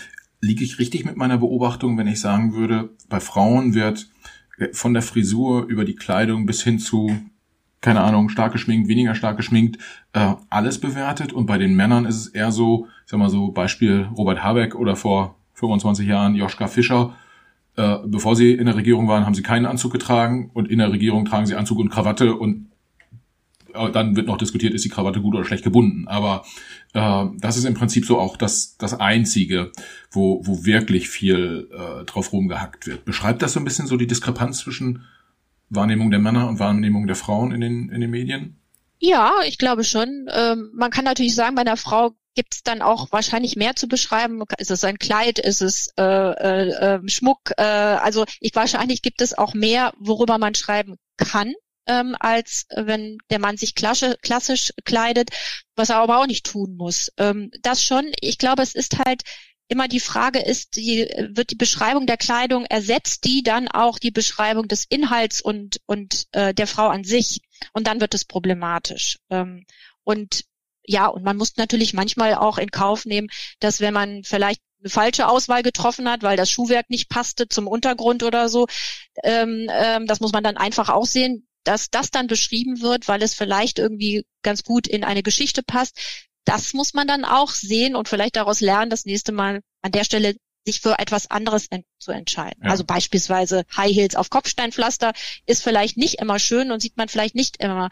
liege 0.43 0.63
ich 0.63 0.77
richtig 0.77 1.06
mit 1.06 1.15
meiner 1.15 1.38
Beobachtung, 1.38 1.97
wenn 1.97 2.08
ich 2.08 2.19
sagen 2.19 2.53
würde, 2.53 2.89
bei 3.08 3.19
Frauen 3.21 3.73
wird 3.73 4.10
äh, 4.58 4.67
von 4.73 4.93
der 4.93 5.01
Frisur 5.01 5.65
über 5.65 5.86
die 5.86 5.95
Kleidung 5.95 6.45
bis 6.45 6.62
hin 6.62 6.79
zu, 6.79 7.15
keine 7.79 8.01
Ahnung, 8.01 8.27
stark 8.27 8.51
geschminkt, 8.51 8.89
weniger 8.89 9.15
stark 9.15 9.38
geschminkt, 9.38 9.77
äh, 10.12 10.34
alles 10.49 10.79
bewertet. 10.79 11.32
Und 11.32 11.45
bei 11.45 11.58
den 11.58 11.75
Männern 11.75 12.06
ist 12.06 12.17
es 12.17 12.27
eher 12.27 12.51
so, 12.51 12.88
ich 13.06 13.12
sag 13.12 13.19
mal 13.19 13.29
so, 13.29 13.51
Beispiel 13.51 14.10
Robert 14.17 14.43
Habeck 14.43 14.75
oder 14.75 14.97
vor 14.97 15.36
25 15.53 16.08
Jahren 16.08 16.36
Joschka 16.36 16.67
Fischer, 16.67 17.15
äh, 17.77 17.99
bevor 18.06 18.36
sie 18.36 18.51
in 18.51 18.65
der 18.65 18.75
Regierung 18.75 19.08
waren, 19.08 19.25
haben 19.25 19.36
sie 19.36 19.43
keinen 19.43 19.65
Anzug 19.65 19.93
getragen 19.93 20.51
und 20.53 20.69
in 20.69 20.79
der 20.79 20.91
Regierung 20.91 21.23
tragen 21.23 21.45
sie 21.45 21.56
Anzug 21.56 21.79
und 21.79 21.89
Krawatte 21.89 22.36
und 22.36 22.67
dann 23.74 24.16
wird 24.16 24.28
noch 24.28 24.38
diskutiert, 24.38 24.74
ist 24.74 24.86
die 24.86 24.90
Krawatte 24.90 25.22
gut 25.22 25.36
oder 25.36 25.46
schlecht 25.46 25.64
gebunden. 25.64 26.08
Aber 26.08 26.46
äh, 26.94 27.26
das 27.40 27.58
ist 27.58 27.66
im 27.66 27.74
Prinzip 27.74 28.06
so 28.06 28.20
auch 28.20 28.38
das, 28.38 28.78
das 28.78 29.00
Einzige, 29.00 29.72
wo, 30.12 30.42
wo 30.46 30.66
wirklich 30.66 31.10
viel 31.10 31.70
äh, 31.72 32.06
drauf 32.06 32.32
rumgehackt 32.32 32.88
wird. 32.88 33.06
Beschreibt 33.06 33.42
das 33.42 33.54
so 33.54 33.60
ein 33.60 33.66
bisschen 33.66 33.88
so 33.88 33.98
die 33.98 34.08
Diskrepanz 34.08 34.60
zwischen 34.60 35.04
Wahrnehmung 35.70 36.12
der 36.12 36.20
Männer 36.20 36.48
und 36.48 36.60
Wahrnehmung 36.60 37.08
der 37.08 37.16
Frauen 37.16 37.52
in 37.52 37.62
den, 37.62 37.90
in 37.90 38.02
den 38.02 38.12
Medien? 38.12 38.58
Ja, 39.00 39.34
ich 39.46 39.58
glaube 39.58 39.84
schon. 39.84 40.28
Ähm, 40.32 40.72
man 40.74 40.92
kann 40.92 41.06
natürlich 41.06 41.36
sagen, 41.36 41.56
bei 41.56 41.62
einer 41.62 41.78
Frau 41.78 42.16
gibt 42.36 42.54
es 42.56 42.64
dann 42.64 42.82
auch 42.82 43.12
wahrscheinlich 43.12 43.56
mehr 43.56 43.76
zu 43.76 43.88
beschreiben. 43.88 44.42
Ist 44.58 44.72
es 44.72 44.84
ein 44.84 44.98
Kleid? 44.98 45.40
Ist 45.40 45.62
es 45.62 45.94
äh, 45.98 46.04
äh, 46.04 46.96
ähm, 46.96 47.08
Schmuck? 47.08 47.52
Äh, 47.58 47.64
also 47.64 48.26
ich 48.40 48.56
wahrscheinlich 48.56 49.02
gibt 49.02 49.22
es 49.22 49.38
auch 49.38 49.54
mehr, 49.54 49.94
worüber 50.00 50.38
man 50.38 50.56
schreiben 50.56 50.96
kann 51.18 51.54
ähm, 51.88 52.15
als 52.19 52.65
wenn 52.76 53.17
der 53.30 53.39
Mann 53.39 53.58
sich 53.58 53.76
klassisch, 53.76 54.15
klassisch 54.22 54.72
kleidet, 54.86 55.30
was 55.76 55.89
er 55.89 55.98
aber 55.98 56.19
auch 56.19 56.28
nicht 56.28 56.46
tun 56.46 56.76
muss. 56.76 57.12
Ähm, 57.17 57.52
das 57.62 57.84
schon. 57.84 58.12
Ich 58.22 58.38
glaube, 58.38 58.63
es 58.63 58.76
ist 58.76 59.00
halt 59.00 59.24
immer 59.67 59.88
die 59.88 60.00
Frage 60.00 60.39
ist, 60.39 60.76
die, 60.76 61.08
wird 61.32 61.50
die 61.52 61.56
Beschreibung 61.56 62.06
der 62.06 62.17
Kleidung 62.17 62.65
ersetzt 62.65 63.24
die 63.24 63.43
dann 63.43 63.67
auch 63.67 63.98
die 63.98 64.12
Beschreibung 64.12 64.67
des 64.67 64.86
Inhalts 64.86 65.41
und 65.41 65.82
und 65.86 66.28
äh, 66.32 66.54
der 66.54 66.67
Frau 66.67 66.88
an 66.89 67.04
sich 67.04 67.41
und 67.74 67.88
dann 67.88 68.02
wird 68.02 68.13
es 68.13 68.26
problematisch. 68.26 69.19
Ähm, 69.30 69.65
und 70.04 70.43
ja, 70.86 71.08
und 71.08 71.24
man 71.24 71.38
muss 71.38 71.56
natürlich 71.58 71.93
manchmal 71.93 72.36
auch 72.36 72.58
in 72.58 72.72
Kauf 72.72 73.06
nehmen, 73.06 73.30
dass 73.60 73.80
wenn 73.80 73.93
man 73.93 74.24
vielleicht 74.24 74.62
eine 74.82 74.89
falsche 74.89 75.30
Auswahl 75.30 75.63
getroffen 75.63 76.10
hat, 76.10 76.24
weil 76.24 76.36
das 76.36 76.52
Schuhwerk 76.52 76.89
nicht 76.89 77.10
passte 77.10 77.48
zum 77.48 77.67
Untergrund 77.67 78.22
oder 78.22 78.50
so, 78.50 78.67
ähm, 79.24 79.69
ähm, 79.72 80.08
das 80.08 80.19
muss 80.19 80.34
man 80.34 80.43
dann 80.43 80.58
einfach 80.58 80.89
auch 80.89 81.06
sehen 81.06 81.48
dass 81.63 81.89
das 81.89 82.12
dann 82.12 82.28
beschrieben 82.28 82.82
wird, 82.82 83.08
weil 83.08 83.21
es 83.21 83.34
vielleicht 83.34 83.80
irgendwie 83.80 84.26
ganz 84.41 84.63
gut 84.63 84.88
in 84.88 85.04
eine 85.04 85.23
Geschichte 85.23 85.63
passt. 85.63 85.97
Das 86.45 86.73
muss 86.73 86.93
man 86.93 87.08
dann 87.08 87.26
auch 87.26 87.52
sehen 87.52 87.95
und 87.95 88.10
vielleicht 88.10 88.36
daraus 88.36 88.60
lernen, 88.60 88.89
das 88.89 89.06
nächste 89.06 89.32
Mal 89.32 89.62
an 89.82 89.91
der 89.91 90.04
Stelle 90.04 90.36
sich 90.65 90.82
für 90.82 90.99
etwas 90.99 91.30
anderes 91.30 91.67
ent 91.67 91.86
zu 91.99 92.12
entscheiden. 92.12 92.62
Ja. 92.63 92.71
Also 92.71 92.84
beispielsweise 92.84 93.65
High 93.76 93.93
Heels 93.93 94.15
auf 94.15 94.30
Kopfsteinpflaster 94.30 95.13
ist 95.45 95.63
vielleicht 95.63 95.97
nicht 95.97 96.15
immer 96.15 96.39
schön 96.39 96.71
und 96.71 96.82
sieht 96.82 96.97
man 96.97 97.10
vielleicht 97.10 97.36
nicht 97.36 97.62
immer 97.62 97.89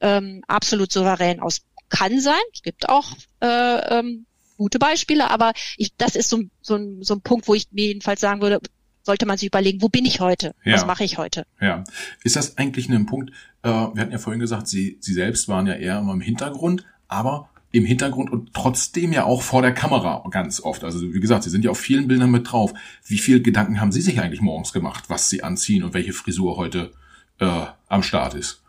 ähm, 0.00 0.42
absolut 0.46 0.92
souverän 0.92 1.40
aus. 1.40 1.62
Kann 1.90 2.20
sein, 2.20 2.40
es 2.52 2.62
gibt 2.62 2.88
auch 2.88 3.12
äh, 3.40 3.98
ähm, 3.98 4.26
gute 4.56 4.78
Beispiele, 4.78 5.30
aber 5.30 5.52
ich, 5.76 5.94
das 5.96 6.16
ist 6.16 6.30
so, 6.30 6.42
so, 6.60 6.78
so 7.00 7.14
ein 7.14 7.20
Punkt, 7.20 7.46
wo 7.46 7.54
ich 7.54 7.66
mir 7.72 7.86
jedenfalls 7.86 8.20
sagen 8.20 8.40
würde, 8.40 8.60
sollte 9.04 9.26
man 9.26 9.38
sich 9.38 9.46
überlegen, 9.46 9.82
wo 9.82 9.88
bin 9.88 10.04
ich 10.04 10.20
heute? 10.20 10.54
Ja. 10.64 10.74
Was 10.74 10.86
mache 10.86 11.04
ich 11.04 11.18
heute? 11.18 11.46
Ja. 11.60 11.84
Ist 12.24 12.36
das 12.36 12.58
eigentlich 12.58 12.88
ein 12.88 13.06
Punkt, 13.06 13.30
äh, 13.62 13.68
wir 13.68 14.00
hatten 14.00 14.12
ja 14.12 14.18
vorhin 14.18 14.40
gesagt, 14.40 14.66
Sie, 14.66 14.98
Sie 15.00 15.12
selbst 15.12 15.48
waren 15.48 15.66
ja 15.66 15.74
eher 15.74 15.98
immer 15.98 16.14
im 16.14 16.20
Hintergrund, 16.20 16.84
aber 17.06 17.48
im 17.70 17.84
Hintergrund 17.84 18.30
und 18.30 18.54
trotzdem 18.54 19.12
ja 19.12 19.24
auch 19.24 19.42
vor 19.42 19.60
der 19.60 19.72
Kamera 19.72 20.24
ganz 20.30 20.60
oft. 20.60 20.84
Also 20.84 21.12
wie 21.12 21.20
gesagt, 21.20 21.44
Sie 21.44 21.50
sind 21.50 21.64
ja 21.64 21.70
auf 21.70 21.78
vielen 21.78 22.08
Bildern 22.08 22.30
mit 22.30 22.50
drauf. 22.50 22.72
Wie 23.04 23.18
viel 23.18 23.42
Gedanken 23.42 23.80
haben 23.80 23.92
Sie 23.92 24.00
sich 24.00 24.20
eigentlich 24.20 24.40
morgens 24.40 24.72
gemacht, 24.72 25.04
was 25.08 25.28
Sie 25.28 25.42
anziehen 25.42 25.82
und 25.82 25.92
welche 25.92 26.12
Frisur 26.12 26.56
heute 26.56 26.92
äh, 27.40 27.66
am 27.88 28.02
Start 28.02 28.34
ist? 28.34 28.63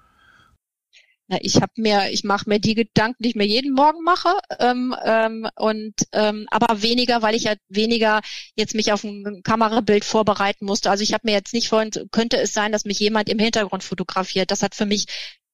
Na, 1.28 1.40
ich 1.42 1.56
habe 1.56 1.72
mir, 1.78 2.12
ich 2.12 2.24
mache 2.24 2.48
mir 2.48 2.60
die 2.60 2.76
Gedanken, 2.76 3.24
die 3.24 3.30
ich 3.30 3.36
mir 3.36 3.48
jeden 3.48 3.74
Morgen 3.74 4.04
mache, 4.04 4.38
ähm, 4.60 4.96
ähm, 5.04 5.48
und 5.56 5.94
ähm, 6.12 6.46
aber 6.52 6.84
weniger, 6.84 7.24
weil 7.24 7.34
ich 7.34 7.44
ja 7.46 7.56
weniger 7.68 8.22
jetzt 8.56 8.76
mich 8.76 8.92
auf 8.92 9.04
ein 9.04 9.42
Kamerabild 9.44 10.06
vorbereiten 10.06 10.66
musste. 10.66 10.92
Also 10.92 11.04
ich 11.04 11.14
habe 11.14 11.24
mir 11.26 11.34
jetzt 11.34 11.54
nicht 11.54 11.70
vorhin, 11.70 11.90
könnte 12.12 12.38
es 12.38 12.54
sein, 12.54 12.72
dass 12.72 12.86
mich 12.86 13.00
jemand 13.00 13.30
im 13.30 13.40
Hintergrund 13.40 13.84
fotografiert. 13.84 14.52
Das 14.52 14.62
hat 14.62 14.76
für 14.76 14.86
mich 14.86 15.06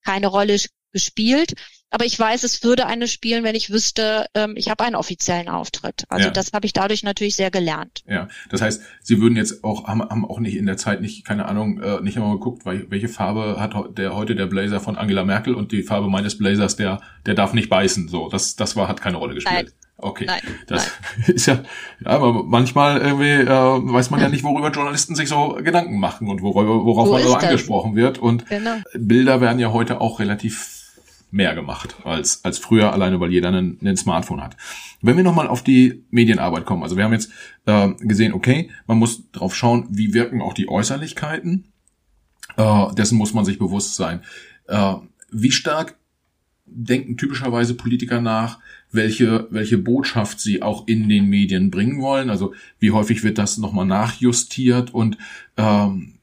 keine 0.03 0.27
Rolle 0.27 0.57
gespielt. 0.91 1.53
Aber 1.91 2.06
ich 2.06 2.17
weiß, 2.17 2.43
es 2.43 2.63
würde 2.63 2.88
eine 2.88 3.08
spielen, 3.08 3.43
wenn 3.43 3.54
ich 3.54 3.69
wüsste, 3.69 4.25
ähm, 4.34 4.54
ich 4.56 4.69
habe 4.69 4.84
einen 4.86 4.95
offiziellen 4.95 5.49
Auftritt. 5.49 6.06
Also 6.08 6.27
ja. 6.27 6.32
das 6.32 6.54
habe 6.54 6.65
ich 6.65 6.71
dadurch 6.71 7.04
natürlich 7.04 7.36
sehr 7.36 7.51
gelernt. 7.51 8.01
Ja, 8.08 8.30
das 8.49 8.62
heißt, 8.62 8.82
Sie 9.01 9.19
würden 9.19 9.36
jetzt 9.36 9.63
auch 9.65 9.88
haben, 9.88 10.01
haben 10.01 10.25
auch 10.25 10.39
nicht 10.39 10.56
in 10.56 10.65
der 10.65 10.77
Zeit 10.77 11.01
nicht 11.01 11.25
keine 11.25 11.47
Ahnung 11.47 11.82
äh, 11.82 11.99
nicht 12.01 12.17
einmal 12.17 12.34
geguckt, 12.34 12.65
weil, 12.65 12.89
welche 12.89 13.10
Farbe 13.10 13.58
hat 13.60 13.75
der 13.97 14.15
heute 14.15 14.36
der 14.36 14.45
Blazer 14.45 14.80
von 14.80 14.95
Angela 14.97 15.25
Merkel 15.25 15.54
und 15.54 15.73
die 15.73 15.84
Farbe 15.84 16.08
meines 16.08 16.38
Blazers 16.38 16.77
der 16.77 17.01
der 17.25 17.34
darf 17.34 17.54
nicht 17.54 17.69
beißen. 17.69 18.08
So, 18.08 18.30
das 18.30 18.56
das 18.56 18.77
war 18.77 18.88
hat 18.88 19.01
keine 19.01 19.17
Rolle 19.17 19.36
gespielt. 19.36 19.65
Nein. 19.65 19.71
Okay, 20.04 20.25
nein, 20.25 20.41
das 20.65 20.91
nein. 21.17 21.25
ist 21.36 21.45
ja, 21.45 21.60
ja, 22.04 22.10
aber 22.10 22.43
manchmal 22.43 22.97
irgendwie 22.97 23.34
äh, 23.34 23.47
weiß 23.47 24.10
man 24.10 24.19
ja 24.19 24.30
nicht, 24.30 24.43
worüber 24.43 24.71
Journalisten 24.71 25.13
sich 25.13 25.30
so 25.30 25.60
Gedanken 25.62 25.99
machen 25.99 26.27
und 26.27 26.41
worüber, 26.41 26.84
worauf 26.84 27.08
Wo 27.08 27.13
man 27.13 27.21
so 27.21 27.36
angesprochen 27.36 27.95
wird. 27.95 28.17
Und 28.17 28.47
genau. 28.47 28.77
Bilder 28.97 29.41
werden 29.41 29.60
ja 29.60 29.71
heute 29.71 30.01
auch 30.01 30.19
relativ 30.19 30.80
mehr 31.31 31.55
gemacht 31.55 31.95
als, 32.03 32.43
als 32.43 32.59
früher, 32.59 32.91
alleine 32.93 33.19
weil 33.19 33.31
jeder 33.31 33.47
einen, 33.47 33.79
einen 33.81 33.97
Smartphone 33.97 34.41
hat. 34.41 34.57
Wenn 35.01 35.17
wir 35.17 35.23
nochmal 35.23 35.47
auf 35.47 35.63
die 35.63 36.03
Medienarbeit 36.11 36.65
kommen, 36.65 36.83
also 36.83 36.97
wir 36.97 37.05
haben 37.05 37.13
jetzt 37.13 37.31
äh, 37.65 37.89
gesehen, 37.99 38.33
okay, 38.33 38.69
man 38.85 38.99
muss 38.99 39.31
drauf 39.31 39.55
schauen, 39.55 39.87
wie 39.89 40.13
wirken 40.13 40.41
auch 40.41 40.53
die 40.53 40.69
Äußerlichkeiten. 40.69 41.71
Äh, 42.57 42.93
dessen 42.95 43.17
muss 43.17 43.33
man 43.33 43.45
sich 43.45 43.57
bewusst 43.57 43.95
sein. 43.95 44.21
Äh, 44.67 44.95
wie 45.31 45.51
stark 45.51 45.95
denken 46.65 47.17
typischerweise 47.17 47.75
Politiker 47.75 48.21
nach, 48.21 48.59
welche, 48.91 49.47
welche 49.51 49.77
Botschaft 49.77 50.39
sie 50.39 50.61
auch 50.61 50.87
in 50.87 51.09
den 51.09 51.29
Medien 51.29 51.71
bringen 51.71 52.01
wollen. 52.01 52.29
Also 52.29 52.53
wie 52.79 52.91
häufig 52.91 53.23
wird 53.23 53.37
das 53.37 53.57
nochmal 53.57 53.85
nachjustiert 53.85 54.93
und 54.93 55.17
ähm, 55.57 56.13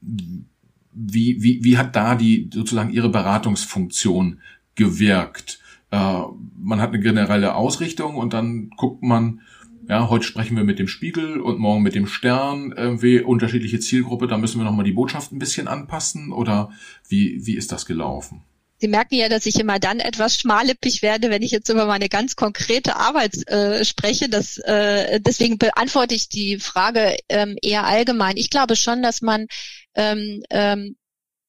wie, 0.91 1.41
wie, 1.41 1.63
wie 1.63 1.77
hat 1.77 1.95
da 1.95 2.15
die 2.15 2.49
sozusagen 2.53 2.91
ihre 2.91 3.09
Beratungsfunktion 3.09 4.39
gewirkt. 4.79 5.59
Äh, 5.91 6.21
man 6.57 6.81
hat 6.81 6.89
eine 6.89 6.99
generelle 6.99 7.53
Ausrichtung 7.53 8.15
und 8.15 8.33
dann 8.33 8.71
guckt 8.77 9.03
man, 9.03 9.41
ja, 9.87 10.09
heute 10.09 10.23
sprechen 10.23 10.55
wir 10.55 10.63
mit 10.63 10.79
dem 10.79 10.87
Spiegel 10.87 11.41
und 11.41 11.59
morgen 11.59 11.83
mit 11.83 11.95
dem 11.95 12.07
Stern, 12.07 12.73
irgendwie 12.75 13.21
unterschiedliche 13.21 13.79
Zielgruppe, 13.79 14.27
da 14.27 14.37
müssen 14.37 14.59
wir 14.59 14.65
nochmal 14.65 14.85
die 14.85 14.93
Botschaft 14.93 15.31
ein 15.31 15.39
bisschen 15.39 15.67
anpassen 15.67 16.31
oder 16.31 16.71
wie, 17.07 17.45
wie 17.45 17.55
ist 17.55 17.71
das 17.71 17.85
gelaufen? 17.85 18.43
Sie 18.81 18.87
merken 18.87 19.15
ja, 19.15 19.27
dass 19.27 19.45
ich 19.45 19.59
immer 19.59 19.77
dann 19.77 19.99
etwas 19.99 20.37
schmallippig 20.37 21.01
werde, 21.01 21.29
wenn 21.29 21.41
ich 21.41 21.51
jetzt 21.51 21.67
über 21.67 21.85
meine 21.85 22.07
ganz 22.07 22.37
konkrete 22.37 22.95
Arbeit 22.95 23.45
äh, 23.49 23.83
spreche. 23.83 24.29
Das, 24.29 24.57
äh, 24.59 25.19
deswegen 25.19 25.57
beantworte 25.57 26.15
ich 26.15 26.29
die 26.29 26.59
Frage 26.59 27.17
ähm, 27.27 27.57
eher 27.61 27.85
allgemein. 27.85 28.37
Ich 28.37 28.49
glaube 28.49 28.77
schon, 28.77 29.03
dass 29.03 29.21
man 29.21 29.47
ähm, 29.95 30.43
ähm, 30.49 30.95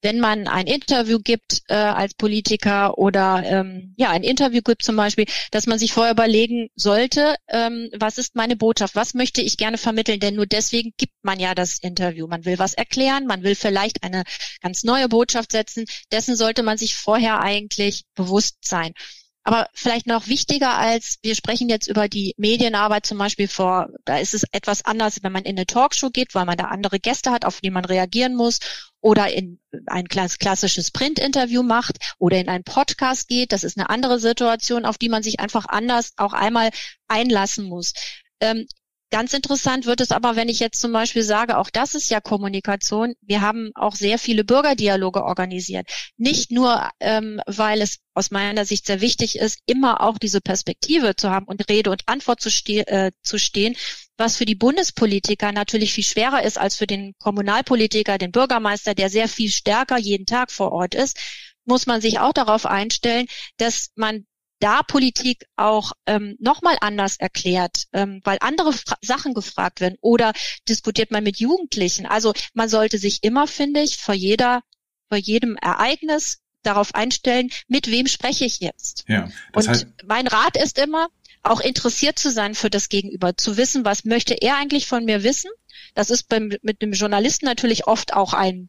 wenn 0.02 0.20
man 0.20 0.48
ein 0.48 0.66
Interview 0.66 1.18
gibt 1.18 1.62
äh, 1.68 1.74
als 1.74 2.14
Politiker 2.14 2.98
oder 2.98 3.42
ähm, 3.44 3.94
ja 3.96 4.10
ein 4.10 4.22
Interview 4.22 4.60
gibt 4.62 4.82
zum 4.82 4.96
Beispiel, 4.96 5.26
dass 5.50 5.66
man 5.66 5.78
sich 5.78 5.92
vorher 5.92 6.12
überlegen 6.12 6.68
sollte, 6.74 7.36
ähm, 7.48 7.90
was 7.98 8.18
ist 8.18 8.34
meine 8.34 8.56
Botschaft, 8.56 8.94
was 8.94 9.14
möchte 9.14 9.42
ich 9.42 9.56
gerne 9.56 9.78
vermitteln, 9.78 10.20
denn 10.20 10.34
nur 10.34 10.46
deswegen 10.46 10.92
gibt 10.96 11.14
man 11.22 11.38
ja 11.38 11.54
das 11.54 11.78
Interview. 11.78 12.26
Man 12.26 12.44
will 12.44 12.58
was 12.58 12.74
erklären, 12.74 13.26
man 13.26 13.42
will 13.42 13.54
vielleicht 13.54 14.02
eine 14.02 14.24
ganz 14.62 14.84
neue 14.84 15.08
Botschaft 15.08 15.52
setzen. 15.52 15.84
Dessen 16.12 16.36
sollte 16.36 16.62
man 16.62 16.78
sich 16.78 16.96
vorher 16.96 17.40
eigentlich 17.40 18.04
bewusst 18.14 18.56
sein. 18.64 18.94
Aber 19.42 19.68
vielleicht 19.72 20.06
noch 20.06 20.26
wichtiger 20.26 20.76
als, 20.76 21.18
wir 21.22 21.34
sprechen 21.34 21.68
jetzt 21.68 21.88
über 21.88 22.08
die 22.08 22.34
Medienarbeit 22.36 23.06
zum 23.06 23.16
Beispiel 23.16 23.48
vor, 23.48 23.88
da 24.04 24.18
ist 24.18 24.34
es 24.34 24.44
etwas 24.52 24.84
anders, 24.84 25.22
wenn 25.22 25.32
man 25.32 25.44
in 25.44 25.56
eine 25.56 25.66
Talkshow 25.66 26.10
geht, 26.10 26.34
weil 26.34 26.44
man 26.44 26.58
da 26.58 26.66
andere 26.66 27.00
Gäste 27.00 27.30
hat, 27.30 27.44
auf 27.46 27.60
die 27.60 27.70
man 27.70 27.84
reagieren 27.86 28.34
muss 28.34 28.58
oder 29.00 29.32
in 29.32 29.58
ein 29.86 30.08
klassisches 30.08 30.90
Print-Interview 30.90 31.62
macht 31.62 31.98
oder 32.18 32.38
in 32.38 32.48
einen 32.48 32.64
Podcast 32.64 33.28
geht. 33.28 33.52
Das 33.52 33.64
ist 33.64 33.78
eine 33.78 33.88
andere 33.88 34.18
Situation, 34.18 34.84
auf 34.84 34.98
die 34.98 35.08
man 35.08 35.22
sich 35.22 35.40
einfach 35.40 35.64
anders 35.66 36.12
auch 36.18 36.34
einmal 36.34 36.70
einlassen 37.08 37.64
muss. 37.64 37.94
Ähm, 38.40 38.66
Ganz 39.12 39.34
interessant 39.34 39.86
wird 39.86 40.00
es 40.00 40.12
aber, 40.12 40.36
wenn 40.36 40.48
ich 40.48 40.60
jetzt 40.60 40.80
zum 40.80 40.92
Beispiel 40.92 41.24
sage, 41.24 41.58
auch 41.58 41.68
das 41.68 41.96
ist 41.96 42.10
ja 42.10 42.20
Kommunikation. 42.20 43.14
Wir 43.20 43.40
haben 43.40 43.72
auch 43.74 43.96
sehr 43.96 44.20
viele 44.20 44.44
Bürgerdialoge 44.44 45.24
organisiert. 45.24 45.90
Nicht 46.16 46.52
nur, 46.52 46.88
ähm, 47.00 47.40
weil 47.46 47.82
es 47.82 47.98
aus 48.14 48.30
meiner 48.30 48.64
Sicht 48.64 48.86
sehr 48.86 49.00
wichtig 49.00 49.36
ist, 49.36 49.58
immer 49.66 50.00
auch 50.00 50.16
diese 50.16 50.40
Perspektive 50.40 51.16
zu 51.16 51.28
haben 51.28 51.46
und 51.46 51.68
Rede 51.68 51.90
und 51.90 52.02
Antwort 52.06 52.40
zu, 52.40 52.50
ste 52.50 52.86
äh, 52.86 53.10
zu 53.22 53.38
stehen, 53.38 53.74
was 54.16 54.36
für 54.36 54.44
die 54.44 54.54
Bundespolitiker 54.54 55.50
natürlich 55.50 55.92
viel 55.92 56.04
schwerer 56.04 56.44
ist 56.44 56.58
als 56.58 56.76
für 56.76 56.86
den 56.86 57.14
Kommunalpolitiker, 57.18 58.16
den 58.16 58.30
Bürgermeister, 58.30 58.94
der 58.94 59.10
sehr 59.10 59.26
viel 59.26 59.50
stärker 59.50 59.98
jeden 59.98 60.26
Tag 60.26 60.52
vor 60.52 60.70
Ort 60.70 60.94
ist 60.94 61.18
muss 61.66 61.86
man 61.86 62.00
sich 62.00 62.18
auch 62.18 62.32
darauf 62.32 62.66
einstellen, 62.66 63.26
dass 63.56 63.90
man 63.94 64.26
da 64.60 64.82
Politik 64.82 65.46
auch 65.56 65.92
ähm, 66.06 66.36
nochmal 66.38 66.76
anders 66.80 67.16
erklärt, 67.16 67.84
ähm, 67.92 68.20
weil 68.24 68.38
andere 68.40 68.72
Fra 68.72 68.96
Sachen 69.02 69.34
gefragt 69.34 69.80
werden 69.80 69.96
oder 70.00 70.32
diskutiert 70.68 71.10
man 71.10 71.24
mit 71.24 71.38
Jugendlichen. 71.38 72.06
Also 72.06 72.32
man 72.54 72.68
sollte 72.68 72.98
sich 72.98 73.24
immer, 73.24 73.46
finde 73.46 73.80
ich, 73.80 73.96
vor 73.96 74.14
jeder, 74.14 74.62
vor 75.08 75.18
jedem 75.18 75.56
Ereignis 75.56 76.40
darauf 76.62 76.94
einstellen, 76.94 77.50
mit 77.68 77.90
wem 77.90 78.06
spreche 78.06 78.44
ich 78.44 78.60
jetzt. 78.60 79.04
Ja, 79.08 79.30
Und 79.54 79.66
heißt, 79.66 79.86
mein 80.04 80.26
Rat 80.26 80.56
ist 80.56 80.78
immer, 80.78 81.08
auch 81.42 81.60
interessiert 81.60 82.18
zu 82.18 82.30
sein 82.30 82.54
für 82.54 82.68
das 82.68 82.90
Gegenüber, 82.90 83.36
zu 83.36 83.56
wissen, 83.56 83.84
was 83.84 84.04
möchte 84.04 84.34
er 84.34 84.56
eigentlich 84.56 84.86
von 84.86 85.06
mir 85.06 85.22
wissen. 85.22 85.50
Das 85.94 86.10
ist 86.10 86.28
beim, 86.28 86.52
mit 86.62 86.82
dem 86.82 86.92
Journalisten 86.92 87.46
natürlich 87.46 87.86
oft 87.86 88.12
auch 88.12 88.34
ein, 88.34 88.68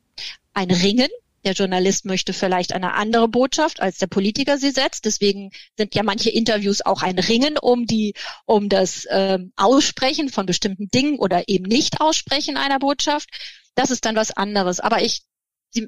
ein 0.54 0.72
Ringen, 0.72 1.10
der 1.44 1.54
Journalist 1.54 2.06
möchte 2.06 2.34
vielleicht 2.34 2.74
eine 2.74 2.94
andere 2.94 3.28
Botschaft, 3.28 3.82
als 3.82 3.98
der 3.98 4.08
Politiker 4.08 4.58
sie 4.58 4.72
setzt. 4.72 5.06
Deswegen 5.06 5.52
sind 5.78 5.96
ja 5.96 6.04
manche 6.04 6.30
Interviews 6.30 6.82
auch 6.82 7.02
ein 7.02 7.18
Ringen 7.18 7.58
um 7.58 7.86
die, 7.86 8.14
um 8.46 8.70
das 8.70 9.08
ähm, 9.10 9.52
Aussprechen 9.56 10.30
von 10.30 10.46
bestimmten 10.46 10.90
Dingen 10.90 11.20
oder 11.20 11.48
eben 11.48 11.66
nicht 11.66 12.02
Aussprechen 12.02 12.58
einer 12.58 12.80
Botschaft. 12.80 13.30
Das 13.76 13.92
ist 13.92 14.06
dann 14.06 14.16
was 14.16 14.32
anderes. 14.32 14.80
Aber 14.80 15.02
ich, 15.02 15.24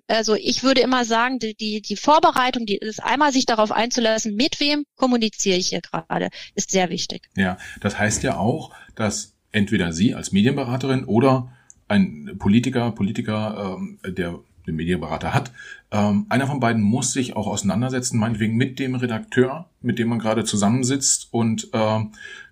also 0.07 0.35
ich 0.35 0.63
würde 0.63 0.81
immer 0.81 1.05
sagen, 1.05 1.39
die, 1.39 1.55
die, 1.55 1.81
die 1.81 1.97
Vorbereitung, 1.97 2.65
die 2.65 2.77
ist 2.77 3.03
einmal 3.03 3.31
sich 3.31 3.45
darauf 3.45 3.71
einzulassen, 3.71 4.35
mit 4.35 4.59
wem 4.59 4.85
kommuniziere 4.95 5.57
ich 5.57 5.69
hier 5.69 5.81
gerade, 5.81 6.29
ist 6.55 6.71
sehr 6.71 6.89
wichtig. 6.89 7.29
Ja, 7.35 7.57
das 7.81 7.99
heißt 7.99 8.23
ja 8.23 8.37
auch, 8.37 8.73
dass 8.95 9.33
entweder 9.51 9.93
Sie 9.93 10.15
als 10.15 10.31
Medienberaterin 10.31 11.05
oder 11.05 11.51
ein 11.87 12.37
Politiker, 12.39 12.91
Politiker, 12.91 13.77
ähm, 13.77 13.99
der 14.05 14.39
den 14.65 14.75
Medienberater 14.75 15.33
hat. 15.33 15.51
Ähm, 15.91 16.25
einer 16.29 16.47
von 16.47 16.59
beiden 16.59 16.81
muss 16.81 17.13
sich 17.13 17.35
auch 17.35 17.47
auseinandersetzen, 17.47 18.17
meinetwegen 18.17 18.55
mit 18.55 18.79
dem 18.79 18.95
Redakteur, 18.95 19.69
mit 19.81 19.99
dem 19.99 20.09
man 20.09 20.19
gerade 20.19 20.43
zusammensitzt 20.43 21.29
und 21.31 21.69
äh, 21.73 21.99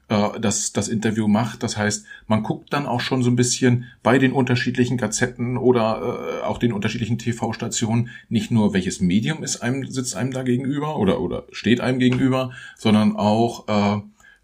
äh, 0.10 0.40
das, 0.40 0.74
das 0.74 0.88
Interview 0.88 1.28
macht. 1.28 1.64
Das 1.64 1.78
heißt, 1.78 2.06
man 2.28 2.44
guckt 2.44 2.74
dann 2.74 2.86
auch 2.86 3.02
schon 3.02 3.24
so 3.24 3.30
ein 3.30 3.36
bisschen 3.36 3.86
bei 4.04 4.18
den 4.18 4.34
unterschiedlichen 4.34 4.98
Gazetten 4.98 5.58
oder 5.58 6.42
äh, 6.42 6.46
auch 6.46 6.58
den 6.58 6.74
unterschiedlichen 6.74 7.18
TV-Stationen 7.18 8.10
nicht 8.30 8.52
nur, 8.52 8.74
welches 8.74 9.02
Medium 9.02 9.44
ist 9.44 9.62
einem, 9.62 9.86
sitzt 9.88 10.16
einem 10.16 10.32
da 10.32 10.44
gegenüber 10.44 10.98
oder, 10.98 11.22
oder 11.22 11.46
steht 11.52 11.82
einem 11.82 12.00
gegenüber, 12.00 12.52
sondern 12.78 13.16
auch, 13.16 13.68
äh, 13.68 14.02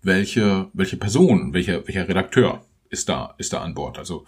welche, 0.08 0.70
welche 0.74 0.98
Person, 0.98 1.54
welcher, 1.54 1.86
welcher 1.88 2.08
Redakteur 2.08 2.66
ist 2.90 3.10
da, 3.10 3.36
ist 3.38 3.54
da 3.54 3.62
an 3.62 3.74
Bord. 3.74 4.00
Also 4.00 4.26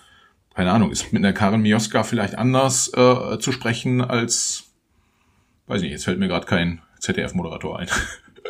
keine 0.60 0.74
Ahnung, 0.74 0.92
ist 0.92 1.14
mit 1.14 1.24
einer 1.24 1.32
Karin 1.32 1.62
Mioska 1.62 2.04
vielleicht 2.04 2.38
anders 2.38 2.92
äh, 2.94 3.40
zu 3.40 3.54
sprechen 3.54 4.02
als, 4.02 4.66
weiß 5.68 5.82
nicht, 5.82 5.92
jetzt 5.92 6.04
fällt 6.04 6.20
mir 6.20 6.28
gerade 6.28 6.46
kein 6.46 6.82
ZDF-Moderator 7.00 7.80
ein. 7.80 7.88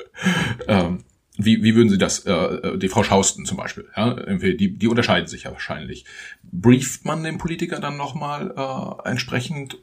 ähm, 0.67 1.03
wie, 1.37 1.61
wie 1.61 1.75
würden 1.75 1.89
Sie 1.89 1.99
das, 1.99 2.25
äh, 2.25 2.79
die 2.79 2.89
Frau 2.89 3.03
Schausten 3.03 3.45
zum 3.45 3.57
Beispiel, 3.57 3.87
ja, 3.95 4.15
die, 4.15 4.75
die 4.75 4.87
unterscheiden 4.87 5.27
sich 5.27 5.43
ja 5.43 5.51
wahrscheinlich. 5.51 6.05
Brieft 6.41 7.05
man 7.05 7.23
den 7.23 7.37
Politiker 7.37 7.79
dann 7.79 7.95
nochmal 7.95 8.55
äh, 8.57 9.07
entsprechend 9.07 9.77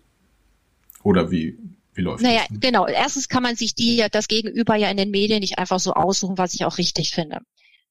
oder 1.05 1.31
wie, 1.31 1.57
wie 1.95 2.03
läuft 2.03 2.25
naja, 2.25 2.41
das? 2.41 2.51
Naja, 2.51 2.61
genau. 2.61 2.89
Erstens 2.89 3.29
kann 3.29 3.45
man 3.45 3.55
sich 3.55 3.77
die, 3.77 4.05
das 4.11 4.27
Gegenüber 4.27 4.75
ja 4.75 4.91
in 4.91 4.97
den 4.97 5.13
Medien 5.13 5.39
nicht 5.39 5.61
einfach 5.61 5.79
so 5.79 5.95
aussuchen, 5.95 6.39
was 6.39 6.55
ich 6.55 6.65
auch 6.65 6.79
richtig 6.79 7.13
finde. 7.13 7.39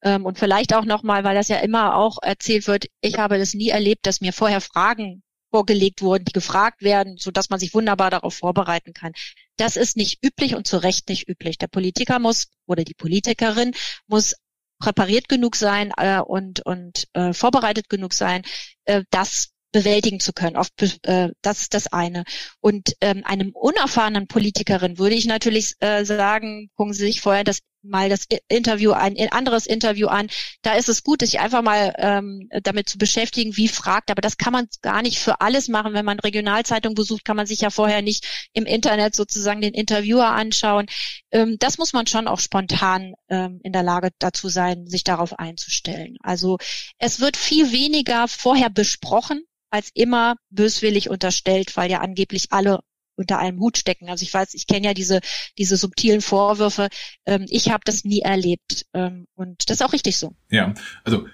Ähm, 0.06 0.26
und 0.26 0.40
vielleicht 0.40 0.74
auch 0.74 0.86
nochmal, 0.86 1.24
weil 1.24 1.36
das 1.36 1.50
ja 1.50 1.58
immer 1.58 1.98
auch 1.98 2.20
erzählt 2.22 2.68
wird, 2.68 2.86
ich 3.02 3.18
habe 3.18 3.38
das 3.38 3.54
nie 3.54 3.70
erlebt, 3.70 4.06
dass 4.06 4.22
mir 4.22 4.32
vorher 4.32 4.62
Fragen 4.62 5.24
vorgelegt 5.52 6.02
wurden, 6.02 6.26
die 6.26 6.32
gefragt 6.32 6.82
werden, 6.82 7.18
so 7.18 7.32
dass 7.32 7.50
man 7.50 7.60
sich 7.60 7.74
wunderbar 7.74 8.12
darauf 8.12 8.36
vorbereiten 8.36 8.94
kann. 8.94 9.14
Das 9.58 9.78
ist 9.78 9.98
nicht 9.98 10.24
üblich 10.24 10.56
und 10.56 10.68
zu 10.68 10.78
Recht 10.78 11.10
nicht 11.10 11.28
üblich. 11.28 11.58
Der 11.58 11.68
Politiker 11.68 12.20
muss 12.20 12.48
oder 12.68 12.84
die 12.84 12.94
Politikerin 12.94 13.74
muss 14.08 14.36
präpariert 14.80 15.30
genug 15.30 15.56
sein 15.56 15.92
äh, 15.98 16.20
und 16.20 16.66
und 16.66 17.08
äh, 17.14 17.34
vorbereitet 17.34 17.90
genug 17.90 18.14
sein, 18.14 18.44
äh, 18.84 19.04
das 19.10 19.54
bewältigen 19.72 20.20
zu 20.20 20.34
können. 20.34 20.58
Oft, 20.58 20.74
äh, 21.08 21.30
das 21.42 21.62
ist 21.62 21.74
das 21.74 21.88
eine. 21.88 22.24
Und 22.60 22.94
ähm, 23.02 23.24
einem 23.26 23.52
unerfahrenen 23.52 24.28
Politikerin 24.28 24.98
würde 24.98 25.16
ich 25.16 25.26
natürlich 25.26 25.76
äh, 25.80 26.06
sagen, 26.06 26.70
gucken 26.76 26.94
Sie 26.94 27.06
sich 27.06 27.22
vorher 27.22 27.44
das 27.44 27.60
mal 27.90 28.10
das 28.10 28.26
Interview 28.48 28.92
ein, 28.92 29.18
ein 29.18 29.32
anderes 29.32 29.66
Interview 29.66 30.08
an. 30.08 30.28
Da 30.62 30.74
ist 30.74 30.90
es 30.90 31.04
gut, 31.04 31.22
sich 31.22 31.40
einfach 31.40 31.62
mal 31.62 31.94
ähm, 31.98 32.50
damit 32.64 32.90
zu 32.90 32.98
beschäftigen, 32.98 33.58
wie 33.58 33.68
fragt. 33.68 34.12
Aber 34.12 34.22
das 34.22 34.38
kann 34.38 34.54
man 34.54 34.68
gar 34.82 35.02
nicht 35.02 35.20
für 35.20 35.42
alles 35.42 35.68
machen. 35.68 35.94
Wenn 35.94 36.06
man 36.06 36.20
Regionalzeitung 36.20 36.96
besucht, 36.96 37.26
kann 37.26 37.38
man 37.38 37.48
sich 37.48 37.62
ja 37.62 37.70
vorher 37.70 38.02
nicht 38.02 38.50
im 38.54 38.66
Internet 38.66 39.16
sozusagen 39.16 39.62
den 39.62 39.74
Interviewer 39.74 40.28
anschauen. 40.28 40.88
Ähm, 41.32 41.58
das 41.60 41.78
muss 41.78 41.94
man 41.94 42.08
schon 42.08 42.28
auch 42.28 42.40
spontan 42.40 43.14
ähm, 43.30 43.60
in 43.64 43.74
der 43.74 43.84
Lage 43.84 44.10
dazu 44.20 44.50
sein, 44.50 44.88
sich 44.88 45.04
darauf 45.04 45.38
einzustellen. 45.40 46.18
Also 46.22 46.58
es 46.98 47.20
wird 47.20 47.38
viel 47.38 47.72
weniger 47.72 48.28
vorher 48.28 48.70
besprochen 48.70 49.44
als 49.70 49.90
immer 49.94 50.36
böswillig 50.50 51.10
unterstellt, 51.10 51.76
weil 51.76 51.92
ja 51.92 52.00
angeblich 52.00 52.52
alle 52.52 52.80
unter 53.16 53.40
einem 53.40 53.60
Hut 53.60 53.78
stecken. 53.78 54.10
Also 54.10 54.24
ich 54.24 54.34
weiß, 54.34 54.54
ich 54.54 54.68
kenne 54.68 54.88
ja 54.88 54.94
diese 54.94 55.20
diese 55.58 55.78
subtilen 55.78 56.22
Vorwürfe. 56.22 56.90
Ähm, 57.26 57.46
ich 57.50 57.72
habe 57.72 57.84
das 57.86 58.04
nie 58.04 58.22
erlebt 58.22 58.86
ähm, 58.94 59.28
und 59.36 59.70
das 59.70 59.78
ist 59.78 59.86
auch 59.86 59.94
richtig 59.94 60.18
so. 60.18 60.34
Ja, 60.50 60.74
also 61.04 61.26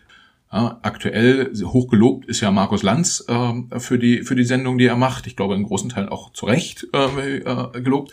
ja, 0.51 0.79
aktuell 0.82 1.53
hochgelobt 1.63 2.25
ist 2.25 2.41
ja 2.41 2.51
Markus 2.51 2.84
Lanz 2.84 3.23
äh, 3.27 3.79
für 3.79 3.97
die 3.97 4.23
für 4.23 4.36
die 4.36 4.43
Sendung, 4.43 4.77
die 4.77 4.86
er 4.86 4.97
macht. 4.97 5.27
Ich 5.27 5.36
glaube 5.36 5.55
in 5.55 5.63
großen 5.63 5.89
Teilen 5.89 6.09
auch 6.09 6.34
zu 6.34 6.45
Recht 6.45 6.88
äh, 6.93 7.38
äh, 7.38 7.82
gelobt. 7.82 8.11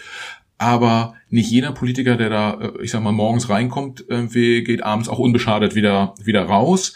Aber 0.60 1.14
nicht 1.30 1.50
jeder 1.50 1.70
Politiker, 1.70 2.16
der 2.16 2.30
da, 2.30 2.54
äh, 2.60 2.82
ich 2.82 2.90
sag 2.90 3.02
mal, 3.02 3.12
morgens 3.12 3.48
reinkommt, 3.48 4.04
irgendwie 4.08 4.64
geht 4.64 4.82
abends 4.82 5.08
auch 5.08 5.18
unbeschadet 5.18 5.74
wieder 5.74 6.14
wieder 6.22 6.44
raus. 6.44 6.94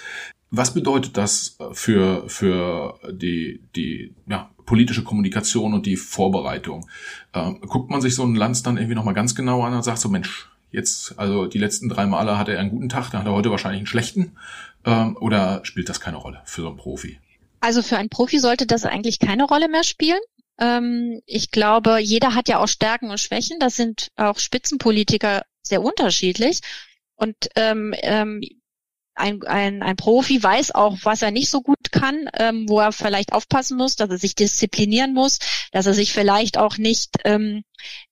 Was 0.51 0.75
bedeutet 0.75 1.17
das 1.17 1.57
äh, 1.59 1.73
für, 1.73 2.29
für 2.29 3.01
die, 3.11 3.63
die 3.75 4.15
ja, 4.29 4.51
politische 4.65 5.05
Kommunikation 5.05 5.75
und 5.75 5.87
die 5.87 5.97
Vorbereitung? 5.97 6.89
Ähm, 7.35 7.61
guckt 7.61 7.91
man 7.91 8.01
sich 8.01 8.15
so 8.15 8.23
einen 8.23 8.35
Lanz 8.35 8.63
dann 8.63 8.77
irgendwie 8.77 8.95
nochmal 8.95 9.15
ganz 9.15 9.35
genau 9.35 9.63
an 9.63 9.75
und 9.75 9.83
sagt 9.83 9.99
so, 9.99 10.09
Mensch, 10.09 10.49
jetzt, 10.71 11.19
also 11.19 11.47
die 11.47 11.59
letzten 11.59 11.89
drei 11.89 12.07
Male 12.07 12.39
hatte 12.39 12.53
er 12.53 12.61
einen 12.61 12.71
guten 12.71 12.89
Tag, 12.89 13.11
dann 13.11 13.21
hat 13.21 13.27
er 13.27 13.35
heute 13.35 13.51
wahrscheinlich 13.51 13.81
einen 13.81 13.87
schlechten. 13.87 14.37
Ähm, 14.85 15.17
oder 15.21 15.61
spielt 15.65 15.89
das 15.89 16.01
keine 16.01 16.17
Rolle 16.17 16.43
für 16.45 16.63
so 16.63 16.69
einen 16.69 16.77
Profi? 16.77 17.19
Also 17.61 17.83
für 17.83 17.97
einen 17.97 18.09
Profi 18.09 18.39
sollte 18.39 18.67
das 18.67 18.85
eigentlich 18.85 19.21
keine 19.21 19.45
Rolle 19.45 19.69
mehr 19.69 19.85
spielen. 19.85 20.21
Ähm, 20.59 21.21
ich 21.27 21.51
glaube, 21.51 21.99
jeder 21.99 22.35
hat 22.35 22.49
ja 22.49 22.59
auch 22.59 22.69
Stärken 22.69 23.11
und 23.11 23.21
Schwächen. 23.21 23.59
Das 23.61 23.77
sind 23.77 24.09
auch 24.17 24.39
Spitzenpolitiker 24.39 25.43
sehr 25.63 25.83
unterschiedlich. 25.83 26.61
Und 27.15 27.37
ähm, 27.55 27.95
ähm, 28.03 28.41
ein, 29.23 29.43
ein, 29.45 29.83
ein 29.85 29.97
Profi 29.97 30.43
weiß 30.43 30.73
auch, 30.75 30.99
was 31.05 31.23
er 31.23 31.31
nicht 31.31 31.49
so 31.49 31.63
gut 31.63 31.93
kann, 31.93 32.29
ähm, 32.35 32.69
wo 32.69 32.81
er 32.81 32.93
vielleicht 32.93 33.33
aufpassen 33.33 33.77
muss, 33.77 33.95
dass 33.95 34.11
er 34.11 34.19
sich 34.19 34.35
disziplinieren 34.35 35.15
muss, 35.15 35.39
dass 35.71 35.87
er 35.87 35.95
sich 35.95 36.13
vielleicht 36.13 36.59
auch 36.59 36.77
nicht 36.77 37.11
ähm, 37.25 37.63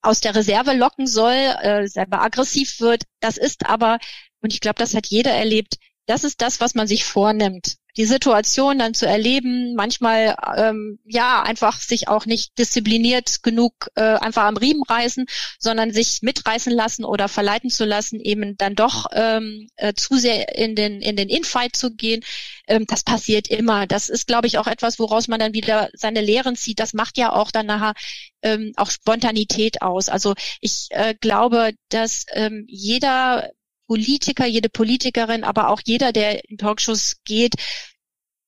aus 0.01 0.21
der 0.21 0.35
Reserve 0.35 0.73
locken 0.73 1.07
soll, 1.07 1.33
äh, 1.33 1.87
selber 1.87 2.21
aggressiv 2.21 2.79
wird. 2.79 3.03
Das 3.19 3.37
ist 3.37 3.65
aber, 3.65 3.99
und 4.41 4.53
ich 4.53 4.61
glaube, 4.61 4.79
das 4.79 4.95
hat 4.95 5.07
jeder 5.07 5.31
erlebt, 5.31 5.75
das 6.05 6.23
ist 6.23 6.41
das, 6.41 6.61
was 6.61 6.75
man 6.75 6.87
sich 6.87 7.03
vornimmt 7.03 7.75
die 7.97 8.05
Situation 8.05 8.79
dann 8.79 8.93
zu 8.93 9.05
erleben, 9.05 9.75
manchmal 9.75 10.35
ähm, 10.55 10.99
ja 11.05 11.43
einfach 11.43 11.79
sich 11.79 12.07
auch 12.07 12.25
nicht 12.25 12.57
diszipliniert 12.57 13.43
genug 13.43 13.89
äh, 13.95 14.01
einfach 14.01 14.43
am 14.43 14.57
Riemen 14.57 14.83
reißen, 14.83 15.25
sondern 15.59 15.91
sich 15.91 16.21
mitreißen 16.21 16.73
lassen 16.73 17.05
oder 17.05 17.27
verleiten 17.27 17.69
zu 17.69 17.85
lassen, 17.85 18.19
eben 18.19 18.57
dann 18.57 18.75
doch 18.75 19.07
ähm, 19.13 19.67
äh, 19.75 19.93
zu 19.93 20.15
sehr 20.15 20.57
in 20.57 20.75
den 20.75 21.01
in 21.01 21.15
den 21.15 21.29
Infight 21.29 21.75
zu 21.75 21.91
gehen. 21.91 22.23
Ähm, 22.67 22.85
das 22.87 23.03
passiert 23.03 23.47
immer. 23.47 23.87
Das 23.87 24.09
ist, 24.09 24.27
glaube 24.27 24.47
ich, 24.47 24.57
auch 24.57 24.67
etwas, 24.67 24.99
woraus 24.99 25.27
man 25.27 25.39
dann 25.39 25.53
wieder 25.53 25.89
seine 25.93 26.21
Lehren 26.21 26.55
zieht. 26.55 26.79
Das 26.79 26.93
macht 26.93 27.17
ja 27.17 27.33
auch 27.33 27.51
dann 27.51 27.65
nachher 27.65 27.93
ähm, 28.41 28.73
auch 28.75 28.89
Spontanität 28.91 29.81
aus. 29.81 30.09
Also 30.09 30.33
ich 30.61 30.87
äh, 30.91 31.15
glaube, 31.19 31.73
dass 31.89 32.25
ähm, 32.33 32.65
jeder 32.67 33.51
Politiker, 33.91 34.45
jede 34.45 34.69
Politikerin, 34.69 35.43
aber 35.43 35.67
auch 35.67 35.81
jeder, 35.83 36.13
der 36.13 36.49
in 36.49 36.57
Talkshows 36.57 37.17
geht, 37.25 37.55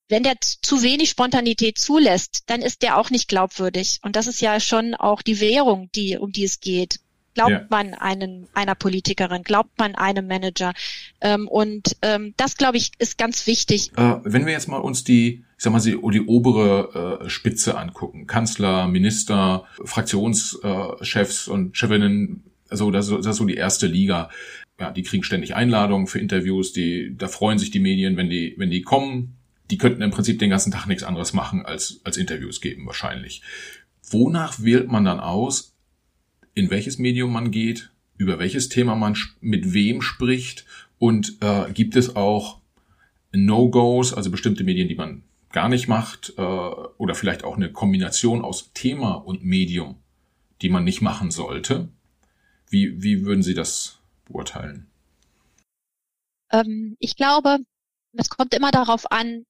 wenn 0.07 0.23
der 0.23 0.35
zu 0.39 0.81
wenig 0.83 1.09
Spontanität 1.09 1.77
zulässt, 1.77 2.43
dann 2.45 2.61
ist 2.61 2.81
der 2.81 2.97
auch 2.97 3.09
nicht 3.09 3.27
glaubwürdig. 3.27 3.99
Und 4.03 4.15
das 4.15 4.27
ist 4.27 4.39
ja 4.39 4.61
schon 4.61 4.95
auch 4.95 5.21
die 5.21 5.41
Währung, 5.41 5.89
die, 5.95 6.17
um 6.17 6.31
die 6.31 6.45
es 6.45 6.61
geht. 6.61 7.01
Glaubt 7.33 7.51
ja. 7.51 7.67
man 7.69 7.93
einen, 7.93 8.47
einer 8.53 8.75
Politikerin, 8.75 9.43
glaubt 9.43 9.77
man 9.77 9.95
einem 9.95 10.27
Manager? 10.27 10.71
Ähm, 11.19 11.49
und 11.49 11.97
ähm, 12.03 12.33
das, 12.37 12.55
glaube 12.55 12.77
ich, 12.77 12.91
ist 12.99 13.17
ganz 13.17 13.45
wichtig. 13.45 13.91
Äh, 13.97 14.19
wenn 14.23 14.45
wir 14.45 14.53
jetzt 14.53 14.69
mal 14.69 14.77
uns 14.77 15.03
die, 15.03 15.43
ich 15.57 15.63
sag 15.63 15.73
mal, 15.73 15.81
die, 15.81 15.99
die 16.13 16.21
obere 16.21 17.19
äh, 17.21 17.29
Spitze 17.29 17.77
angucken, 17.77 18.27
Kanzler, 18.27 18.87
Minister, 18.87 19.65
Fraktionschefs 19.83 21.47
äh, 21.47 21.51
und 21.51 21.75
Chefinnen, 21.75 22.45
also 22.69 22.91
das, 22.91 23.09
das 23.09 23.25
ist 23.25 23.35
so 23.35 23.45
die 23.45 23.57
erste 23.57 23.87
Liga 23.87 24.29
ja, 24.79 24.91
die 24.91 25.03
kriegen 25.03 25.23
ständig 25.23 25.55
Einladungen 25.55 26.07
für 26.07 26.19
Interviews, 26.19 26.73
die, 26.73 27.15
da 27.17 27.27
freuen 27.27 27.59
sich 27.59 27.71
die 27.71 27.79
Medien, 27.79 28.17
wenn 28.17 28.29
die, 28.29 28.55
wenn 28.57 28.71
die 28.71 28.81
kommen. 28.81 29.37
Die 29.69 29.77
könnten 29.77 30.01
im 30.01 30.11
Prinzip 30.11 30.39
den 30.39 30.49
ganzen 30.49 30.71
Tag 30.71 30.87
nichts 30.87 31.03
anderes 31.03 31.33
machen, 31.33 31.65
als, 31.65 32.01
als 32.03 32.17
Interviews 32.17 32.59
geben, 32.59 32.85
wahrscheinlich. 32.85 33.41
Wonach 34.09 34.61
wählt 34.61 34.91
man 34.91 35.05
dann 35.05 35.19
aus, 35.19 35.75
in 36.53 36.69
welches 36.69 36.97
Medium 36.97 37.31
man 37.31 37.51
geht, 37.51 37.91
über 38.17 38.39
welches 38.39 38.69
Thema 38.69 38.95
man 38.95 39.17
mit 39.41 39.73
wem 39.73 40.01
spricht 40.01 40.65
und 40.99 41.37
äh, 41.41 41.71
gibt 41.73 41.95
es 41.95 42.15
auch 42.15 42.59
No-Gos, 43.31 44.13
also 44.13 44.29
bestimmte 44.29 44.63
Medien, 44.63 44.87
die 44.87 44.95
man 44.95 45.23
gar 45.51 45.69
nicht 45.69 45.87
macht, 45.87 46.33
äh, 46.37 46.41
oder 46.41 47.15
vielleicht 47.15 47.43
auch 47.43 47.55
eine 47.55 47.71
Kombination 47.71 48.41
aus 48.43 48.71
Thema 48.73 49.13
und 49.13 49.43
Medium, 49.43 49.95
die 50.61 50.69
man 50.69 50.83
nicht 50.83 51.01
machen 51.01 51.31
sollte. 51.31 51.89
Wie, 52.69 53.01
wie 53.01 53.25
würden 53.25 53.43
Sie 53.43 53.53
das 53.53 53.99
beurteilen? 54.25 54.91
Ähm, 56.51 56.95
ich 56.99 57.15
glaube, 57.15 57.59
es 58.13 58.29
kommt 58.29 58.53
immer 58.53 58.71
darauf 58.71 59.11
an, 59.11 59.45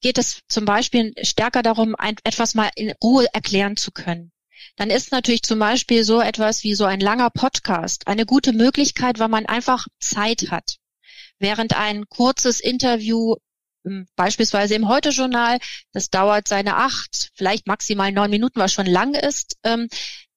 geht 0.00 0.18
es 0.18 0.40
zum 0.48 0.64
Beispiel 0.64 1.12
stärker 1.22 1.62
darum, 1.62 1.94
ein, 1.94 2.16
etwas 2.24 2.54
mal 2.54 2.70
in 2.74 2.92
Ruhe 3.02 3.26
erklären 3.32 3.76
zu 3.76 3.92
können. 3.92 4.32
Dann 4.76 4.90
ist 4.90 5.12
natürlich 5.12 5.42
zum 5.42 5.58
Beispiel 5.58 6.04
so 6.04 6.20
etwas 6.20 6.62
wie 6.64 6.74
so 6.74 6.84
ein 6.84 7.00
langer 7.00 7.30
Podcast 7.30 8.06
eine 8.06 8.26
gute 8.26 8.52
Möglichkeit, 8.52 9.18
weil 9.18 9.28
man 9.28 9.46
einfach 9.46 9.86
Zeit 9.98 10.50
hat. 10.50 10.76
Während 11.38 11.76
ein 11.76 12.06
kurzes 12.08 12.60
Interview 12.60 13.36
hm, 13.84 14.06
beispielsweise 14.16 14.74
im 14.74 14.88
Heute-Journal, 14.88 15.58
das 15.92 16.10
dauert 16.10 16.48
seine 16.48 16.76
acht, 16.76 17.30
vielleicht 17.34 17.66
maximal 17.66 18.12
neun 18.12 18.30
Minuten, 18.30 18.60
was 18.60 18.72
schon 18.72 18.86
lang 18.86 19.14
ist, 19.14 19.56
ähm, 19.64 19.88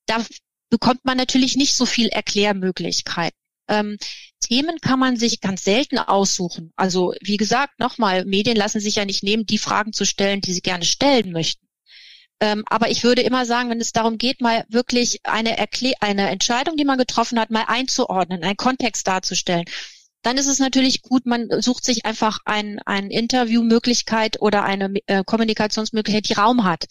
da 0.05 0.25
bekommt 0.73 1.05
man 1.05 1.17
natürlich 1.17 1.55
nicht 1.55 1.75
so 1.75 1.85
viel 1.85 2.07
Erklärmöglichkeiten. 2.07 3.37
Ähm, 3.67 3.99
Themen 4.39 4.79
kann 4.81 4.97
man 4.97 5.17
sich 5.17 5.39
ganz 5.39 5.63
selten 5.63 5.99
aussuchen. 5.99 6.73
Also 6.75 7.13
wie 7.21 7.37
gesagt, 7.37 7.79
nochmal, 7.79 8.25
Medien 8.25 8.57
lassen 8.57 8.79
sich 8.79 8.95
ja 8.95 9.05
nicht 9.05 9.21
nehmen, 9.21 9.45
die 9.45 9.59
Fragen 9.59 9.93
zu 9.93 10.03
stellen, 10.03 10.41
die 10.41 10.51
sie 10.51 10.61
gerne 10.61 10.83
stellen 10.83 11.31
möchten. 11.31 11.67
Ähm, 12.39 12.63
aber 12.65 12.89
ich 12.89 13.03
würde 13.03 13.21
immer 13.21 13.45
sagen, 13.45 13.69
wenn 13.69 13.79
es 13.81 13.91
darum 13.91 14.17
geht, 14.17 14.41
mal 14.41 14.65
wirklich 14.67 15.19
eine, 15.25 15.59
Erklä 15.59 15.93
eine 15.99 16.31
Entscheidung, 16.31 16.75
die 16.75 16.85
man 16.85 16.97
getroffen 16.97 17.39
hat, 17.39 17.51
mal 17.51 17.65
einzuordnen, 17.67 18.43
einen 18.43 18.57
Kontext 18.57 19.07
darzustellen, 19.07 19.65
dann 20.23 20.37
ist 20.37 20.47
es 20.47 20.57
natürlich 20.57 21.03
gut, 21.03 21.27
man 21.27 21.49
sucht 21.61 21.85
sich 21.85 22.03
einfach 22.03 22.39
ein, 22.45 22.79
ein 22.87 23.11
Interviewmöglichkeit 23.11 24.41
oder 24.41 24.63
eine 24.63 24.91
äh, 25.05 25.23
Kommunikationsmöglichkeit, 25.23 26.29
die 26.29 26.33
Raum 26.33 26.63
hat. 26.63 26.85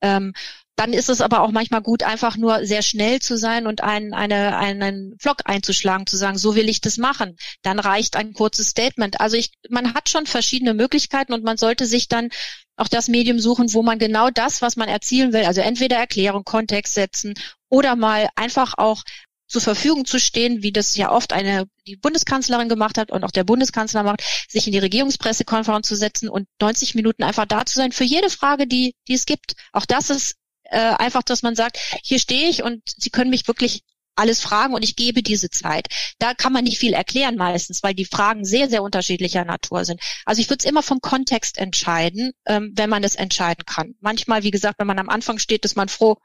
Ähm, 0.00 0.32
dann 0.76 0.92
ist 0.92 1.08
es 1.08 1.22
aber 1.22 1.40
auch 1.40 1.50
manchmal 1.50 1.80
gut, 1.80 2.02
einfach 2.02 2.36
nur 2.36 2.66
sehr 2.66 2.82
schnell 2.82 3.20
zu 3.20 3.38
sein 3.38 3.66
und 3.66 3.82
einen, 3.82 4.12
eine, 4.12 4.58
einen 4.58 5.16
Vlog 5.18 5.38
einzuschlagen, 5.46 6.06
zu 6.06 6.18
sagen, 6.18 6.36
so 6.36 6.54
will 6.54 6.68
ich 6.68 6.82
das 6.82 6.98
machen. 6.98 7.36
Dann 7.62 7.78
reicht 7.78 8.14
ein 8.14 8.34
kurzes 8.34 8.68
Statement. 8.68 9.18
Also 9.20 9.38
ich, 9.38 9.52
man 9.70 9.94
hat 9.94 10.10
schon 10.10 10.26
verschiedene 10.26 10.74
Möglichkeiten 10.74 11.32
und 11.32 11.44
man 11.44 11.56
sollte 11.56 11.86
sich 11.86 12.08
dann 12.08 12.28
auch 12.76 12.88
das 12.88 13.08
Medium 13.08 13.40
suchen, 13.40 13.72
wo 13.72 13.82
man 13.82 13.98
genau 13.98 14.28
das, 14.28 14.60
was 14.60 14.76
man 14.76 14.88
erzielen 14.88 15.32
will, 15.32 15.44
also 15.44 15.62
entweder 15.62 15.96
Erklärung, 15.96 16.44
Kontext 16.44 16.92
setzen 16.92 17.32
oder 17.70 17.96
mal 17.96 18.28
einfach 18.36 18.74
auch 18.76 19.02
zur 19.48 19.62
Verfügung 19.62 20.04
zu 20.04 20.18
stehen, 20.18 20.62
wie 20.62 20.72
das 20.72 20.96
ja 20.96 21.10
oft 21.10 21.32
eine 21.32 21.66
die 21.86 21.96
Bundeskanzlerin 21.96 22.68
gemacht 22.68 22.98
hat 22.98 23.12
und 23.12 23.24
auch 23.24 23.30
der 23.30 23.44
Bundeskanzler 23.44 24.02
macht, 24.02 24.22
sich 24.48 24.66
in 24.66 24.72
die 24.72 24.78
Regierungspressekonferenz 24.78 25.86
zu 25.86 25.96
setzen 25.96 26.28
und 26.28 26.48
90 26.60 26.96
Minuten 26.96 27.22
einfach 27.22 27.46
da 27.46 27.64
zu 27.64 27.76
sein 27.76 27.92
für 27.92 28.04
jede 28.04 28.28
Frage, 28.28 28.66
die 28.66 28.94
die 29.08 29.14
es 29.14 29.24
gibt. 29.24 29.54
Auch 29.72 29.86
das 29.86 30.10
ist 30.10 30.34
äh, 30.70 30.78
einfach, 30.78 31.22
dass 31.22 31.42
man 31.42 31.54
sagt, 31.56 31.78
hier 32.02 32.18
stehe 32.18 32.48
ich 32.48 32.62
und 32.62 32.82
Sie 32.86 33.10
können 33.10 33.30
mich 33.30 33.46
wirklich 33.48 33.82
alles 34.16 34.40
fragen 34.40 34.74
und 34.74 34.82
ich 34.82 34.96
gebe 34.96 35.22
diese 35.22 35.50
Zeit. 35.50 35.88
Da 36.18 36.34
kann 36.34 36.52
man 36.52 36.64
nicht 36.64 36.78
viel 36.78 36.94
erklären 36.94 37.36
meistens, 37.36 37.82
weil 37.82 37.94
die 37.94 38.06
Fragen 38.06 38.44
sehr, 38.44 38.68
sehr 38.68 38.82
unterschiedlicher 38.82 39.44
Natur 39.44 39.84
sind. 39.84 40.00
Also 40.24 40.40
ich 40.40 40.48
würde 40.48 40.64
es 40.64 40.70
immer 40.70 40.82
vom 40.82 41.00
Kontext 41.00 41.58
entscheiden, 41.58 42.32
ähm, 42.46 42.72
wenn 42.74 42.90
man 42.90 43.04
es 43.04 43.14
entscheiden 43.14 43.64
kann. 43.66 43.94
Manchmal, 44.00 44.42
wie 44.42 44.50
gesagt, 44.50 44.78
wenn 44.78 44.86
man 44.86 44.98
am 44.98 45.10
Anfang 45.10 45.38
steht, 45.38 45.64
ist 45.64 45.76
man 45.76 45.88
froh 45.88 46.16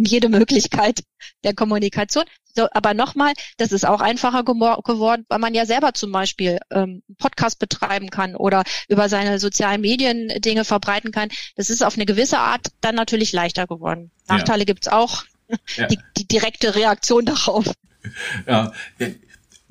um 0.00 0.04
jede 0.04 0.28
Möglichkeit 0.28 1.02
der 1.44 1.54
Kommunikation. 1.54 2.24
So, 2.56 2.66
aber 2.72 2.94
nochmal, 2.94 3.34
das 3.58 3.70
ist 3.70 3.86
auch 3.86 4.00
einfacher 4.00 4.42
geworden, 4.42 5.24
weil 5.28 5.38
man 5.38 5.54
ja 5.54 5.66
selber 5.66 5.92
zum 5.94 6.10
Beispiel 6.10 6.58
ähm, 6.70 7.02
Podcast 7.18 7.58
betreiben 7.58 8.10
kann 8.10 8.34
oder 8.34 8.64
über 8.88 9.08
seine 9.08 9.38
sozialen 9.38 9.82
Medien 9.82 10.28
Dinge 10.40 10.64
verbreiten 10.64 11.12
kann. 11.12 11.28
Das 11.56 11.70
ist 11.70 11.84
auf 11.84 11.94
eine 11.94 12.06
gewisse 12.06 12.38
Art 12.38 12.68
dann 12.80 12.94
natürlich 12.94 13.32
leichter 13.32 13.66
geworden. 13.66 14.10
Nachteile 14.26 14.60
ja. 14.60 14.64
gibt's 14.64 14.88
auch. 14.88 15.24
Ja. 15.76 15.86
Die, 15.88 15.98
die 16.16 16.28
direkte 16.28 16.76
Reaktion 16.76 17.24
darauf. 17.24 17.72
Ja, 18.46 18.72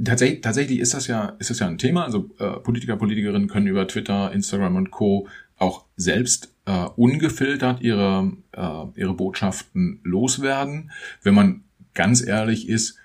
Tatsächlich, 0.04 0.42
tatsächlich 0.42 0.80
ist 0.80 0.94
das 0.94 1.08
ja, 1.08 1.36
ist 1.40 1.50
das 1.50 1.60
ja 1.60 1.68
ein 1.68 1.78
Thema. 1.78 2.06
Also 2.06 2.30
äh, 2.40 2.52
Politiker, 2.60 2.96
Politikerinnen 2.96 3.50
können 3.50 3.68
über 3.68 3.88
Twitter, 3.88 4.32
Instagram 4.32 4.78
und 4.78 4.92
Co. 4.92 5.28
auch 5.58 5.86
selbst 5.98 6.54
äh, 6.70 6.88
ungefiltert 6.96 7.82
ihre, 7.82 8.32
äh, 8.52 9.00
ihre 9.00 9.16
Botschaften 9.16 10.02
loswerden. 10.04 10.92
Wenn 11.24 11.34
man 11.34 11.64
ganz 11.96 12.22
ehrlich 12.26 12.70
ist, 12.70 12.98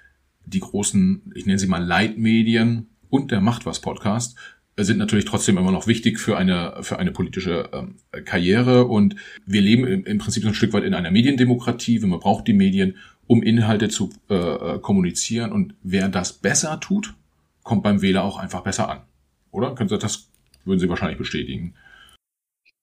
die 0.44 0.60
großen, 0.60 1.32
ich 1.34 1.46
nenne 1.46 1.58
sie 1.58 1.66
mal 1.66 1.82
Leitmedien 1.82 2.88
und 3.08 3.30
der 3.30 3.40
Macht 3.40 3.64
was 3.64 3.80
Podcast 3.80 4.36
sind 4.76 4.98
natürlich 4.98 5.24
trotzdem 5.24 5.56
immer 5.56 5.70
noch 5.70 5.86
wichtig 5.86 6.18
für 6.18 6.36
eine 6.36 6.78
für 6.82 6.98
eine 6.98 7.12
politische 7.12 7.70
ähm, 7.72 7.94
Karriere 8.24 8.86
und 8.86 9.14
wir 9.46 9.60
leben 9.60 9.86
im, 9.86 10.04
im 10.04 10.18
Prinzip 10.18 10.42
so 10.42 10.48
ein 10.48 10.54
Stück 10.54 10.72
weit 10.72 10.82
in 10.82 10.94
einer 10.94 11.12
Mediendemokratie. 11.12 12.00
Man 12.00 12.18
braucht 12.18 12.48
die 12.48 12.54
Medien, 12.54 12.96
um 13.28 13.44
Inhalte 13.44 13.88
zu 13.88 14.10
äh, 14.28 14.34
äh, 14.34 14.78
kommunizieren 14.80 15.52
und 15.52 15.74
wer 15.84 16.08
das 16.08 16.32
besser 16.32 16.80
tut, 16.80 17.14
kommt 17.62 17.84
beim 17.84 18.02
Wähler 18.02 18.24
auch 18.24 18.36
einfach 18.36 18.62
besser 18.62 18.90
an, 18.90 19.02
oder? 19.52 19.76
Können 19.76 19.88
Sie 19.88 19.96
das 19.96 20.28
würden 20.64 20.80
Sie 20.80 20.88
wahrscheinlich 20.88 21.18
bestätigen? 21.18 21.74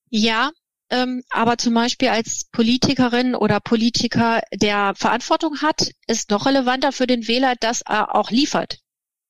Ja, 0.09 0.51
ähm, 0.91 1.23
aber 1.29 1.57
zum 1.57 1.73
Beispiel 1.73 2.09
als 2.09 2.45
Politikerin 2.51 3.33
oder 3.33 3.59
Politiker, 3.59 4.41
der 4.53 4.93
Verantwortung 4.95 5.61
hat, 5.61 5.91
ist 6.05 6.29
noch 6.29 6.45
relevanter 6.45 6.91
für 6.91 7.07
den 7.07 7.27
Wähler, 7.27 7.55
dass 7.59 7.81
er 7.81 8.13
auch 8.13 8.29
liefert. 8.29 8.79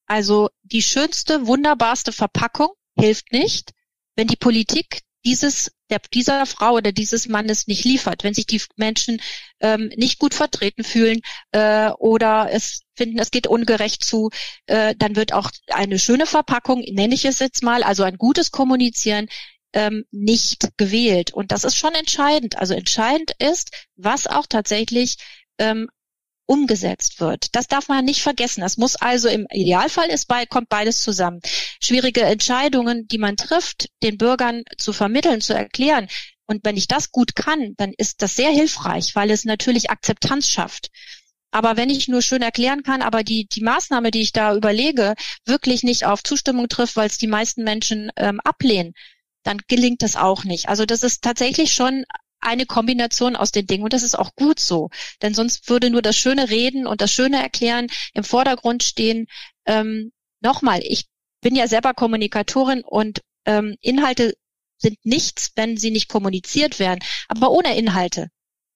Also 0.08 0.50
die 0.64 0.82
schönste, 0.82 1.48
wunderbarste 1.48 2.12
Verpackung 2.12 2.70
hilft 2.98 3.32
nicht, 3.32 3.72
wenn 4.16 4.28
die 4.28 4.36
Politik 4.36 5.02
dieses 5.24 5.72
der, 5.92 6.00
dieser 6.14 6.46
Frau 6.46 6.74
oder 6.74 6.92
dieses 6.92 7.28
Mannes 7.28 7.68
nicht 7.68 7.84
liefert, 7.84 8.24
wenn 8.24 8.34
sich 8.34 8.48
die 8.48 8.62
Menschen 8.78 9.22
ähm, 9.60 9.92
nicht 9.96 10.18
gut 10.18 10.34
vertreten 10.34 10.84
fühlen 10.84 11.20
äh, 11.52 11.90
oder 11.92 12.50
es 12.52 12.82
finden, 12.96 13.20
es 13.20 13.30
geht 13.30 13.46
ungerecht 13.46 14.04
zu, 14.04 14.30
äh, 14.66 14.96
dann 14.98 15.16
wird 15.16 15.34
auch 15.34 15.52
eine 15.68 16.00
schöne 16.00 16.26
Verpackung, 16.26 16.80
nenne 16.80 17.14
ich 17.14 17.26
es 17.26 17.40
jetzt 17.40 17.62
mal, 17.62 17.84
also 17.84 18.04
ein 18.04 18.18
gutes 18.18 18.52
Kommunizieren 18.52 19.28
ähm, 19.74 20.06
nicht 20.12 20.70
gewählt. 20.78 21.34
Und 21.34 21.52
das 21.52 21.64
ist 21.64 21.78
schon 21.78 21.94
entscheidend. 21.94 22.58
Also 22.58 22.74
entscheidend 22.74 23.32
ist, 23.40 23.72
was 23.96 24.28
auch 24.28 24.48
tatsächlich 24.48 25.18
ähm, 25.58 25.90
umgesetzt 26.46 27.22
wird. 27.22 27.56
Das 27.56 27.68
darf 27.68 27.88
man 27.88 28.04
nicht 28.04 28.22
vergessen. 28.22 28.62
Das 28.62 28.78
muss 28.78 28.98
also 28.98 29.30
im 29.30 29.48
Idealfall 29.52 30.10
ist 30.10 30.28
bei, 30.28 30.46
kommt 30.46 30.68
beides 30.68 31.02
zusammen. 31.02 31.40
Schwierige 31.82 32.24
Entscheidungen, 32.24 33.08
die 33.08 33.18
man 33.18 33.38
trifft, 33.38 33.90
den 34.04 34.18
Bürgern 34.18 34.64
zu 34.78 34.92
vermitteln, 34.92 35.40
zu 35.40 35.54
erklären. 35.54 36.08
Und 36.48 36.66
wenn 36.66 36.76
ich 36.76 36.90
das 36.90 37.12
gut 37.12 37.36
kann, 37.36 37.76
dann 37.78 37.94
ist 37.98 38.22
das 38.22 38.36
sehr 38.36 38.52
hilfreich, 38.52 39.16
weil 39.16 39.32
es 39.32 39.46
natürlich 39.46 39.90
Akzeptanz 39.90 40.50
schafft. 40.50 40.90
Aber 41.52 41.78
wenn 41.78 41.90
ich 41.90 42.10
nur 42.10 42.22
schön 42.22 42.42
erklären 42.42 42.84
kann, 42.84 43.02
aber 43.02 43.24
die, 43.24 43.46
die 43.46 43.62
Maßnahme, 43.62 44.12
die 44.12 44.22
ich 44.22 44.34
da 44.34 44.56
überlege, 44.56 45.16
wirklich 45.46 45.84
nicht 45.84 46.06
auf 46.06 46.24
Zustimmung 46.24 46.68
trifft, 46.68 46.96
weil 46.98 47.08
es 47.08 47.18
die 47.18 47.28
meisten 47.28 47.64
Menschen 47.64 48.12
ähm, 48.18 48.42
ablehnen, 48.42 48.94
dann 49.44 49.60
gelingt 49.68 50.02
das 50.02 50.16
auch 50.16 50.44
nicht. 50.44 50.70
Also 50.70 50.86
das 50.86 51.04
ist 51.04 51.24
tatsächlich 51.24 51.74
schon 51.74 52.06
eine 52.40 52.66
Kombination 52.66 53.36
aus 53.36 53.52
den 53.52 53.68
Dingen 53.68 53.84
und 53.84 53.94
das 53.94 54.04
ist 54.04 54.18
auch 54.18 54.36
gut 54.36 54.60
so, 54.60 54.90
denn 55.22 55.34
sonst 55.34 55.70
würde 55.70 55.90
nur 55.90 56.02
das 56.02 56.18
schöne 56.18 56.50
Reden 56.50 56.88
und 56.88 57.02
das 57.02 57.12
schöne 57.12 57.42
Erklären 57.42 57.88
im 58.14 58.24
Vordergrund 58.24 58.84
stehen. 58.84 59.28
Ähm, 59.66 60.12
Nochmal, 60.42 60.82
ich 60.84 61.06
bin 61.42 61.56
ja 61.56 61.68
selber 61.68 61.94
Kommunikatorin 61.94 62.82
und 62.84 63.22
ähm, 63.46 63.76
Inhalte 63.80 64.34
sind 64.78 64.98
nichts, 65.04 65.52
wenn 65.56 65.78
sie 65.78 65.92
nicht 65.92 66.10
kommuniziert 66.10 66.80
werden. 66.80 67.00
Aber 67.28 67.52
ohne 67.52 67.78
Inhalte 67.78 68.30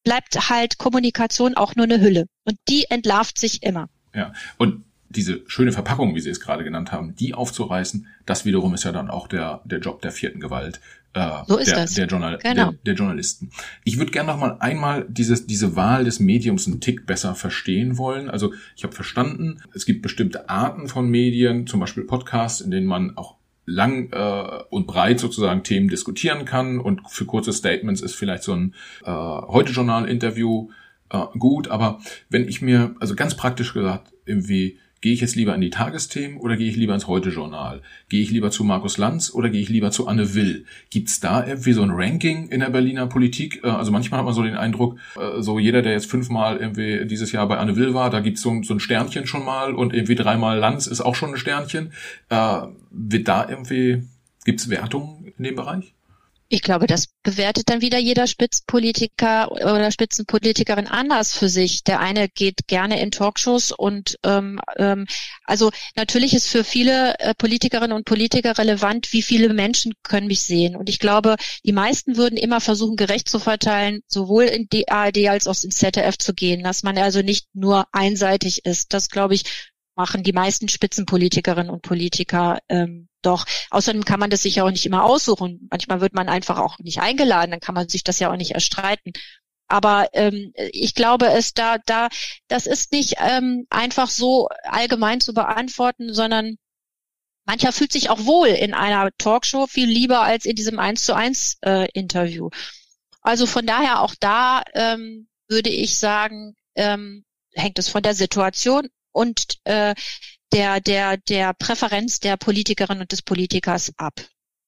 bleibt 0.03 0.49
halt 0.49 0.77
Kommunikation 0.77 1.55
auch 1.55 1.75
nur 1.75 1.85
eine 1.85 1.99
Hülle 1.99 2.27
und 2.43 2.57
die 2.69 2.85
entlarvt 2.89 3.39
sich 3.39 3.63
immer. 3.63 3.89
Ja, 4.13 4.33
und 4.57 4.85
diese 5.15 5.41
schöne 5.47 5.71
Verpackung, 5.71 6.15
wie 6.15 6.19
Sie 6.19 6.29
es 6.29 6.39
gerade 6.39 6.63
genannt 6.63 6.91
haben, 6.91 7.15
die 7.15 7.33
aufzureißen, 7.33 8.07
das 8.25 8.45
wiederum 8.45 8.73
ist 8.73 8.83
ja 8.83 8.91
dann 8.91 9.09
auch 9.09 9.27
der, 9.27 9.61
der 9.65 9.79
Job 9.79 10.01
der 10.01 10.11
vierten 10.11 10.39
Gewalt 10.39 10.79
äh, 11.15 11.43
so 11.47 11.57
ist 11.57 11.71
der, 11.71 11.77
das. 11.77 11.93
Der, 11.93 12.07
Journal 12.07 12.37
genau. 12.43 12.71
der, 12.71 12.79
der 12.85 12.93
Journalisten. 12.93 13.49
Ich 13.85 13.97
würde 13.97 14.11
gerne 14.11 14.31
noch 14.31 14.39
mal 14.39 14.57
einmal 14.59 15.05
dieses, 15.07 15.47
diese 15.47 15.75
Wahl 15.75 16.03
des 16.03 16.19
Mediums 16.19 16.67
einen 16.67 16.81
Tick 16.81 17.05
besser 17.05 17.35
verstehen 17.35 17.97
wollen. 17.97 18.29
Also 18.29 18.53
ich 18.75 18.83
habe 18.83 18.93
verstanden, 18.93 19.61
es 19.73 19.85
gibt 19.85 20.01
bestimmte 20.01 20.49
Arten 20.49 20.87
von 20.87 21.09
Medien, 21.09 21.67
zum 21.67 21.79
Beispiel 21.79 22.03
Podcasts, 22.03 22.59
in 22.59 22.69
denen 22.69 22.85
man 22.85 23.15
auch 23.15 23.35
lang 23.65 24.11
äh, 24.11 24.63
und 24.69 24.87
breit 24.87 25.19
sozusagen 25.19 25.63
Themen 25.63 25.87
diskutieren 25.87 26.45
kann 26.45 26.79
und 26.79 27.01
für 27.09 27.25
kurze 27.25 27.53
Statements 27.53 28.01
ist 28.01 28.13
vielleicht 28.13 28.43
so 28.43 28.53
ein 28.53 28.75
äh, 29.05 29.11
Heute-Journal-Interview 29.11 30.69
äh, 31.09 31.23
gut, 31.39 31.69
aber 31.69 31.99
wenn 32.29 32.47
ich 32.47 32.61
mir, 32.61 32.93
also 32.99 33.15
ganz 33.15 33.35
praktisch 33.35 33.73
gesagt, 33.73 34.11
irgendwie 34.25 34.79
Gehe 35.05 35.13
ich 35.13 35.21
jetzt 35.21 35.35
lieber 35.35 35.53
in 35.53 35.61
die 35.61 35.69
Tagesthemen 35.69 36.39
oder 36.39 36.57
gehe 36.57 36.67
ich 36.67 36.77
lieber 36.77 36.95
ins 36.95 37.05
Heute-Journal? 37.05 37.83
Gehe 38.09 38.23
ich 38.23 38.31
lieber 38.31 38.49
zu 38.49 38.63
Markus 38.63 38.97
Lanz 38.97 39.31
oder 39.31 39.51
gehe 39.51 39.61
ich 39.61 39.69
lieber 39.69 39.91
zu 39.91 40.07
Anne 40.07 40.33
Will? 40.33 40.65
Gibt's 40.89 41.19
da 41.19 41.45
irgendwie 41.45 41.73
so 41.73 41.83
ein 41.83 41.91
Ranking 41.91 42.47
in 42.47 42.61
der 42.61 42.71
Berliner 42.71 43.05
Politik? 43.05 43.63
Äh, 43.63 43.67
also 43.67 43.91
manchmal 43.91 44.17
hat 44.17 44.25
man 44.25 44.33
so 44.33 44.41
den 44.41 44.57
Eindruck, 44.57 44.97
äh, 45.15 45.43
so 45.43 45.59
jeder, 45.59 45.83
der 45.83 45.91
jetzt 45.91 46.09
fünfmal 46.09 46.57
irgendwie 46.57 47.05
dieses 47.05 47.31
Jahr 47.31 47.47
bei 47.47 47.59
Anne 47.59 47.75
Will 47.75 47.93
war, 47.93 48.09
da 48.09 48.19
gibt's 48.19 48.41
so, 48.41 48.63
so 48.63 48.73
ein 48.73 48.79
Sternchen 48.79 49.27
schon 49.27 49.45
mal 49.45 49.75
und 49.75 49.93
irgendwie 49.93 50.15
dreimal 50.15 50.57
Lanz 50.57 50.87
ist 50.87 51.01
auch 51.01 51.13
schon 51.13 51.29
ein 51.29 51.37
Sternchen. 51.37 51.93
Äh, 52.29 52.61
wird 52.89 53.27
da 53.27 53.47
irgendwie, 53.47 54.05
gibt's 54.43 54.71
Wertungen 54.71 55.31
in 55.37 55.43
dem 55.43 55.55
Bereich? 55.55 55.94
Ich 56.47 56.61
glaube, 56.61 56.85
das 56.85 57.07
bewertet 57.23 57.69
dann 57.69 57.81
wieder 57.81 57.97
jeder 57.97 58.27
Spitzenpolitiker 58.27 59.51
oder 59.51 59.89
Spitzenpolitikerin 59.89 60.85
anders 60.85 61.33
für 61.33 61.49
sich. 61.49 61.83
Der 61.83 61.99
eine 61.99 62.29
geht 62.29 62.67
gerne 62.67 63.01
in 63.01 63.09
Talkshows 63.09 63.71
und 63.71 64.19
ähm, 64.23 64.59
ähm, 64.77 65.07
also 65.45 65.71
natürlich 65.95 66.35
ist 66.35 66.47
für 66.47 66.63
viele 66.63 67.17
äh, 67.19 67.33
Politikerinnen 67.33 67.97
und 67.97 68.05
Politiker 68.05 68.59
relevant, 68.59 69.11
wie 69.11 69.23
viele 69.23 69.51
Menschen 69.53 69.93
können 70.03 70.27
mich 70.27 70.43
sehen. 70.43 70.75
Und 70.75 70.87
ich 70.87 70.99
glaube, 70.99 71.35
die 71.65 71.73
meisten 71.73 72.15
würden 72.15 72.37
immer 72.37 72.61
versuchen, 72.61 72.95
gerecht 72.95 73.27
zu 73.27 73.39
verteilen, 73.39 74.01
sowohl 74.07 74.43
in 74.43 74.69
die 74.69 74.87
ARD 74.87 75.27
als 75.29 75.47
auch 75.47 75.63
ins 75.63 75.77
ZDF 75.77 76.17
zu 76.19 76.35
gehen, 76.35 76.63
dass 76.63 76.83
man 76.83 76.95
also 76.99 77.23
nicht 77.23 77.47
nur 77.53 77.87
einseitig 77.91 78.65
ist. 78.65 78.93
Das 78.93 79.09
glaube 79.09 79.33
ich 79.33 79.71
machen 79.95 80.23
die 80.23 80.33
meisten 80.33 80.67
Spitzenpolitikerinnen 80.67 81.71
und 81.71 81.81
Politiker 81.81 82.59
ähm, 82.69 83.07
doch. 83.25 83.45
Außerdem 83.71 84.05
kann 84.05 84.19
man 84.19 84.29
das 84.29 84.43
sich 84.43 84.55
ja 84.55 84.63
auch 84.65 84.71
nicht 84.71 84.85
immer 84.85 85.03
aussuchen. 85.03 85.67
Manchmal 85.71 86.01
wird 86.01 86.13
man 86.13 86.29
einfach 86.29 86.59
auch 86.59 86.77
nicht 86.79 86.99
eingeladen, 86.99 87.51
dann 87.51 87.59
kann 87.59 87.75
man 87.75 87.89
sich 87.89 88.03
das 88.03 88.19
ja 88.19 88.31
auch 88.31 88.37
nicht 88.37 88.51
erstreiten. 88.51 89.13
Aber 89.67 90.09
ähm, 90.13 90.53
ich 90.55 90.93
glaube, 90.93 91.27
es 91.27 91.53
da, 91.53 91.77
da, 91.85 92.09
das 92.47 92.67
ist 92.67 92.91
nicht 92.91 93.15
ähm, 93.19 93.65
einfach 93.69 94.09
so 94.09 94.47
allgemein 94.63 95.21
zu 95.21 95.33
beantworten, 95.33 96.13
sondern 96.13 96.57
mancher 97.45 97.71
fühlt 97.71 97.91
sich 97.91 98.09
auch 98.09 98.25
wohl 98.25 98.49
in 98.49 98.73
einer 98.73 99.09
Talkshow 99.17 99.67
viel 99.67 99.87
lieber 99.87 100.21
als 100.21 100.45
in 100.45 100.55
diesem 100.55 100.79
eins 100.79 101.03
zu 101.03 101.15
eins 101.15 101.57
äh, 101.65 101.89
Interview. 101.93 102.49
Also 103.21 103.47
von 103.47 103.65
daher 103.65 104.01
auch 104.01 104.13
da 104.19 104.63
ähm, 104.73 105.27
würde 105.47 105.69
ich 105.69 105.97
sagen, 105.97 106.55
ähm, 106.75 107.25
hängt 107.53 107.79
es 107.79 107.89
von 107.89 108.03
der 108.03 108.13
Situation 108.13 108.89
und 109.11 109.57
äh, 109.63 109.95
der, 110.55 110.79
der, 110.79 111.17
der 111.17 111.53
Präferenz 111.53 112.21
der 112.21 112.37
Politikerin 112.37 113.01
und 113.01 113.11
des 113.11 113.21
Politikers 113.21 113.91
ab. 113.97 114.13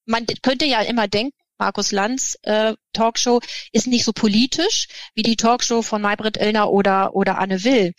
Man 0.06 0.26
könnte 0.42 0.66
ja 0.66 0.82
immer 0.82 1.08
denken, 1.08 1.38
Markus 1.58 1.92
Lanz 1.92 2.38
äh, 2.44 2.74
Talkshow 2.92 3.40
ist 3.72 3.88
nicht 3.88 4.04
so 4.04 4.12
politisch 4.12 4.88
wie 5.16 5.24
die 5.24 5.38
Talkshow 5.38 5.82
von 5.82 6.02
Maybrit 6.02 6.38
Illner 6.38 6.70
oder, 6.70 7.16
oder 7.16 7.40
Anne 7.40 7.64
Will. 7.64 7.94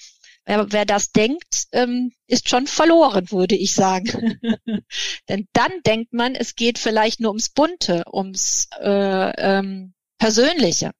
Wer, 0.44 0.70
wer 0.70 0.84
das 0.84 1.12
denkt, 1.12 1.66
ähm, 1.72 2.12
ist 2.26 2.48
schon 2.48 2.66
verloren, 2.66 3.30
würde 3.30 3.56
ich 3.56 3.74
sagen. 3.74 4.38
Denn 5.28 5.48
dann 5.54 5.72
denkt 5.84 6.12
man, 6.12 6.34
es 6.34 6.54
geht 6.54 6.78
vielleicht 6.78 7.20
nur 7.20 7.30
ums 7.30 7.48
Bunte, 7.48 8.04
ums 8.12 8.68
äh, 8.80 9.30
ähm, 9.58 9.94
Persönliche. 10.18 10.92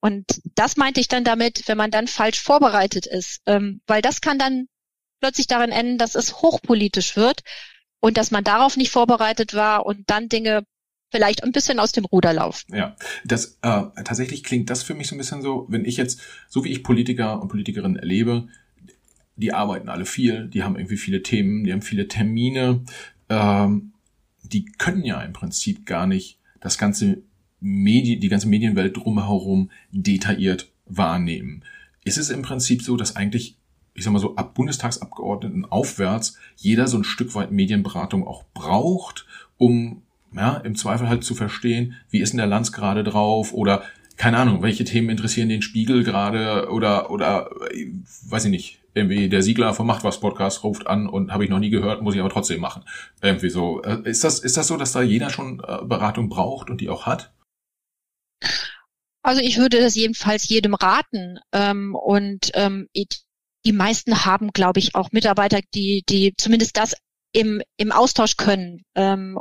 Und 0.00 0.24
das 0.54 0.76
meinte 0.76 1.00
ich 1.00 1.08
dann 1.08 1.24
damit, 1.24 1.66
wenn 1.66 1.78
man 1.78 1.90
dann 1.90 2.08
falsch 2.08 2.40
vorbereitet 2.40 3.06
ist, 3.06 3.42
ähm, 3.46 3.80
weil 3.86 4.02
das 4.02 4.20
kann 4.20 4.38
dann 4.38 4.66
plötzlich 5.26 5.48
darin 5.48 5.72
enden, 5.72 5.98
dass 5.98 6.14
es 6.14 6.36
hochpolitisch 6.36 7.16
wird 7.16 7.42
und 7.98 8.16
dass 8.16 8.30
man 8.30 8.44
darauf 8.44 8.76
nicht 8.76 8.92
vorbereitet 8.92 9.54
war 9.54 9.84
und 9.84 10.08
dann 10.08 10.28
Dinge 10.28 10.64
vielleicht 11.10 11.42
ein 11.42 11.50
bisschen 11.50 11.80
aus 11.80 11.90
dem 11.90 12.04
Ruder 12.04 12.32
laufen. 12.32 12.72
Ja, 12.72 12.94
das 13.24 13.58
äh, 13.62 13.82
tatsächlich 14.04 14.44
klingt 14.44 14.70
das 14.70 14.84
für 14.84 14.94
mich 14.94 15.08
so 15.08 15.16
ein 15.16 15.18
bisschen 15.18 15.42
so, 15.42 15.66
wenn 15.68 15.84
ich 15.84 15.96
jetzt, 15.96 16.20
so 16.48 16.62
wie 16.62 16.70
ich 16.70 16.84
Politiker 16.84 17.42
und 17.42 17.48
Politikerinnen 17.48 17.96
erlebe, 17.96 18.46
die 19.34 19.52
arbeiten 19.52 19.88
alle 19.88 20.06
viel, 20.06 20.46
die 20.46 20.62
haben 20.62 20.76
irgendwie 20.76 20.96
viele 20.96 21.24
Themen, 21.24 21.64
die 21.64 21.72
haben 21.72 21.82
viele 21.82 22.06
Termine, 22.06 22.84
ähm, 23.28 23.94
die 24.44 24.64
können 24.64 25.04
ja 25.04 25.20
im 25.22 25.32
Prinzip 25.32 25.86
gar 25.86 26.06
nicht 26.06 26.38
das 26.60 26.78
ganze 26.78 27.22
Medi 27.58 28.20
die 28.20 28.28
ganze 28.28 28.46
Medienwelt 28.46 28.96
drumherum 28.96 29.70
detailliert 29.90 30.70
wahrnehmen. 30.84 31.64
Ist 32.04 32.16
es 32.16 32.30
im 32.30 32.42
Prinzip 32.42 32.82
so, 32.82 32.96
dass 32.96 33.16
eigentlich 33.16 33.56
ich 33.96 34.04
sag 34.04 34.12
mal 34.12 34.18
so, 34.18 34.36
ab 34.36 34.54
Bundestagsabgeordneten 34.54 35.64
aufwärts 35.64 36.38
jeder 36.56 36.86
so 36.86 36.98
ein 36.98 37.04
Stück 37.04 37.34
weit 37.34 37.50
Medienberatung 37.50 38.26
auch 38.26 38.44
braucht, 38.54 39.26
um 39.56 40.02
ja, 40.34 40.56
im 40.58 40.76
Zweifel 40.76 41.08
halt 41.08 41.24
zu 41.24 41.34
verstehen, 41.34 41.94
wie 42.10 42.20
ist 42.20 42.32
denn 42.32 42.38
der 42.38 42.46
Lanz 42.46 42.72
gerade 42.72 43.04
drauf 43.04 43.52
oder 43.52 43.82
keine 44.16 44.38
Ahnung, 44.38 44.62
welche 44.62 44.84
Themen 44.84 45.10
interessieren 45.10 45.48
den 45.48 45.62
Spiegel 45.62 46.02
gerade 46.02 46.70
oder 46.70 47.10
oder 47.10 47.50
weiß 48.28 48.46
ich 48.46 48.50
nicht, 48.50 48.78
irgendwie 48.94 49.28
der 49.28 49.42
Siegler 49.42 49.74
vom 49.74 49.86
Macht 49.86 50.04
was 50.04 50.20
Podcast 50.20 50.64
ruft 50.64 50.86
an 50.86 51.06
und 51.06 51.32
habe 51.32 51.44
ich 51.44 51.50
noch 51.50 51.58
nie 51.58 51.70
gehört, 51.70 52.02
muss 52.02 52.14
ich 52.14 52.20
aber 52.20 52.30
trotzdem 52.30 52.60
machen. 52.60 52.82
Irgendwie 53.20 53.50
so. 53.50 53.82
Äh, 53.82 54.00
ist 54.04 54.24
das 54.24 54.38
ist 54.38 54.56
das 54.56 54.68
so, 54.68 54.76
dass 54.76 54.92
da 54.92 55.02
jeder 55.02 55.30
schon 55.30 55.60
äh, 55.60 55.84
Beratung 55.84 56.28
braucht 56.28 56.70
und 56.70 56.80
die 56.80 56.88
auch 56.88 57.04
hat? 57.04 57.32
Also 59.22 59.42
ich 59.42 59.58
würde 59.58 59.80
das 59.80 59.96
jedenfalls 59.96 60.48
jedem 60.48 60.74
raten 60.74 61.40
ähm, 61.52 61.94
und 61.94 62.52
ähm, 62.54 62.88
die 63.66 63.72
meisten 63.72 64.24
haben, 64.24 64.52
glaube 64.52 64.78
ich, 64.78 64.94
auch 64.94 65.10
Mitarbeiter, 65.12 65.60
die, 65.74 66.04
die 66.08 66.34
zumindest 66.36 66.76
das 66.76 66.94
im, 67.32 67.60
im 67.76 67.92
Austausch 67.92 68.36
können. 68.36 68.84
Ähm, 68.94 69.38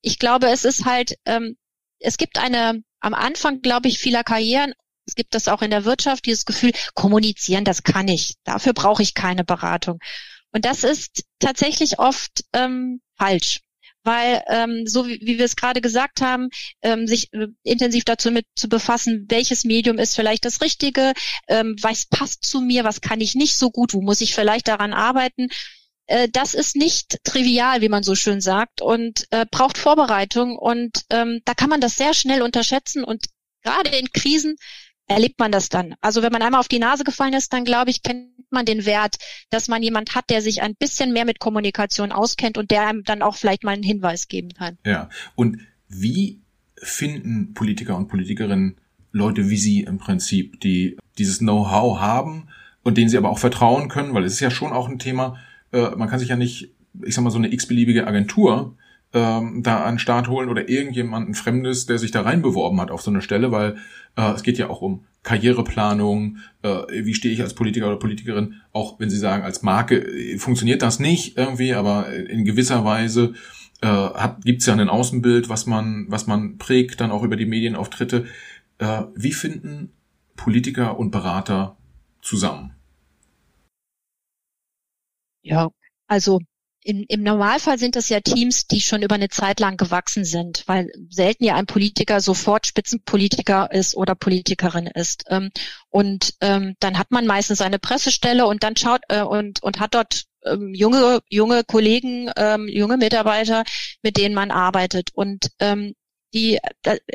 ich 0.00 0.18
glaube, 0.18 0.48
es 0.48 0.64
ist 0.64 0.86
halt, 0.86 1.16
ähm, 1.26 1.56
es 2.00 2.16
gibt 2.16 2.38
eine, 2.38 2.82
am 3.00 3.14
Anfang, 3.14 3.60
glaube 3.60 3.88
ich, 3.88 3.98
vieler 3.98 4.24
Karrieren, 4.24 4.72
es 5.06 5.14
gibt 5.14 5.34
das 5.34 5.48
auch 5.48 5.62
in 5.62 5.70
der 5.70 5.84
Wirtschaft, 5.84 6.26
dieses 6.26 6.44
Gefühl, 6.44 6.72
kommunizieren, 6.94 7.64
das 7.64 7.82
kann 7.82 8.08
ich. 8.08 8.34
Dafür 8.44 8.72
brauche 8.72 9.02
ich 9.02 9.14
keine 9.14 9.44
Beratung. 9.44 9.98
Und 10.50 10.64
das 10.64 10.82
ist 10.82 11.24
tatsächlich 11.38 11.98
oft 11.98 12.44
ähm, 12.52 13.00
falsch 13.16 13.60
weil 14.04 14.42
ähm, 14.48 14.86
so 14.86 15.06
wie, 15.06 15.20
wie 15.22 15.38
wir 15.38 15.44
es 15.44 15.56
gerade 15.56 15.80
gesagt 15.80 16.20
haben, 16.20 16.48
ähm, 16.82 17.06
sich 17.06 17.32
äh, 17.32 17.48
intensiv 17.62 18.04
dazu 18.04 18.30
mit 18.30 18.46
zu 18.54 18.68
befassen, 18.68 19.26
welches 19.28 19.64
Medium 19.64 19.98
ist 19.98 20.14
vielleicht 20.14 20.44
das 20.44 20.60
Richtige, 20.60 21.12
ähm, 21.48 21.76
was 21.82 22.06
passt 22.06 22.44
zu 22.44 22.60
mir, 22.60 22.84
was 22.84 23.00
kann 23.00 23.20
ich 23.20 23.34
nicht 23.34 23.56
so 23.56 23.70
gut, 23.70 23.94
wo 23.94 24.00
muss 24.00 24.20
ich 24.20 24.34
vielleicht 24.34 24.68
daran 24.68 24.92
arbeiten. 24.92 25.48
Äh, 26.06 26.28
das 26.30 26.54
ist 26.54 26.74
nicht 26.74 27.18
trivial, 27.22 27.80
wie 27.80 27.88
man 27.88 28.02
so 28.02 28.14
schön 28.14 28.40
sagt, 28.40 28.80
und 28.80 29.26
äh, 29.30 29.46
braucht 29.50 29.78
Vorbereitung. 29.78 30.56
Und 30.56 31.04
ähm, 31.10 31.40
da 31.44 31.54
kann 31.54 31.70
man 31.70 31.80
das 31.80 31.96
sehr 31.96 32.14
schnell 32.14 32.42
unterschätzen. 32.42 33.04
Und 33.04 33.26
gerade 33.62 33.90
in 33.96 34.10
Krisen 34.12 34.56
erlebt 35.08 35.38
man 35.38 35.50
das 35.50 35.68
dann. 35.68 35.94
Also 36.00 36.22
wenn 36.22 36.32
man 36.32 36.42
einmal 36.42 36.60
auf 36.60 36.68
die 36.68 36.78
Nase 36.78 37.02
gefallen 37.02 37.32
ist, 37.32 37.52
dann 37.52 37.64
glaube 37.64 37.90
ich, 37.90 38.02
kennt 38.02 38.28
man 38.50 38.66
den 38.66 38.86
Wert, 38.86 39.16
dass 39.50 39.68
man 39.68 39.82
jemand 39.82 40.14
hat, 40.14 40.30
der 40.30 40.42
sich 40.42 40.62
ein 40.62 40.74
bisschen 40.74 41.12
mehr 41.12 41.24
mit 41.24 41.40
Kommunikation 41.40 42.12
auskennt 42.12 42.58
und 42.58 42.70
der 42.70 42.86
einem 42.86 43.04
dann 43.04 43.22
auch 43.22 43.34
vielleicht 43.34 43.64
mal 43.64 43.72
einen 43.72 43.82
Hinweis 43.82 44.28
geben 44.28 44.52
kann. 44.54 44.78
Ja. 44.84 45.08
Und 45.34 45.58
wie 45.88 46.40
finden 46.76 47.54
Politiker 47.54 47.96
und 47.96 48.08
Politikerinnen 48.08 48.76
Leute 49.10 49.48
wie 49.48 49.56
Sie 49.56 49.80
im 49.80 49.98
Prinzip, 49.98 50.60
die 50.60 50.98
dieses 51.16 51.38
Know-how 51.38 51.98
haben 51.98 52.48
und 52.82 52.98
denen 52.98 53.08
sie 53.08 53.16
aber 53.16 53.30
auch 53.30 53.38
vertrauen 53.38 53.88
können, 53.88 54.14
weil 54.14 54.24
es 54.24 54.34
ist 54.34 54.40
ja 54.40 54.50
schon 54.50 54.72
auch 54.72 54.88
ein 54.88 54.98
Thema, 54.98 55.36
äh, 55.72 55.90
man 55.96 56.08
kann 56.08 56.18
sich 56.18 56.28
ja 56.28 56.36
nicht, 56.36 56.70
ich 57.02 57.14
sag 57.14 57.24
mal, 57.24 57.30
so 57.30 57.38
eine 57.38 57.52
x-beliebige 57.52 58.06
Agentur 58.06 58.76
ähm, 59.12 59.62
da 59.62 59.84
an 59.84 59.94
den 59.94 59.98
Start 59.98 60.28
holen 60.28 60.48
oder 60.48 60.68
irgendjemanden 60.68 61.34
Fremdes, 61.34 61.86
der 61.86 61.98
sich 61.98 62.10
da 62.10 62.22
reinbeworben 62.22 62.80
hat 62.80 62.90
auf 62.90 63.02
so 63.02 63.10
eine 63.10 63.22
Stelle, 63.22 63.50
weil 63.50 63.76
äh, 64.16 64.32
es 64.32 64.42
geht 64.42 64.58
ja 64.58 64.68
auch 64.68 64.82
um 64.82 65.04
Karriereplanung, 65.22 66.38
äh, 66.62 67.04
wie 67.04 67.14
stehe 67.14 67.32
ich 67.32 67.42
als 67.42 67.54
Politiker 67.54 67.86
oder 67.86 67.98
Politikerin, 67.98 68.54
auch 68.72 69.00
wenn 69.00 69.10
Sie 69.10 69.18
sagen, 69.18 69.44
als 69.44 69.62
Marke 69.62 69.96
äh, 69.96 70.38
funktioniert 70.38 70.82
das 70.82 70.98
nicht 70.98 71.36
irgendwie, 71.36 71.74
aber 71.74 72.12
in 72.12 72.44
gewisser 72.44 72.84
Weise 72.84 73.34
äh, 73.80 74.28
gibt 74.44 74.60
es 74.60 74.66
ja 74.66 74.74
ein 74.74 74.88
Außenbild, 74.88 75.48
was 75.48 75.66
man, 75.66 76.06
was 76.08 76.26
man 76.26 76.58
prägt, 76.58 77.00
dann 77.00 77.10
auch 77.10 77.22
über 77.22 77.36
die 77.36 77.46
Medienauftritte. 77.46 78.26
Äh, 78.78 79.02
wie 79.14 79.32
finden 79.32 79.92
Politiker 80.36 80.98
und 80.98 81.10
Berater 81.10 81.76
zusammen? 82.20 82.74
Ja, 85.42 85.70
also 86.06 86.40
in, 86.88 87.02
Im 87.02 87.22
Normalfall 87.22 87.78
sind 87.78 87.96
das 87.96 88.08
ja 88.08 88.20
Teams, 88.20 88.66
die 88.66 88.80
schon 88.80 89.02
über 89.02 89.16
eine 89.16 89.28
Zeit 89.28 89.60
lang 89.60 89.76
gewachsen 89.76 90.24
sind, 90.24 90.64
weil 90.66 90.90
selten 91.10 91.44
ja 91.44 91.54
ein 91.54 91.66
Politiker 91.66 92.22
sofort 92.22 92.66
Spitzenpolitiker 92.66 93.70
ist 93.70 93.94
oder 93.94 94.14
Politikerin 94.14 94.86
ist. 94.86 95.24
Ähm, 95.28 95.50
und 95.90 96.32
ähm, 96.40 96.76
dann 96.80 96.98
hat 96.98 97.10
man 97.10 97.26
meistens 97.26 97.60
eine 97.60 97.78
Pressestelle 97.78 98.46
und 98.46 98.62
dann 98.62 98.74
schaut 98.74 99.02
äh, 99.10 99.20
und, 99.20 99.62
und 99.62 99.80
hat 99.80 99.92
dort 99.92 100.24
ähm, 100.46 100.72
junge, 100.72 101.20
junge 101.28 101.62
Kollegen, 101.62 102.30
ähm, 102.36 102.68
junge 102.68 102.96
Mitarbeiter, 102.96 103.64
mit 104.00 104.16
denen 104.16 104.34
man 104.34 104.50
arbeitet. 104.50 105.10
Und 105.12 105.50
ähm, 105.58 105.92
die, 106.32 106.58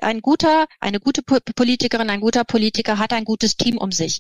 ein 0.04 0.22
guter, 0.22 0.68
eine 0.82 1.00
gute 1.00 1.24
Politikerin, 1.24 2.12
ein 2.12 2.22
guter 2.22 2.44
Politiker 2.44 3.00
hat 3.00 3.12
ein 3.12 3.26
gutes 3.26 3.58
Team 3.58 3.80
um 3.80 3.92
sich. 3.92 4.20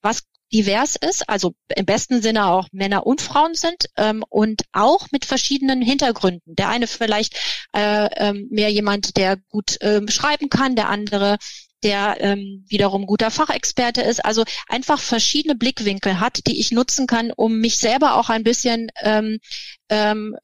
Was 0.00 0.22
divers 0.52 0.96
ist, 0.96 1.28
also 1.28 1.54
im 1.74 1.86
besten 1.86 2.22
Sinne 2.22 2.46
auch 2.46 2.68
Männer 2.72 3.06
und 3.06 3.20
Frauen 3.20 3.54
sind 3.54 3.86
ähm, 3.96 4.24
und 4.28 4.62
auch 4.72 5.06
mit 5.10 5.24
verschiedenen 5.24 5.82
Hintergründen. 5.82 6.54
Der 6.54 6.68
eine 6.68 6.86
vielleicht 6.86 7.36
äh, 7.72 8.08
ähm, 8.16 8.48
mehr 8.50 8.70
jemand, 8.70 9.16
der 9.16 9.36
gut 9.48 9.78
ähm, 9.80 10.08
schreiben 10.08 10.48
kann, 10.48 10.76
der 10.76 10.88
andere 10.88 11.38
der 11.82 12.18
ähm, 12.20 12.64
wiederum 12.68 13.06
guter 13.06 13.30
Fachexperte 13.30 14.02
ist, 14.02 14.24
also 14.24 14.44
einfach 14.68 15.00
verschiedene 15.00 15.56
Blickwinkel 15.56 16.20
hat, 16.20 16.46
die 16.46 16.60
ich 16.60 16.70
nutzen 16.70 17.08
kann, 17.08 17.32
um 17.32 17.58
mich 17.58 17.78
selber 17.78 18.14
auch 18.14 18.30
ein 18.30 18.44
bisschen 18.44 18.92
ähm, 19.00 19.40
ähm, 19.88 20.36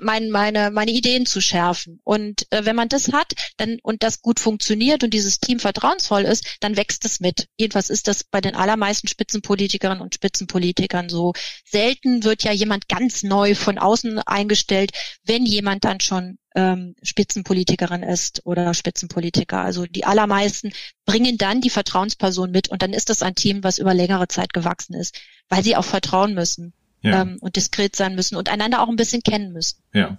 mein, 0.00 0.30
meine, 0.30 0.70
meine 0.70 0.90
Ideen 0.90 1.26
zu 1.26 1.40
schärfen. 1.40 2.00
Und 2.04 2.46
äh, 2.50 2.64
wenn 2.64 2.76
man 2.76 2.88
das 2.88 3.12
hat 3.12 3.32
dann, 3.56 3.78
und 3.82 4.02
das 4.02 4.22
gut 4.22 4.40
funktioniert 4.40 5.04
und 5.04 5.14
dieses 5.14 5.40
Team 5.40 5.58
vertrauensvoll 5.58 6.22
ist, 6.22 6.58
dann 6.60 6.76
wächst 6.76 7.04
es 7.04 7.20
mit. 7.20 7.48
Jedenfalls 7.56 7.90
ist 7.90 8.08
das 8.08 8.24
bei 8.24 8.40
den 8.40 8.54
allermeisten 8.54 9.08
Spitzenpolitikerinnen 9.08 10.02
und 10.02 10.14
Spitzenpolitikern 10.14 11.08
so. 11.08 11.32
Selten 11.64 12.24
wird 12.24 12.42
ja 12.42 12.52
jemand 12.52 12.88
ganz 12.88 13.22
neu 13.22 13.54
von 13.54 13.78
außen 13.78 14.18
eingestellt, 14.20 14.92
wenn 15.24 15.46
jemand 15.46 15.84
dann 15.84 16.00
schon 16.00 16.38
ähm, 16.54 16.96
Spitzenpolitikerin 17.02 18.02
ist 18.02 18.42
oder 18.44 18.74
Spitzenpolitiker. 18.74 19.60
Also 19.60 19.86
die 19.86 20.04
allermeisten 20.04 20.72
bringen 21.06 21.38
dann 21.38 21.60
die 21.60 21.70
Vertrauensperson 21.70 22.50
mit 22.50 22.68
und 22.68 22.82
dann 22.82 22.92
ist 22.92 23.08
das 23.08 23.22
ein 23.22 23.34
Team, 23.34 23.62
was 23.62 23.78
über 23.78 23.94
längere 23.94 24.28
Zeit 24.28 24.52
gewachsen 24.52 24.94
ist, 24.94 25.20
weil 25.48 25.62
sie 25.62 25.76
auch 25.76 25.84
vertrauen 25.84 26.34
müssen 26.34 26.72
ja. 27.02 27.22
ähm, 27.22 27.38
und 27.40 27.56
diskret 27.56 27.96
sein 27.96 28.14
müssen 28.14 28.36
und 28.36 28.48
einander 28.48 28.82
auch 28.82 28.88
ein 28.88 28.96
bisschen 28.96 29.22
kennen 29.22 29.52
müssen. 29.52 29.78
Ja. 29.92 30.16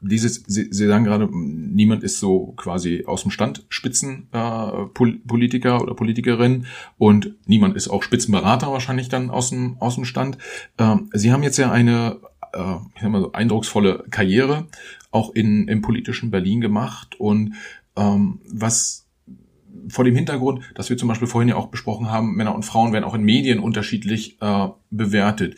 Dieses, 0.00 0.42
Sie, 0.46 0.68
Sie 0.70 0.86
sagen 0.86 1.04
gerade, 1.04 1.28
niemand 1.32 2.02
ist 2.02 2.20
so 2.20 2.52
quasi 2.56 3.04
aus 3.06 3.22
dem 3.22 3.30
Stand 3.30 3.64
Spitzenpolitiker 3.70 5.76
äh, 5.76 5.82
oder 5.82 5.94
Politikerin 5.94 6.66
und 6.98 7.34
niemand 7.46 7.74
ist 7.74 7.88
auch 7.88 8.02
Spitzenberater 8.02 8.70
wahrscheinlich 8.70 9.08
dann 9.08 9.30
aus 9.30 9.48
dem, 9.48 9.78
aus 9.80 9.94
dem 9.94 10.04
Stand. 10.04 10.36
Ähm, 10.78 11.08
Sie 11.14 11.32
haben 11.32 11.42
jetzt 11.42 11.56
ja 11.56 11.72
eine 11.72 12.20
äh, 12.52 12.74
ich 12.94 13.00
sag 13.00 13.10
mal 13.10 13.22
so, 13.22 13.32
eindrucksvolle 13.32 14.04
Karriere 14.10 14.66
auch 15.10 15.34
in, 15.34 15.68
im 15.68 15.80
politischen 15.80 16.30
Berlin 16.30 16.60
gemacht 16.60 17.18
und 17.18 17.54
ähm, 17.96 18.40
was 18.46 19.04
vor 19.88 20.04
dem 20.04 20.14
Hintergrund, 20.14 20.62
dass 20.74 20.90
wir 20.90 20.96
zum 20.96 21.08
Beispiel 21.08 21.28
vorhin 21.28 21.48
ja 21.48 21.56
auch 21.56 21.68
besprochen 21.68 22.10
haben, 22.10 22.36
Männer 22.36 22.54
und 22.54 22.64
Frauen 22.64 22.92
werden 22.92 23.04
auch 23.04 23.14
in 23.14 23.22
Medien 23.22 23.58
unterschiedlich 23.58 24.40
äh, 24.40 24.68
bewertet 24.90 25.56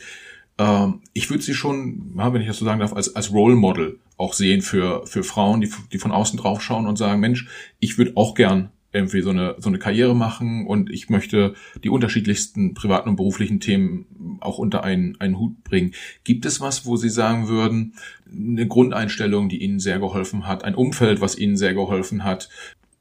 ähm, 0.57 1.01
ich 1.13 1.29
würde 1.29 1.43
sie 1.43 1.53
schon, 1.53 2.11
wenn 2.15 2.41
ich 2.41 2.47
das 2.47 2.57
so 2.57 2.65
sagen 2.65 2.79
darf, 2.79 2.93
als, 2.93 3.15
als 3.15 3.31
Role 3.31 3.55
Model 3.55 3.99
auch 4.17 4.33
sehen 4.33 4.61
für, 4.61 5.05
für 5.05 5.23
Frauen, 5.23 5.61
die, 5.61 5.71
die 5.91 5.99
von 5.99 6.11
außen 6.11 6.39
drauf 6.39 6.61
schauen 6.61 6.87
und 6.87 6.97
sagen, 6.97 7.19
Mensch, 7.19 7.47
ich 7.79 7.97
würde 7.97 8.13
auch 8.15 8.33
gern 8.33 8.71
irgendwie 8.93 9.21
so 9.21 9.29
eine, 9.29 9.55
so 9.59 9.69
eine 9.69 9.79
Karriere 9.79 10.15
machen 10.15 10.65
und 10.65 10.89
ich 10.89 11.09
möchte 11.09 11.53
die 11.83 11.89
unterschiedlichsten 11.89 12.73
privaten 12.73 13.09
und 13.09 13.15
beruflichen 13.15 13.59
Themen 13.59 14.39
auch 14.41 14.57
unter 14.57 14.83
einen, 14.83 15.19
einen 15.19 15.37
Hut 15.37 15.63
bringen. 15.63 15.93
Gibt 16.23 16.45
es 16.45 16.61
was, 16.61 16.85
wo 16.85 16.95
Sie 16.95 17.09
sagen 17.09 17.47
würden, 17.47 17.93
eine 18.31 18.67
Grundeinstellung, 18.67 19.49
die 19.49 19.61
Ihnen 19.61 19.79
sehr 19.79 19.99
geholfen 19.99 20.47
hat, 20.47 20.63
ein 20.63 20.73
Umfeld, 20.73 21.21
was 21.21 21.37
Ihnen 21.37 21.57
sehr 21.57 21.73
geholfen 21.73 22.23
hat, 22.23 22.49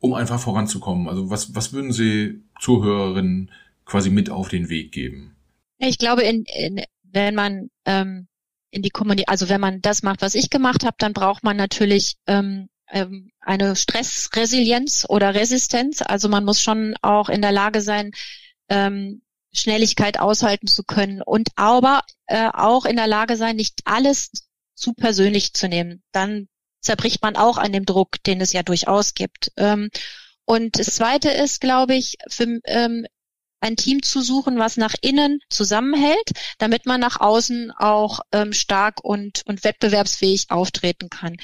um 0.01 0.13
einfach 0.13 0.41
voranzukommen? 0.41 1.09
Also 1.09 1.31
was, 1.31 1.55
was 1.55 1.73
würden 1.73 1.93
Sie 1.93 2.41
Zuhörerinnen 2.61 3.51
quasi 3.87 4.11
mit 4.11 4.29
auf 4.29 4.49
den 4.49 4.69
Weg 4.69 4.93
geben? 4.93 5.37
Ich 5.79 5.99
glaube, 5.99 6.23
in, 6.23 6.45
in 6.45 6.83
wenn 7.25 7.35
man 7.35 7.71
ähm, 7.85 8.29
in 8.71 8.83
die 8.83 8.91
Kommunikation, 8.91 9.33
also 9.33 9.49
wenn 9.49 9.61
man 9.61 9.81
das 9.81 10.03
macht, 10.03 10.23
was 10.23 10.35
ich 10.35 10.51
gemacht 10.51 10.85
habe, 10.85 10.97
dann 10.99 11.12
braucht 11.12 11.43
man 11.43 11.57
natürlich 11.57 12.17
ähm, 12.27 12.69
ähm, 12.89 13.31
eine 13.41 13.75
Stressresilienz 13.75 15.07
oder 15.09 15.35
Resistenz. 15.35 16.03
Also 16.03 16.29
man 16.29 16.45
muss 16.45 16.61
schon 16.61 16.95
auch 17.03 17.29
in 17.29 17.43
der 17.43 17.53
Lage 17.53 17.81
sein, 17.81 18.12
ähm, 18.69 19.23
Schnelligkeit 19.53 20.21
aushalten 20.21 20.67
zu 20.67 20.85
können 20.85 21.23
und 21.23 21.49
aber 21.57 22.03
äh, 22.27 22.51
auch 22.53 22.85
in 22.85 22.97
der 22.97 23.07
Lage 23.07 23.37
sein, 23.37 23.57
nicht 23.57 23.81
alles 23.85 24.31
zu 24.75 24.93
persönlich 24.93 25.55
zu 25.55 25.69
nehmen. 25.69 26.03
Dann 26.12 26.49
zerbricht 26.81 27.23
man 27.23 27.37
auch 27.37 27.57
an 27.57 27.73
dem 27.73 27.87
Druck, 27.87 28.23
den 28.25 28.41
es 28.41 28.53
ja 28.53 28.62
durchaus 28.62 29.14
gibt. 29.14 29.53
Ähm, 29.57 29.89
und 30.45 30.79
das 30.79 30.95
Zweite 30.95 31.31
ist, 31.31 31.61
glaube 31.61 31.95
ich, 31.95 32.19
für, 32.29 32.61
ähm, 32.64 33.07
ein 33.61 33.77
Team 33.77 34.03
zu 34.03 34.21
suchen, 34.23 34.59
was 34.59 34.77
nach 34.77 34.95
innen 35.01 35.41
zusammenhält, 35.49 36.31
damit 36.59 36.87
man 36.87 37.01
nach 37.01 37.21
außen 37.21 37.71
auch 37.73 38.21
ähm, 38.33 38.53
stark 38.53 39.03
und, 39.03 39.43
und 39.47 39.65
wettbewerbsfähig 39.65 40.47
auftreten 40.51 41.09
kann. 41.11 41.37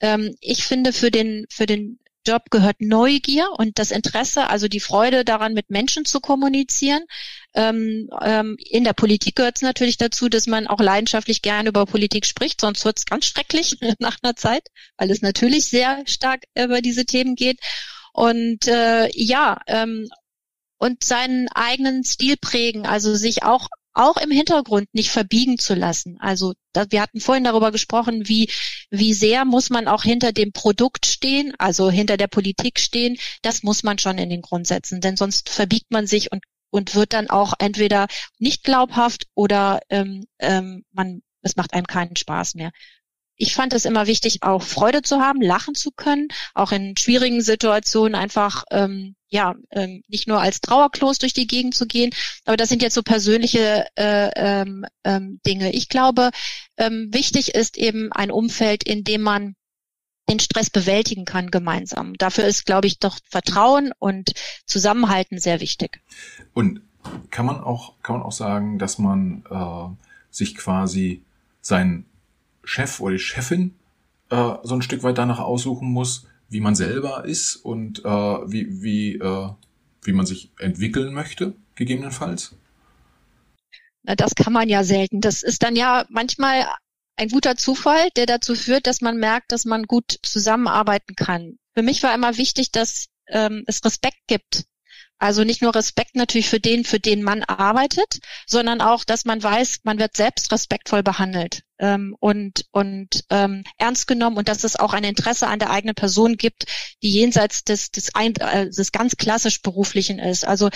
Ähm, 0.00 0.34
ich 0.40 0.64
finde, 0.64 0.92
für 0.92 1.10
den, 1.10 1.46
für 1.50 1.66
den 1.66 1.98
Job 2.26 2.50
gehört 2.50 2.80
Neugier 2.80 3.48
und 3.56 3.78
das 3.78 3.90
Interesse, 3.90 4.48
also 4.50 4.68
die 4.68 4.80
Freude 4.80 5.24
daran, 5.24 5.54
mit 5.54 5.70
Menschen 5.70 6.04
zu 6.04 6.20
kommunizieren. 6.20 7.02
Ähm, 7.54 8.10
ähm, 8.20 8.56
in 8.58 8.84
der 8.84 8.92
Politik 8.92 9.36
gehört 9.36 9.56
es 9.56 9.62
natürlich 9.62 9.96
dazu, 9.96 10.28
dass 10.28 10.46
man 10.46 10.66
auch 10.66 10.80
leidenschaftlich 10.80 11.40
gerne 11.40 11.70
über 11.70 11.86
Politik 11.86 12.26
spricht, 12.26 12.60
sonst 12.60 12.84
wird 12.84 12.98
es 12.98 13.06
ganz 13.06 13.24
schrecklich 13.24 13.78
nach 13.98 14.18
einer 14.22 14.36
Zeit, 14.36 14.68
weil 14.98 15.10
es 15.10 15.22
natürlich 15.22 15.66
sehr 15.66 16.02
stark 16.06 16.42
über 16.54 16.82
diese 16.82 17.06
Themen 17.06 17.34
geht. 17.34 17.60
Und 18.12 18.66
äh, 18.66 19.08
ja, 19.14 19.60
ähm, 19.66 20.08
und 20.78 21.04
seinen 21.04 21.48
eigenen 21.48 22.04
Stil 22.04 22.36
prägen, 22.40 22.86
also 22.86 23.14
sich 23.14 23.42
auch 23.42 23.68
auch 23.94 24.16
im 24.16 24.30
Hintergrund 24.30 24.88
nicht 24.92 25.10
verbiegen 25.10 25.58
zu 25.58 25.74
lassen. 25.74 26.18
Also 26.20 26.54
da, 26.72 26.84
wir 26.90 27.02
hatten 27.02 27.20
vorhin 27.20 27.42
darüber 27.42 27.72
gesprochen, 27.72 28.28
wie 28.28 28.48
wie 28.90 29.12
sehr 29.12 29.44
muss 29.44 29.70
man 29.70 29.88
auch 29.88 30.04
hinter 30.04 30.32
dem 30.32 30.52
Produkt 30.52 31.04
stehen, 31.06 31.52
also 31.58 31.90
hinter 31.90 32.16
der 32.16 32.28
Politik 32.28 32.78
stehen. 32.78 33.18
Das 33.42 33.64
muss 33.64 33.82
man 33.82 33.98
schon 33.98 34.18
in 34.18 34.30
den 34.30 34.42
Grundsätzen, 34.42 35.00
denn 35.00 35.16
sonst 35.16 35.48
verbiegt 35.50 35.90
man 35.90 36.06
sich 36.06 36.30
und 36.30 36.44
und 36.70 36.94
wird 36.94 37.12
dann 37.12 37.28
auch 37.30 37.54
entweder 37.58 38.06
nicht 38.38 38.62
glaubhaft 38.62 39.26
oder 39.34 39.80
ähm, 39.88 40.26
ähm, 40.38 40.84
man 40.92 41.22
es 41.42 41.56
macht 41.56 41.72
einem 41.72 41.86
keinen 41.86 42.16
Spaß 42.16 42.54
mehr 42.54 42.70
ich 43.38 43.54
fand 43.54 43.72
es 43.72 43.84
immer 43.84 44.06
wichtig, 44.06 44.42
auch 44.42 44.62
Freude 44.62 45.02
zu 45.02 45.20
haben, 45.20 45.40
lachen 45.40 45.74
zu 45.74 45.92
können, 45.92 46.28
auch 46.54 46.72
in 46.72 46.96
schwierigen 46.96 47.40
Situationen 47.40 48.14
einfach 48.14 48.64
ähm, 48.70 49.14
ja 49.28 49.54
ähm, 49.70 50.02
nicht 50.08 50.26
nur 50.26 50.40
als 50.40 50.60
Trauerklos 50.60 51.18
durch 51.18 51.32
die 51.32 51.46
Gegend 51.46 51.74
zu 51.74 51.86
gehen. 51.86 52.10
Aber 52.44 52.56
das 52.56 52.68
sind 52.68 52.82
jetzt 52.82 52.94
so 52.94 53.02
persönliche 53.02 53.86
äh, 53.94 54.30
ähm, 54.34 54.84
ähm, 55.04 55.40
Dinge. 55.46 55.72
Ich 55.72 55.88
glaube, 55.88 56.30
ähm, 56.76 57.08
wichtig 57.12 57.54
ist 57.54 57.78
eben 57.78 58.12
ein 58.12 58.30
Umfeld, 58.32 58.82
in 58.82 59.04
dem 59.04 59.22
man 59.22 59.54
den 60.28 60.40
Stress 60.40 60.68
bewältigen 60.68 61.24
kann 61.24 61.50
gemeinsam. 61.50 62.14
Dafür 62.14 62.44
ist, 62.44 62.66
glaube 62.66 62.86
ich, 62.86 62.98
doch 62.98 63.18
Vertrauen 63.30 63.92
und 63.98 64.32
Zusammenhalten 64.66 65.38
sehr 65.38 65.60
wichtig. 65.60 66.02
Und 66.52 66.82
kann 67.30 67.46
man 67.46 67.60
auch 67.60 67.94
kann 68.02 68.16
man 68.16 68.26
auch 68.26 68.32
sagen, 68.32 68.78
dass 68.78 68.98
man 68.98 69.44
äh, 69.48 70.04
sich 70.30 70.56
quasi 70.56 71.22
sein 71.60 72.04
Chef 72.68 73.00
oder 73.00 73.14
die 73.14 73.18
Chefin 73.18 73.74
äh, 74.30 74.54
so 74.62 74.74
ein 74.74 74.82
Stück 74.82 75.02
weit 75.02 75.16
danach 75.16 75.38
aussuchen 75.38 75.90
muss, 75.90 76.26
wie 76.50 76.60
man 76.60 76.74
selber 76.74 77.24
ist 77.24 77.56
und 77.56 78.04
äh, 78.04 78.08
wie, 78.08 78.82
wie, 78.82 79.14
äh, 79.14 79.48
wie 80.02 80.12
man 80.12 80.26
sich 80.26 80.50
entwickeln 80.58 81.14
möchte, 81.14 81.54
gegebenenfalls? 81.76 82.54
Na, 84.02 84.14
das 84.14 84.34
kann 84.34 84.52
man 84.52 84.68
ja 84.68 84.84
selten. 84.84 85.22
Das 85.22 85.42
ist 85.42 85.62
dann 85.62 85.76
ja 85.76 86.04
manchmal 86.10 86.66
ein 87.16 87.28
guter 87.28 87.56
Zufall, 87.56 88.10
der 88.16 88.26
dazu 88.26 88.54
führt, 88.54 88.86
dass 88.86 89.00
man 89.00 89.16
merkt, 89.16 89.50
dass 89.50 89.64
man 89.64 89.84
gut 89.84 90.18
zusammenarbeiten 90.22 91.16
kann. 91.16 91.56
Für 91.74 91.82
mich 91.82 92.02
war 92.02 92.14
immer 92.14 92.36
wichtig, 92.36 92.70
dass 92.70 93.06
ähm, 93.28 93.64
es 93.66 93.82
Respekt 93.82 94.20
gibt 94.26 94.66
Also 95.18 95.42
nicht 95.42 95.62
nur 95.62 95.74
Respekt 95.74 96.14
natürlich 96.14 96.48
für 96.48 96.60
den, 96.60 96.84
für 96.84 97.00
den 97.00 97.22
man 97.22 97.42
arbeitet, 97.42 98.20
sondern 98.46 98.80
auch, 98.80 99.04
dass 99.04 99.24
man 99.24 99.42
weiß, 99.42 99.80
man 99.82 99.98
wird 99.98 100.16
selbst 100.16 100.52
respektvoll 100.52 101.02
behandelt 101.02 101.62
ähm, 101.78 102.14
und, 102.20 102.66
und 102.70 103.24
ähm, 103.30 103.64
ernst 103.78 104.06
genommen 104.06 104.36
und 104.36 104.48
dass 104.48 104.62
es 104.62 104.76
auch 104.76 104.92
ein 104.92 105.04
Interesse 105.04 105.48
an 105.48 105.58
der 105.58 105.70
eigenen 105.70 105.96
Person 105.96 106.36
gibt, 106.36 106.66
die 107.02 107.10
jenseits 107.10 107.64
des, 107.64 107.90
des, 107.90 108.14
ein, 108.14 108.36
äh, 108.36 108.70
des 108.70 108.92
ganz 108.92 109.16
klassisch 109.16 109.60
beruflichen 109.60 110.20
ist. 110.20 110.46
Also 110.46 110.70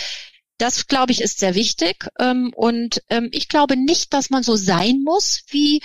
das, 0.59 0.86
glaube 0.86 1.12
ich, 1.12 1.20
ist 1.20 1.38
sehr 1.38 1.55
wichtig. 1.55 2.09
Ähm, 2.18 2.53
und 2.55 3.03
ähm, 3.11 3.28
ich 3.32 3.49
glaube 3.49 3.76
nicht, 3.76 4.12
dass 4.12 4.30
man 4.30 4.43
so 4.43 4.57
sein 4.57 5.03
muss 5.05 5.43
wie 5.49 5.82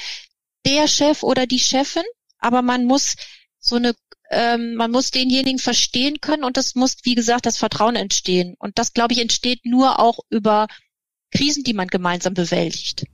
der 0.66 0.88
Chef 0.88 1.24
oder 1.24 1.47
die 1.47 1.60
Chefin, 1.60 2.03
aber 2.39 2.62
man 2.62 2.86
muss 2.86 3.16
so 3.60 3.76
eine 3.76 3.93
ähm, 4.32 4.75
man 4.75 4.91
muss 4.91 5.11
denjenigen 5.11 5.59
verstehen 5.59 6.19
können 6.21 6.43
und 6.43 6.57
das 6.57 6.75
muss, 6.75 6.97
wie 7.03 7.15
gesagt, 7.15 7.45
das 7.45 7.57
Vertrauen 7.57 7.95
entstehen. 7.95 8.55
Und 8.59 8.78
das, 8.78 8.93
glaube 8.93 9.13
ich, 9.13 9.21
entsteht 9.21 9.65
nur 9.65 9.99
auch 9.99 10.19
über 10.30 10.67
Krisen, 11.32 11.63
die 11.63 11.73
man 11.73 11.88
gemeinsam 11.88 12.34
bewältigt. 12.34 13.05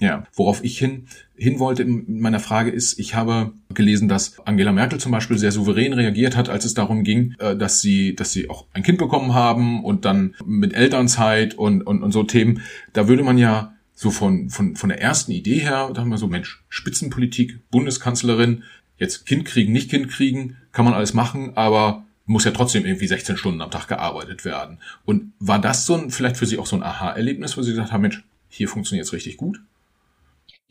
Ja, 0.00 0.26
worauf 0.34 0.64
ich 0.64 0.78
hin, 0.78 1.06
hin 1.36 1.60
wollte 1.60 1.84
in 1.84 2.20
meiner 2.20 2.40
Frage 2.40 2.70
ist, 2.70 2.98
ich 2.98 3.14
habe 3.14 3.52
gelesen, 3.72 4.08
dass 4.08 4.40
Angela 4.40 4.72
Merkel 4.72 4.98
zum 4.98 5.12
Beispiel 5.12 5.38
sehr 5.38 5.52
souverän 5.52 5.92
reagiert 5.92 6.36
hat, 6.36 6.48
als 6.48 6.64
es 6.64 6.74
darum 6.74 7.04
ging, 7.04 7.36
äh, 7.38 7.56
dass 7.56 7.80
sie, 7.80 8.16
dass 8.16 8.32
sie 8.32 8.50
auch 8.50 8.66
ein 8.72 8.82
Kind 8.82 8.98
bekommen 8.98 9.32
haben 9.32 9.84
und 9.84 10.04
dann 10.04 10.34
mit 10.44 10.74
Elternzeit 10.74 11.54
und, 11.54 11.82
und, 11.82 12.02
und 12.02 12.10
so 12.10 12.24
Themen. 12.24 12.62
Da 12.94 13.06
würde 13.06 13.22
man 13.22 13.38
ja 13.38 13.74
so 13.94 14.10
von, 14.10 14.50
von, 14.50 14.74
von 14.74 14.88
der 14.88 15.00
ersten 15.00 15.30
Idee 15.30 15.60
her, 15.60 15.90
da 15.94 16.00
haben 16.00 16.10
wir 16.10 16.18
so, 16.18 16.26
Mensch, 16.26 16.64
Spitzenpolitik, 16.68 17.60
Bundeskanzlerin, 17.70 18.64
jetzt 19.02 19.26
Kind 19.26 19.44
kriegen, 19.44 19.72
nicht 19.72 19.90
Kind 19.90 20.08
kriegen, 20.08 20.56
kann 20.72 20.84
man 20.84 20.94
alles 20.94 21.12
machen, 21.12 21.56
aber 21.56 22.04
muss 22.24 22.44
ja 22.44 22.52
trotzdem 22.52 22.86
irgendwie 22.86 23.08
16 23.08 23.36
Stunden 23.36 23.60
am 23.60 23.70
Tag 23.70 23.88
gearbeitet 23.88 24.44
werden. 24.44 24.78
Und 25.04 25.32
war 25.40 25.60
das 25.60 25.84
so 25.84 25.94
ein, 25.94 26.10
vielleicht 26.10 26.36
für 26.36 26.46
Sie 26.46 26.58
auch 26.58 26.66
so 26.66 26.76
ein 26.76 26.82
Aha-Erlebnis, 26.82 27.56
wo 27.56 27.62
Sie 27.62 27.72
gesagt 27.72 27.92
haben, 27.92 28.02
Mensch, 28.02 28.22
hier 28.48 28.68
funktioniert 28.68 29.06
es 29.06 29.12
richtig 29.12 29.36
gut? 29.36 29.60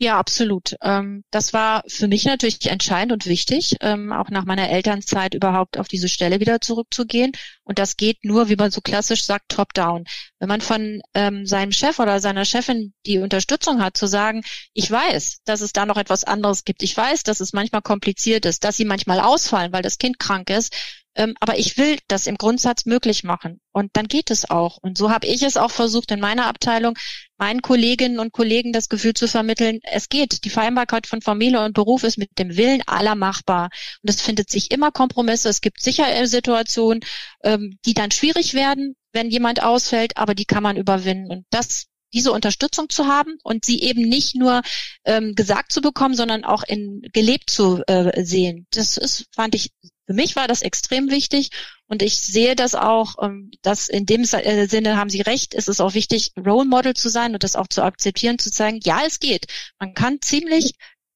Ja, 0.02 0.18
absolut. 0.18 0.74
Ähm, 0.82 1.22
das 1.30 1.52
war 1.52 1.84
für 1.86 2.08
mich 2.08 2.24
natürlich 2.24 2.66
entscheidend 2.66 3.12
und 3.12 3.26
wichtig, 3.26 3.76
ähm, 3.80 4.12
auch 4.12 4.30
nach 4.30 4.44
meiner 4.44 4.68
Elternzeit 4.68 5.32
überhaupt 5.32 5.78
auf 5.78 5.86
diese 5.86 6.08
Stelle 6.08 6.40
wieder 6.40 6.60
zurückzugehen. 6.60 7.30
Und 7.62 7.78
das 7.78 7.96
geht 7.96 8.24
nur, 8.24 8.48
wie 8.48 8.56
man 8.56 8.72
so 8.72 8.80
klassisch 8.80 9.24
sagt, 9.24 9.50
top-down. 9.50 10.06
Wenn 10.40 10.48
man 10.48 10.60
von 10.60 11.02
ähm, 11.14 11.46
seinem 11.46 11.70
Chef 11.70 12.00
oder 12.00 12.18
seiner 12.18 12.44
Chefin 12.44 12.94
die 13.06 13.18
Unterstützung 13.18 13.80
hat, 13.80 13.96
zu 13.96 14.08
sagen, 14.08 14.42
ich 14.72 14.90
weiß, 14.90 15.42
dass 15.44 15.60
es 15.60 15.72
da 15.72 15.86
noch 15.86 15.96
etwas 15.96 16.24
anderes 16.24 16.64
gibt. 16.64 16.82
Ich 16.82 16.96
weiß, 16.96 17.22
dass 17.22 17.38
es 17.38 17.52
manchmal 17.52 17.82
kompliziert 17.82 18.44
ist, 18.44 18.64
dass 18.64 18.76
sie 18.76 18.84
manchmal 18.84 19.20
ausfallen, 19.20 19.72
weil 19.72 19.82
das 19.82 19.98
Kind 19.98 20.18
krank 20.18 20.50
ist. 20.50 20.74
Ähm, 21.14 21.34
aber 21.40 21.58
ich 21.58 21.76
will 21.76 21.98
das 22.08 22.26
im 22.26 22.36
Grundsatz 22.36 22.86
möglich 22.86 23.22
machen. 23.24 23.60
Und 23.72 23.90
dann 23.94 24.08
geht 24.08 24.30
es 24.30 24.48
auch. 24.48 24.78
Und 24.78 24.96
so 24.96 25.10
habe 25.10 25.26
ich 25.26 25.42
es 25.42 25.56
auch 25.56 25.70
versucht, 25.70 26.10
in 26.10 26.20
meiner 26.20 26.46
Abteilung 26.46 26.98
meinen 27.36 27.60
Kolleginnen 27.60 28.18
und 28.18 28.32
Kollegen 28.32 28.72
das 28.72 28.88
Gefühl 28.88 29.14
zu 29.14 29.28
vermitteln, 29.28 29.80
es 29.82 30.08
geht. 30.08 30.44
Die 30.44 30.50
Vereinbarkeit 30.50 31.06
von 31.06 31.20
Familie 31.20 31.64
und 31.64 31.74
Beruf 31.74 32.04
ist 32.04 32.18
mit 32.18 32.38
dem 32.38 32.56
Willen 32.56 32.82
aller 32.86 33.14
machbar. 33.14 33.70
Und 34.02 34.10
es 34.10 34.22
findet 34.22 34.50
sich 34.50 34.70
immer 34.70 34.90
Kompromisse. 34.90 35.48
Es 35.48 35.60
gibt 35.60 35.82
sicher 35.82 36.26
Situationen, 36.26 37.00
ähm, 37.42 37.78
die 37.84 37.94
dann 37.94 38.10
schwierig 38.10 38.54
werden, 38.54 38.96
wenn 39.12 39.30
jemand 39.30 39.62
ausfällt, 39.62 40.16
aber 40.16 40.34
die 40.34 40.46
kann 40.46 40.62
man 40.62 40.76
überwinden. 40.76 41.30
Und 41.30 41.46
das 41.50 41.86
diese 42.12 42.32
Unterstützung 42.32 42.88
zu 42.88 43.06
haben 43.06 43.38
und 43.42 43.64
sie 43.64 43.82
eben 43.82 44.02
nicht 44.02 44.34
nur 44.34 44.62
ähm, 45.04 45.34
gesagt 45.34 45.72
zu 45.72 45.80
bekommen, 45.80 46.14
sondern 46.14 46.44
auch 46.44 46.62
in 46.62 47.02
gelebt 47.12 47.50
zu 47.50 47.82
äh, 47.86 48.24
sehen. 48.24 48.66
Das 48.70 48.96
ist, 48.96 49.26
fand 49.34 49.54
ich 49.54 49.70
für 50.06 50.14
mich 50.14 50.36
war 50.36 50.48
das 50.48 50.62
extrem 50.62 51.10
wichtig 51.10 51.50
und 51.86 52.02
ich 52.02 52.20
sehe 52.20 52.56
das 52.56 52.74
auch, 52.74 53.14
ähm, 53.22 53.50
dass 53.62 53.88
in 53.88 54.04
dem 54.06 54.22
äh, 54.22 54.66
Sinne 54.66 54.96
haben 54.96 55.10
Sie 55.10 55.20
recht, 55.20 55.54
ist 55.54 55.68
es 55.68 55.80
auch 55.80 55.94
wichtig, 55.94 56.32
Role 56.36 56.66
Model 56.66 56.94
zu 56.94 57.08
sein 57.08 57.34
und 57.34 57.44
das 57.44 57.56
auch 57.56 57.68
zu 57.68 57.82
akzeptieren, 57.82 58.38
zu 58.38 58.50
zeigen, 58.50 58.80
ja, 58.82 59.00
es 59.06 59.20
geht. 59.20 59.46
Man 59.78 59.94
kann 59.94 60.20
ziemlich 60.20 60.72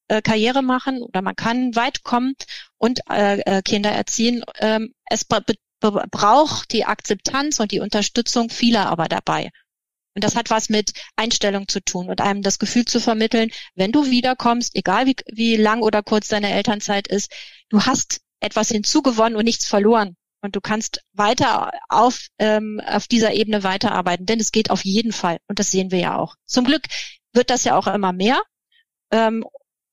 äh, 0.09 0.22
Karriere 0.22 0.62
machen 0.62 1.03
oder 1.03 1.20
man 1.22 1.34
kann 1.36 1.74
weit 1.74 2.05
kommen 2.05 2.34
und 2.78 3.01
äh, 3.11 3.40
äh 3.40 3.62
Kinder 3.62 3.90
erziehen. 3.90 4.44
Ähm, 4.61 4.94
es 5.11 5.24
braucht 5.24 6.72
die 6.72 6.84
Akzeptanz 6.84 7.61
und 7.61 7.72
die 7.72 7.80
Unterstützung 7.80 8.51
vieler 8.51 8.86
aber 8.86 9.09
dabei. 9.09 9.51
Und 10.17 10.25
das 10.25 10.35
hat 10.35 10.49
was 10.49 10.71
mit 10.71 10.93
Einstellung 11.17 11.69
zu 11.69 11.79
tun 11.81 12.09
und 12.09 12.23
einem 12.23 12.41
das 12.41 12.59
Gefühl 12.59 12.87
zu 12.87 13.01
vermitteln, 13.01 13.51
wenn 13.75 13.93
du 13.93 14.07
wiederkommst, 14.07 14.75
egal 14.75 15.05
wie, 15.05 15.17
wie 15.31 15.57
lang 15.57 15.83
oder 15.83 16.03
kurz 16.03 16.29
deine 16.29 16.51
Elternzeit 16.55 17.07
ist, 17.07 17.31
du 17.69 17.83
hast 17.83 18.23
etwas 18.41 18.71
hinzugewonnen 18.71 19.37
und 19.37 19.45
nichts 19.45 19.67
verloren. 19.67 20.17
Und 20.41 20.57
du 20.57 20.62
kannst 20.62 21.03
weiter 21.12 21.71
auf, 21.91 22.29
ähm, 22.39 22.81
auf 22.87 23.09
dieser 23.09 23.35
Ebene 23.35 23.62
weiterarbeiten, 23.62 24.25
denn 24.25 24.41
es 24.41 24.53
geht 24.53 24.71
auf 24.71 24.87
jeden 24.87 25.12
Fall. 25.12 25.37
Und 25.49 25.59
das 25.59 25.71
sehen 25.71 25.91
wir 25.91 25.99
ja 25.99 26.17
auch. 26.17 26.37
Zum 26.47 26.64
Glück 26.64 26.85
wird 27.35 27.51
das 27.51 27.64
ja 27.64 27.77
auch 27.77 27.87
immer 27.87 28.14
mehr, 28.14 28.41
ähm, 29.11 29.45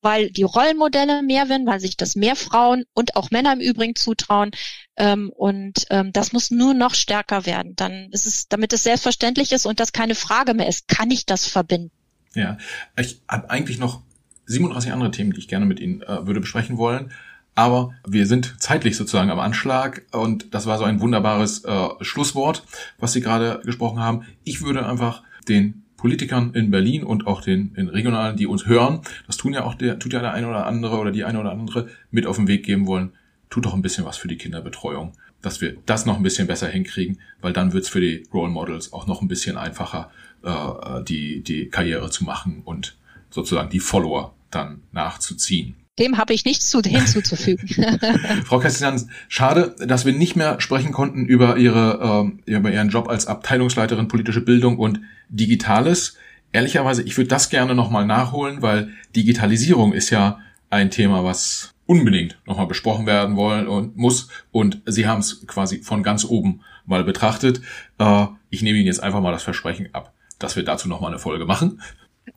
weil 0.04 0.30
die 0.30 0.44
Rollenmodelle 0.44 1.24
mehr 1.24 1.50
werden, 1.50 1.66
weil 1.66 1.80
sich 1.80 1.98
das 1.98 2.16
mehr 2.16 2.36
Frauen 2.36 2.84
und 2.94 3.16
auch 3.16 3.32
Männer 3.32 3.54
im 3.54 3.62
Übrigen 3.62 3.96
zutrauen. 3.96 4.52
Ähm, 4.98 5.32
und 5.36 5.86
ähm, 5.90 6.12
das 6.12 6.34
muss 6.34 6.52
nur 6.52 6.74
noch 6.74 6.94
stärker 6.94 7.46
werden. 7.46 7.76
Dann 7.76 8.10
ist 8.12 8.28
es, 8.28 8.48
damit 8.48 8.74
es 8.74 8.84
selbstverständlich 8.84 9.52
ist 9.52 9.66
und 9.66 9.80
das 9.80 9.94
keine 9.94 10.16
Frage 10.16 10.54
mehr 10.54 10.68
ist, 10.68 10.88
kann 10.88 11.10
ich 11.10 11.26
das 11.26 11.48
verbinden? 11.48 11.92
Ja, 12.36 12.58
ich 13.00 13.22
habe 13.28 13.50
eigentlich 13.50 13.80
noch 13.80 14.02
37 14.46 14.92
andere 14.92 15.12
Themen, 15.12 15.32
die 15.32 15.40
ich 15.40 15.48
gerne 15.48 15.66
mit 15.66 15.80
Ihnen 15.80 16.02
äh, 16.02 16.28
würde 16.28 16.42
besprechen 16.42 16.78
wollen. 16.78 17.12
Aber 17.56 17.94
wir 18.06 18.26
sind 18.26 18.56
zeitlich 18.60 18.98
sozusagen 18.98 19.30
am 19.30 19.40
Anschlag 19.40 20.04
und 20.12 20.54
das 20.56 20.66
war 20.66 20.80
so 20.80 20.86
ein 20.86 21.02
wunderbares 21.02 21.64
äh, 21.64 21.90
Schlusswort, 22.02 22.64
was 22.98 23.14
Sie 23.14 23.22
gerade 23.22 23.62
gesprochen 23.64 24.00
haben. 24.00 24.26
Ich 24.44 24.62
würde 24.64 24.86
einfach 24.86 25.22
den 25.48 25.83
Politikern 26.04 26.54
in 26.54 26.70
Berlin 26.70 27.06
und 27.06 27.28
auch 27.28 27.40
den 27.40 27.74
in 27.76 27.88
regionalen, 27.88 28.36
die 28.36 28.46
uns 28.46 28.66
hören, 28.66 29.00
das 29.26 29.38
tun 29.38 29.54
ja 29.54 29.64
auch 29.64 29.74
der, 29.74 30.00
tut 30.00 30.12
ja 30.12 30.20
der 30.20 30.34
eine 30.34 30.50
oder 30.50 30.68
andere 30.68 30.98
oder 30.98 31.12
die 31.12 31.24
eine 31.24 31.40
oder 31.40 31.54
andere 31.54 31.88
mit 32.12 32.28
auf 32.28 32.36
den 32.36 32.50
Weg 32.50 32.66
geben 32.66 32.88
wollen. 32.88 33.14
Tut 33.50 33.66
doch 33.66 33.74
ein 33.74 33.82
bisschen 33.82 34.04
was 34.04 34.18
für 34.18 34.28
die 34.28 34.36
Kinderbetreuung, 34.36 35.14
dass 35.42 35.62
wir 35.62 35.78
das 35.86 36.06
noch 36.06 36.18
ein 36.18 36.24
bisschen 36.24 36.46
besser 36.46 36.68
hinkriegen, 36.68 37.20
weil 37.40 37.54
dann 37.54 37.72
wird's 37.72 37.88
für 37.88 38.02
die 38.02 38.24
Role 38.34 38.52
Models 38.52 38.92
auch 38.92 39.08
noch 39.08 39.22
ein 39.22 39.30
bisschen 39.30 39.56
einfacher, 39.56 40.12
äh, 40.44 41.02
die, 41.06 41.42
die 41.42 41.70
Karriere 41.70 42.10
zu 42.10 42.26
machen 42.26 42.64
und 42.66 42.98
sozusagen 43.30 43.70
die 43.70 43.80
Follower 43.80 44.34
dann 44.52 44.82
nachzuziehen. 44.92 45.76
Dem 46.00 46.18
habe 46.18 46.34
ich 46.34 46.44
nichts 46.44 46.70
zu, 46.70 46.82
hinzuzufügen. 46.82 47.68
Frau 48.46 48.60
Christian, 48.60 49.10
schade, 49.28 49.76
dass 49.86 50.06
wir 50.06 50.14
nicht 50.14 50.36
mehr 50.36 50.60
sprechen 50.60 50.92
konnten 50.92 51.26
über, 51.26 51.58
ihre, 51.58 52.34
äh, 52.48 52.52
über 52.52 52.72
Ihren 52.72 52.90
Job 52.90 53.08
als 53.10 53.28
Abteilungsleiterin 53.28 54.08
politische 54.08 54.42
Bildung 54.42 54.80
und 54.80 55.02
Digitales. 55.30 56.18
Ehrlicherweise, 56.52 57.04
ich 57.04 57.16
würde 57.18 57.28
das 57.28 57.50
gerne 57.50 57.76
nochmal 57.76 58.08
nachholen, 58.08 58.64
weil 58.64 58.90
Digitalisierung 59.16 59.94
ist 59.94 60.10
ja 60.10 60.40
ein 60.72 60.90
Thema, 60.90 61.24
was 61.24 61.74
unbedingt 61.86 62.40
nochmal 62.48 62.68
besprochen 62.68 63.06
werden 63.06 63.36
wollen 63.36 63.68
und 63.68 63.96
muss. 63.96 64.30
Und 64.52 64.82
Sie 64.88 65.06
haben 65.08 65.20
es 65.20 65.46
quasi 65.46 65.84
von 65.84 66.02
ganz 66.02 66.26
oben 66.26 66.62
mal 66.88 67.04
betrachtet. 67.04 67.62
Äh, 68.00 68.26
ich 68.50 68.64
nehme 68.64 68.80
Ihnen 68.80 68.88
jetzt 68.88 69.04
einfach 69.04 69.22
mal 69.22 69.32
das 69.32 69.44
Versprechen 69.44 69.90
ab, 69.94 70.12
dass 70.40 70.56
wir 70.56 70.64
dazu 70.64 70.88
nochmal 70.88 71.12
eine 71.12 71.20
Folge 71.20 71.46
machen. 71.46 71.82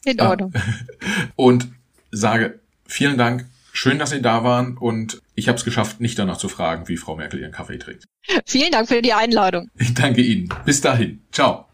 In 0.04 0.20
Ordnung. 0.20 0.52
Und 1.36 1.68
sage 2.10 2.60
vielen 2.88 3.18
Dank. 3.18 3.46
Schön, 3.72 3.98
dass 3.98 4.10
Sie 4.10 4.22
da 4.22 4.42
waren 4.42 4.78
und 4.78 5.20
ich 5.34 5.48
habe 5.48 5.58
es 5.58 5.64
geschafft, 5.64 6.00
nicht 6.00 6.18
danach 6.18 6.38
zu 6.38 6.48
fragen, 6.48 6.88
wie 6.88 6.96
Frau 6.96 7.14
Merkel 7.14 7.40
ihren 7.40 7.52
Kaffee 7.52 7.76
trinkt. 7.78 8.04
Vielen 8.46 8.70
Dank 8.70 8.88
für 8.88 9.02
die 9.02 9.12
Einladung. 9.12 9.68
Ich 9.78 9.92
danke 9.92 10.22
Ihnen. 10.22 10.48
Bis 10.64 10.80
dahin. 10.80 11.20
Ciao. 11.30 11.66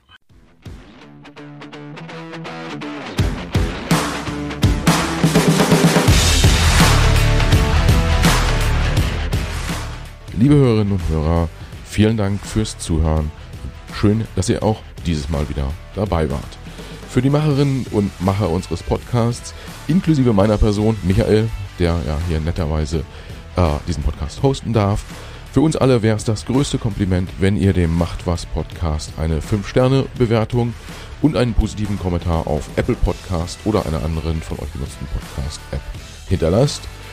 Liebe 10.37 10.57
Hörerinnen 10.57 10.95
und 10.95 11.09
Hörer, 11.09 11.49
vielen 11.85 12.17
Dank 12.17 12.45
fürs 12.45 12.77
Zuhören. 12.79 13.31
Schön, 13.95 14.27
dass 14.35 14.49
ihr 14.49 14.65
auch 14.65 14.83
dieses 15.07 15.29
Mal 15.29 15.49
wieder 15.49 15.71
dabei 15.95 16.29
wart. 16.29 16.62
Für 17.13 17.21
die 17.21 17.29
Macherinnen 17.29 17.85
und 17.91 18.11
Macher 18.23 18.49
unseres 18.49 18.83
Podcasts, 18.83 19.53
inklusive 19.87 20.33
meiner 20.33 20.57
Person, 20.57 20.97
Michael, 21.03 21.47
der 21.79 22.01
ja 22.07 22.17
hier 22.27 22.41
netterweise 22.41 23.05
äh, 23.55 23.69
diesen 23.87 24.03
Podcast 24.03 24.43
hosten 24.43 24.73
darf. 24.73 25.05
Für 25.53 25.61
uns 25.61 25.77
alle 25.77 26.01
wäre 26.01 26.17
es 26.17 26.25
das 26.25 26.47
größte 26.47 26.79
Kompliment, 26.79 27.29
wenn 27.39 27.59
ihr 27.59 27.75
dem 27.75 27.95
Macht 27.95 28.27
was 28.27 28.47
Podcast 28.47 29.13
eine 29.19 29.41
5-Sterne-Bewertung 29.41 30.73
und 31.21 31.37
einen 31.37 31.53
positiven 31.53 31.99
Kommentar 31.99 32.47
auf 32.47 32.71
Apple 32.77 32.97
Podcast 32.97 33.59
oder 33.67 33.85
einer 33.85 34.03
anderen 34.03 34.41
von 34.41 34.59
euch 34.61 34.73
genutzten 34.73 35.07
Podcast-App 35.09 35.83
hinterlasst. 36.31 36.81